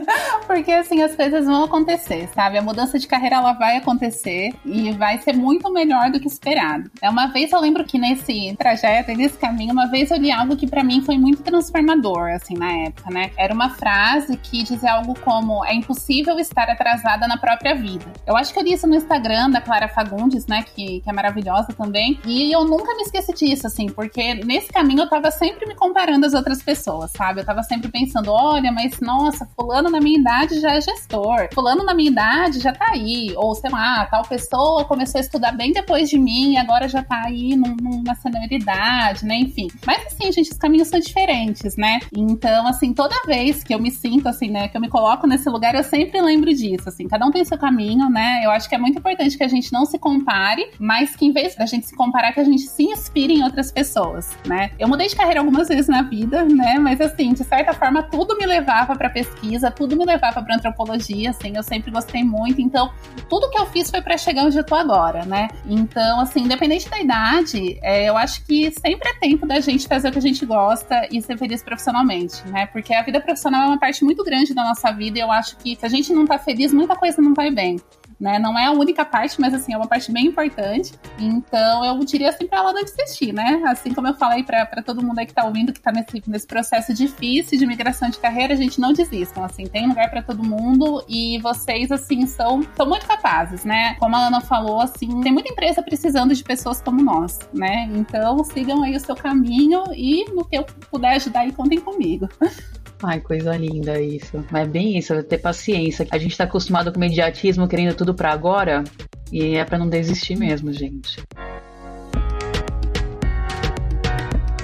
Porque 0.46 0.72
assim, 0.72 1.02
as 1.02 1.14
coisas 1.14 1.44
vão 1.44 1.64
acontecer, 1.64 2.28
sabe? 2.34 2.56
A 2.56 2.62
mudança 2.62 2.98
de 2.98 3.06
carreira 3.06 3.36
ela 3.36 3.52
vai 3.52 3.76
acontecer 3.76 4.54
e 4.64 4.90
vai 4.92 5.18
ser 5.18 5.34
muito 5.34 5.70
melhor 5.70 6.10
do 6.10 6.18
que 6.18 6.26
esperado. 6.26 6.90
É 7.02 7.10
uma 7.10 7.26
vez 7.26 7.52
eu 7.52 7.60
lembro 7.60 7.84
que 7.84 7.98
nesse 7.98 8.54
trajeto, 8.56 9.12
nesse 9.12 9.36
caminho, 9.36 9.72
uma 9.72 9.90
vez 9.90 10.10
eu 10.10 10.16
li 10.16 10.30
algo 10.30 10.56
que 10.56 10.66
para 10.66 10.82
mim 10.82 11.02
foi 11.02 11.18
muito 11.18 11.41
transformador, 11.42 12.30
assim, 12.30 12.54
na 12.54 12.72
época, 12.72 13.10
né? 13.10 13.30
Era 13.36 13.52
uma 13.52 13.70
frase 13.70 14.36
que 14.36 14.62
dizia 14.62 14.94
algo 14.94 15.18
como: 15.20 15.64
é 15.64 15.74
impossível 15.74 16.38
estar 16.38 16.68
atrasada 16.70 17.26
na 17.26 17.36
própria 17.36 17.74
vida. 17.74 18.06
Eu 18.26 18.36
acho 18.36 18.52
que 18.52 18.58
eu 18.58 18.62
li 18.62 18.72
isso 18.72 18.86
no 18.86 18.94
Instagram 18.94 19.50
da 19.50 19.60
Clara 19.60 19.88
Fagundes, 19.88 20.46
né? 20.46 20.62
Que, 20.62 21.00
que 21.00 21.10
é 21.10 21.12
maravilhosa 21.12 21.72
também. 21.72 22.18
E 22.24 22.52
eu 22.52 22.64
nunca 22.64 22.94
me 22.94 23.02
esqueci 23.02 23.32
disso, 23.34 23.66
assim, 23.66 23.86
porque 23.86 24.34
nesse 24.34 24.72
caminho 24.72 25.00
eu 25.00 25.08
tava 25.08 25.30
sempre 25.30 25.66
me 25.66 25.74
comparando 25.74 26.26
às 26.26 26.34
outras 26.34 26.62
pessoas, 26.62 27.10
sabe? 27.16 27.40
Eu 27.40 27.44
tava 27.44 27.62
sempre 27.62 27.90
pensando: 27.90 28.30
olha, 28.30 28.70
mas 28.70 29.00
nossa, 29.00 29.46
Fulano 29.56 29.90
na 29.90 30.00
minha 30.00 30.18
idade 30.18 30.60
já 30.60 30.72
é 30.72 30.80
gestor, 30.80 31.48
Fulano 31.52 31.84
na 31.84 31.94
minha 31.94 32.10
idade 32.10 32.60
já 32.60 32.72
tá 32.72 32.86
aí. 32.90 33.34
Ou 33.36 33.54
sei 33.54 33.70
lá, 33.70 34.06
tal 34.06 34.22
pessoa 34.22 34.84
começou 34.84 35.18
a 35.18 35.22
estudar 35.22 35.52
bem 35.52 35.72
depois 35.72 36.08
de 36.08 36.18
mim 36.18 36.56
agora 36.56 36.88
já 36.88 37.02
tá 37.02 37.22
aí 37.26 37.56
num, 37.56 37.76
numa 37.80 38.14
senioridade, 38.14 39.24
né? 39.24 39.36
Enfim. 39.36 39.68
Mas 39.86 40.06
assim, 40.06 40.30
gente, 40.30 40.52
os 40.52 40.58
caminhos 40.58 40.88
são 40.88 41.00
diferentes 41.00 41.31
diferentes, 41.32 41.76
né? 41.76 42.00
Então, 42.14 42.66
assim, 42.66 42.92
toda 42.92 43.14
vez 43.26 43.64
que 43.64 43.74
eu 43.74 43.78
me 43.78 43.90
sinto 43.90 44.28
assim, 44.28 44.50
né, 44.50 44.68
que 44.68 44.76
eu 44.76 44.80
me 44.80 44.88
coloco 44.88 45.26
nesse 45.26 45.48
lugar, 45.48 45.74
eu 45.74 45.82
sempre 45.82 46.20
lembro 46.20 46.52
disso, 46.52 46.88
assim, 46.88 47.08
cada 47.08 47.24
um 47.26 47.30
tem 47.30 47.44
seu 47.44 47.58
caminho, 47.58 48.08
né? 48.10 48.42
Eu 48.44 48.50
acho 48.50 48.68
que 48.68 48.74
é 48.74 48.78
muito 48.78 48.98
importante 48.98 49.36
que 49.36 49.42
a 49.42 49.48
gente 49.48 49.72
não 49.72 49.86
se 49.86 49.98
compare, 49.98 50.70
mas 50.78 51.16
que 51.16 51.24
em 51.24 51.32
vez 51.32 51.56
da 51.56 51.66
gente 51.66 51.86
se 51.86 51.96
comparar, 51.96 52.32
que 52.32 52.40
a 52.40 52.44
gente 52.44 52.62
se 52.62 52.84
inspire 52.84 53.34
em 53.34 53.42
outras 53.42 53.72
pessoas, 53.72 54.30
né? 54.46 54.70
Eu 54.78 54.88
mudei 54.88 55.08
de 55.08 55.16
carreira 55.16 55.40
algumas 55.40 55.68
vezes 55.68 55.88
na 55.88 56.02
vida, 56.02 56.44
né? 56.44 56.78
Mas 56.78 57.00
assim, 57.00 57.32
de 57.32 57.44
certa 57.44 57.72
forma, 57.72 58.02
tudo 58.02 58.36
me 58.36 58.46
levava 58.46 58.94
para 58.94 59.08
pesquisa, 59.08 59.70
tudo 59.70 59.96
me 59.96 60.04
levava 60.04 60.42
para 60.42 60.54
antropologia, 60.54 61.30
assim, 61.30 61.56
eu 61.56 61.62
sempre 61.62 61.90
gostei 61.90 62.22
muito. 62.22 62.60
Então, 62.60 62.90
tudo 63.28 63.48
que 63.50 63.58
eu 63.58 63.66
fiz 63.66 63.90
foi 63.90 64.02
para 64.02 64.18
chegar 64.18 64.44
onde 64.44 64.58
eu 64.58 64.64
tô 64.64 64.74
agora, 64.74 65.24
né? 65.24 65.48
Então, 65.66 66.20
assim, 66.20 66.40
independente 66.40 66.88
da 66.88 67.00
idade, 67.00 67.78
é, 67.82 68.08
eu 68.08 68.16
acho 68.16 68.44
que 68.44 68.70
sempre 68.72 69.08
é 69.08 69.14
tempo 69.14 69.46
da 69.46 69.60
gente 69.60 69.88
fazer 69.88 70.08
o 70.08 70.12
que 70.12 70.18
a 70.18 70.22
gente 70.22 70.44
gosta 70.44 71.06
e 71.10 71.21
ser 71.22 71.38
feliz 71.38 71.62
profissionalmente, 71.62 72.46
né? 72.48 72.66
Porque 72.66 72.92
a 72.94 73.02
vida 73.02 73.20
profissional 73.20 73.62
é 73.62 73.66
uma 73.66 73.78
parte 73.78 74.04
muito 74.04 74.22
grande 74.24 74.54
da 74.54 74.62
nossa 74.62 74.92
vida 74.92 75.18
e 75.18 75.20
eu 75.20 75.30
acho 75.30 75.56
que 75.56 75.76
se 75.76 75.86
a 75.86 75.88
gente 75.88 76.12
não 76.12 76.26
tá 76.26 76.38
feliz, 76.38 76.72
muita 76.72 76.96
coisa 76.96 77.20
não 77.22 77.34
vai 77.34 77.50
bem 77.50 77.80
né? 78.22 78.38
Não 78.38 78.56
é 78.56 78.66
a 78.66 78.70
única 78.70 79.04
parte, 79.04 79.40
mas 79.40 79.52
assim, 79.52 79.74
é 79.74 79.76
uma 79.76 79.88
parte 79.88 80.12
bem 80.12 80.26
importante. 80.26 80.92
Então 81.18 81.84
eu 81.84 81.98
diria 82.04 82.28
assim 82.28 82.46
pra 82.46 82.58
ela 82.58 82.72
não 82.72 82.84
desistir, 82.84 83.32
né? 83.32 83.60
Assim 83.66 83.92
como 83.92 84.06
eu 84.06 84.14
falei 84.14 84.44
pra, 84.44 84.64
todo 84.84 85.04
mundo 85.04 85.18
aí 85.18 85.26
que 85.26 85.34
tá 85.34 85.44
ouvindo, 85.44 85.72
que 85.72 85.80
tá 85.80 85.90
nesse, 85.90 86.22
nesse 86.24 86.46
processo 86.46 86.94
difícil 86.94 87.58
de 87.58 87.66
migração 87.66 88.08
de 88.08 88.18
carreira, 88.18 88.54
a 88.54 88.56
gente 88.56 88.80
não 88.80 88.92
desistam, 88.92 89.42
assim, 89.44 89.66
tem 89.66 89.88
lugar 89.88 90.08
para 90.08 90.22
todo 90.22 90.44
mundo 90.44 91.04
e 91.08 91.40
vocês, 91.40 91.90
assim, 91.90 92.24
são, 92.26 92.64
são 92.76 92.86
muito 92.86 93.06
capazes, 93.06 93.64
né? 93.64 93.96
Como 93.98 94.14
a 94.14 94.26
Ana 94.28 94.40
falou, 94.40 94.80
assim, 94.80 95.20
tem 95.20 95.32
muita 95.32 95.50
empresa 95.50 95.82
precisando 95.82 96.32
de 96.32 96.44
pessoas 96.44 96.80
como 96.80 97.02
nós, 97.02 97.40
né? 97.52 97.88
Então 97.92 98.44
sigam 98.44 98.84
aí 98.84 98.94
o 98.94 99.00
seu 99.00 99.16
caminho 99.16 99.82
e 99.96 100.30
no 100.30 100.44
que 100.44 100.56
eu 100.56 100.64
puder 100.90 101.16
ajudar 101.16 101.40
aí, 101.40 101.50
contem 101.50 101.80
comigo. 101.80 102.28
Ai, 103.02 103.20
coisa 103.20 103.56
linda 103.56 104.00
isso. 104.00 104.44
Mas 104.50 104.66
é 104.66 104.70
bem 104.70 104.96
isso, 104.96 105.12
é 105.12 105.22
ter 105.22 105.38
paciência. 105.38 106.06
A 106.10 106.18
gente 106.18 106.36
tá 106.36 106.44
acostumado 106.44 106.92
com 106.92 106.98
imediatismo, 106.98 107.68
querendo 107.68 107.94
tudo 107.94 108.14
para 108.14 108.32
agora, 108.32 108.84
e 109.32 109.56
é 109.56 109.64
para 109.64 109.78
não 109.78 109.88
desistir 109.88 110.36
mesmo, 110.36 110.72
gente. 110.72 111.20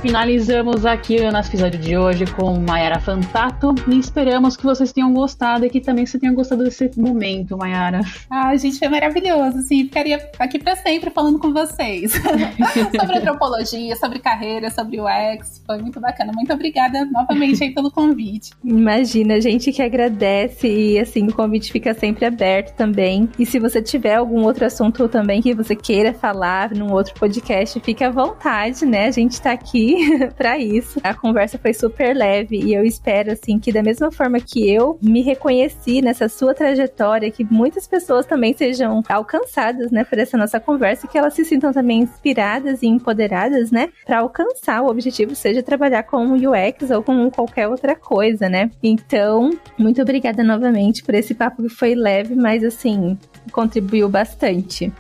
Finalizamos 0.09 0.87
aqui 0.87 1.17
o 1.21 1.31
nosso 1.31 1.51
episódio 1.51 1.79
de 1.79 1.95
hoje 1.95 2.25
com 2.25 2.59
Mayara 2.59 2.99
Fantato 2.99 3.75
e 3.87 3.99
esperamos 3.99 4.57
que 4.57 4.65
vocês 4.65 4.91
tenham 4.91 5.13
gostado 5.13 5.67
e 5.67 5.69
que 5.69 5.83
também 5.83 6.07
você 6.07 6.19
tenha 6.19 6.33
gostado 6.33 6.65
desse 6.65 6.91
momento, 6.99 7.59
Mayara. 7.59 8.01
Ah, 8.31 8.57
gente, 8.57 8.79
foi 8.79 8.89
maravilhoso, 8.89 9.59
assim, 9.59 9.85
ficaria 9.85 10.31
aqui 10.39 10.59
para 10.59 10.77
sempre 10.77 11.11
falando 11.11 11.39
com 11.39 11.53
vocês 11.53 12.13
sobre 12.99 13.19
antropologia, 13.19 13.95
sobre 13.97 14.19
carreira, 14.19 14.71
sobre 14.71 14.99
o 14.99 15.07
X, 15.07 15.63
foi 15.67 15.77
muito 15.77 16.01
bacana. 16.01 16.33
Muito 16.35 16.55
obrigada 16.55 17.05
novamente 17.05 17.63
aí 17.63 17.75
pelo 17.75 17.91
convite. 17.91 18.53
Imagina, 18.65 19.35
a 19.35 19.41
gente 19.41 19.71
que 19.71 19.83
agradece 19.83 20.69
e 20.69 20.99
assim, 20.99 21.27
o 21.29 21.35
convite 21.35 21.71
fica 21.71 21.93
sempre 21.93 22.25
aberto 22.25 22.75
também. 22.75 23.29
E 23.39 23.45
se 23.45 23.59
você 23.59 23.83
tiver 23.83 24.15
algum 24.15 24.43
outro 24.45 24.65
assunto 24.65 25.07
também 25.07 25.43
que 25.43 25.53
você 25.53 25.77
queira 25.77 26.15
falar 26.15 26.71
num 26.71 26.95
outro 26.95 27.13
podcast, 27.13 27.79
fique 27.81 28.03
à 28.03 28.11
vontade, 28.11 28.87
né? 28.87 29.05
A 29.05 29.11
gente 29.11 29.39
tá 29.39 29.53
aqui 29.53 29.98
para 30.37 30.59
isso. 30.59 31.01
A 31.03 31.15
conversa 31.15 31.59
foi 31.59 31.73
super 31.73 32.15
leve 32.15 32.59
e 32.59 32.75
eu 32.75 32.85
espero 32.85 33.33
assim 33.33 33.59
que 33.59 33.73
da 33.73 33.83
mesma 33.83 34.11
forma 34.11 34.41
que 34.41 34.71
eu 34.71 34.99
me 35.03 35.23
reconheci 35.23 36.01
nessa 36.01 36.29
sua 36.29 36.55
trajetória, 36.55 37.31
que 37.31 37.45
muitas 37.45 37.87
pessoas 37.87 38.27
também 38.27 38.55
sejam 38.55 39.03
alcançadas, 39.09 39.91
né, 39.91 40.05
por 40.05 40.19
essa 40.19 40.37
nossa 40.37 40.61
conversa, 40.61 41.07
que 41.07 41.19
elas 41.19 41.35
se 41.35 41.45
sintam 41.45 41.73
também 41.73 42.01
inspiradas 42.01 42.83
e 42.83 42.87
empoderadas, 42.87 43.71
né, 43.71 43.89
para 44.05 44.19
alcançar 44.19 44.83
o 44.83 44.89
objetivo, 44.89 45.35
seja 45.35 45.63
trabalhar 45.63 46.03
com 46.05 46.35
UX 46.35 46.91
ou 46.91 47.03
com 47.03 47.31
qualquer 47.31 47.69
outra 47.69 47.95
coisa, 47.95 48.49
né? 48.49 48.71
Então, 48.83 49.51
muito 49.79 50.01
obrigada 50.03 50.43
novamente 50.43 51.03
por 51.03 51.15
esse 51.15 51.35
papo 51.35 51.63
que 51.63 51.69
foi 51.69 51.95
leve, 51.95 52.35
mas 52.35 52.65
assim, 52.65 53.19
contribuiu 53.53 54.09
bastante. 54.09 54.93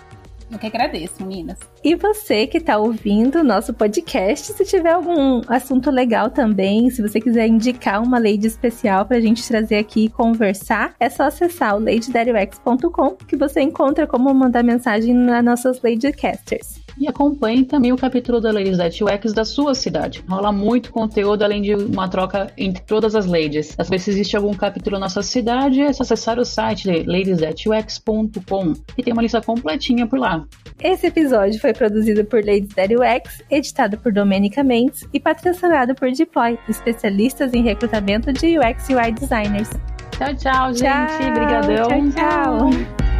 Eu 0.50 0.58
que 0.58 0.66
agradeço, 0.66 1.22
meninas. 1.22 1.58
E 1.84 1.94
você 1.94 2.46
que 2.46 2.58
está 2.58 2.76
ouvindo 2.76 3.38
o 3.38 3.44
nosso 3.44 3.72
podcast, 3.72 4.52
se 4.52 4.64
tiver 4.64 4.92
algum 4.92 5.40
assunto 5.46 5.90
legal 5.90 6.30
também, 6.30 6.90
se 6.90 7.00
você 7.00 7.20
quiser 7.20 7.46
indicar 7.46 8.02
uma 8.02 8.18
lady 8.18 8.46
especial 8.46 9.06
para 9.06 9.18
a 9.18 9.20
gente 9.20 9.46
trazer 9.46 9.76
aqui 9.76 10.06
e 10.06 10.08
conversar, 10.08 10.94
é 10.98 11.08
só 11.08 11.24
acessar 11.24 11.76
o 11.76 11.80
ladydariox.com 11.80 13.16
que 13.26 13.36
você 13.36 13.60
encontra 13.60 14.06
como 14.06 14.32
mandar 14.34 14.64
mensagem 14.64 15.14
nas 15.14 15.44
nossas 15.44 15.80
Ladycasters. 15.80 16.87
E 16.98 17.06
acompanhe 17.06 17.64
também 17.64 17.92
o 17.92 17.96
capítulo 17.96 18.40
da 18.40 18.50
at 18.50 19.00
UX 19.02 19.32
da 19.32 19.44
sua 19.44 19.74
cidade. 19.74 20.24
Rola 20.28 20.50
muito 20.50 20.90
conteúdo, 20.90 21.42
além 21.42 21.62
de 21.62 21.74
uma 21.74 22.08
troca 22.08 22.52
entre 22.56 22.82
todas 22.82 23.14
as 23.14 23.26
ladies. 23.26 23.74
Às 23.78 23.88
vezes 23.88 24.08
existe 24.08 24.36
algum 24.36 24.52
capítulo 24.52 24.98
na 24.98 25.08
sua 25.08 25.22
cidade, 25.22 25.80
é 25.80 25.92
só 25.92 26.02
acessar 26.02 26.38
o 26.38 26.44
site 26.44 26.88
ladiesatux.com 27.06 28.72
e 28.96 29.02
tem 29.02 29.12
uma 29.12 29.22
lista 29.22 29.40
completinha 29.40 30.06
por 30.06 30.18
lá. 30.18 30.44
Esse 30.82 31.06
episódio 31.06 31.60
foi 31.60 31.72
produzido 31.72 32.24
por 32.24 32.44
Ladies 32.44 32.76
at 32.78 32.90
UX, 32.90 33.42
editado 33.50 33.98
por 33.98 34.12
Domenica 34.12 34.64
Mendes 34.64 35.06
e 35.12 35.20
patrocinado 35.20 35.94
por 35.94 36.10
Deploy, 36.10 36.58
especialistas 36.68 37.52
em 37.52 37.62
recrutamento 37.62 38.32
de 38.32 38.58
UX 38.58 38.88
e 38.88 38.94
UI 38.94 39.12
designers. 39.12 39.70
Tchau, 40.16 40.34
tchau, 40.34 40.74
gente. 40.74 41.30
Obrigadão. 41.30 42.10
Tchau, 42.10 42.70
tchau. 42.70 43.17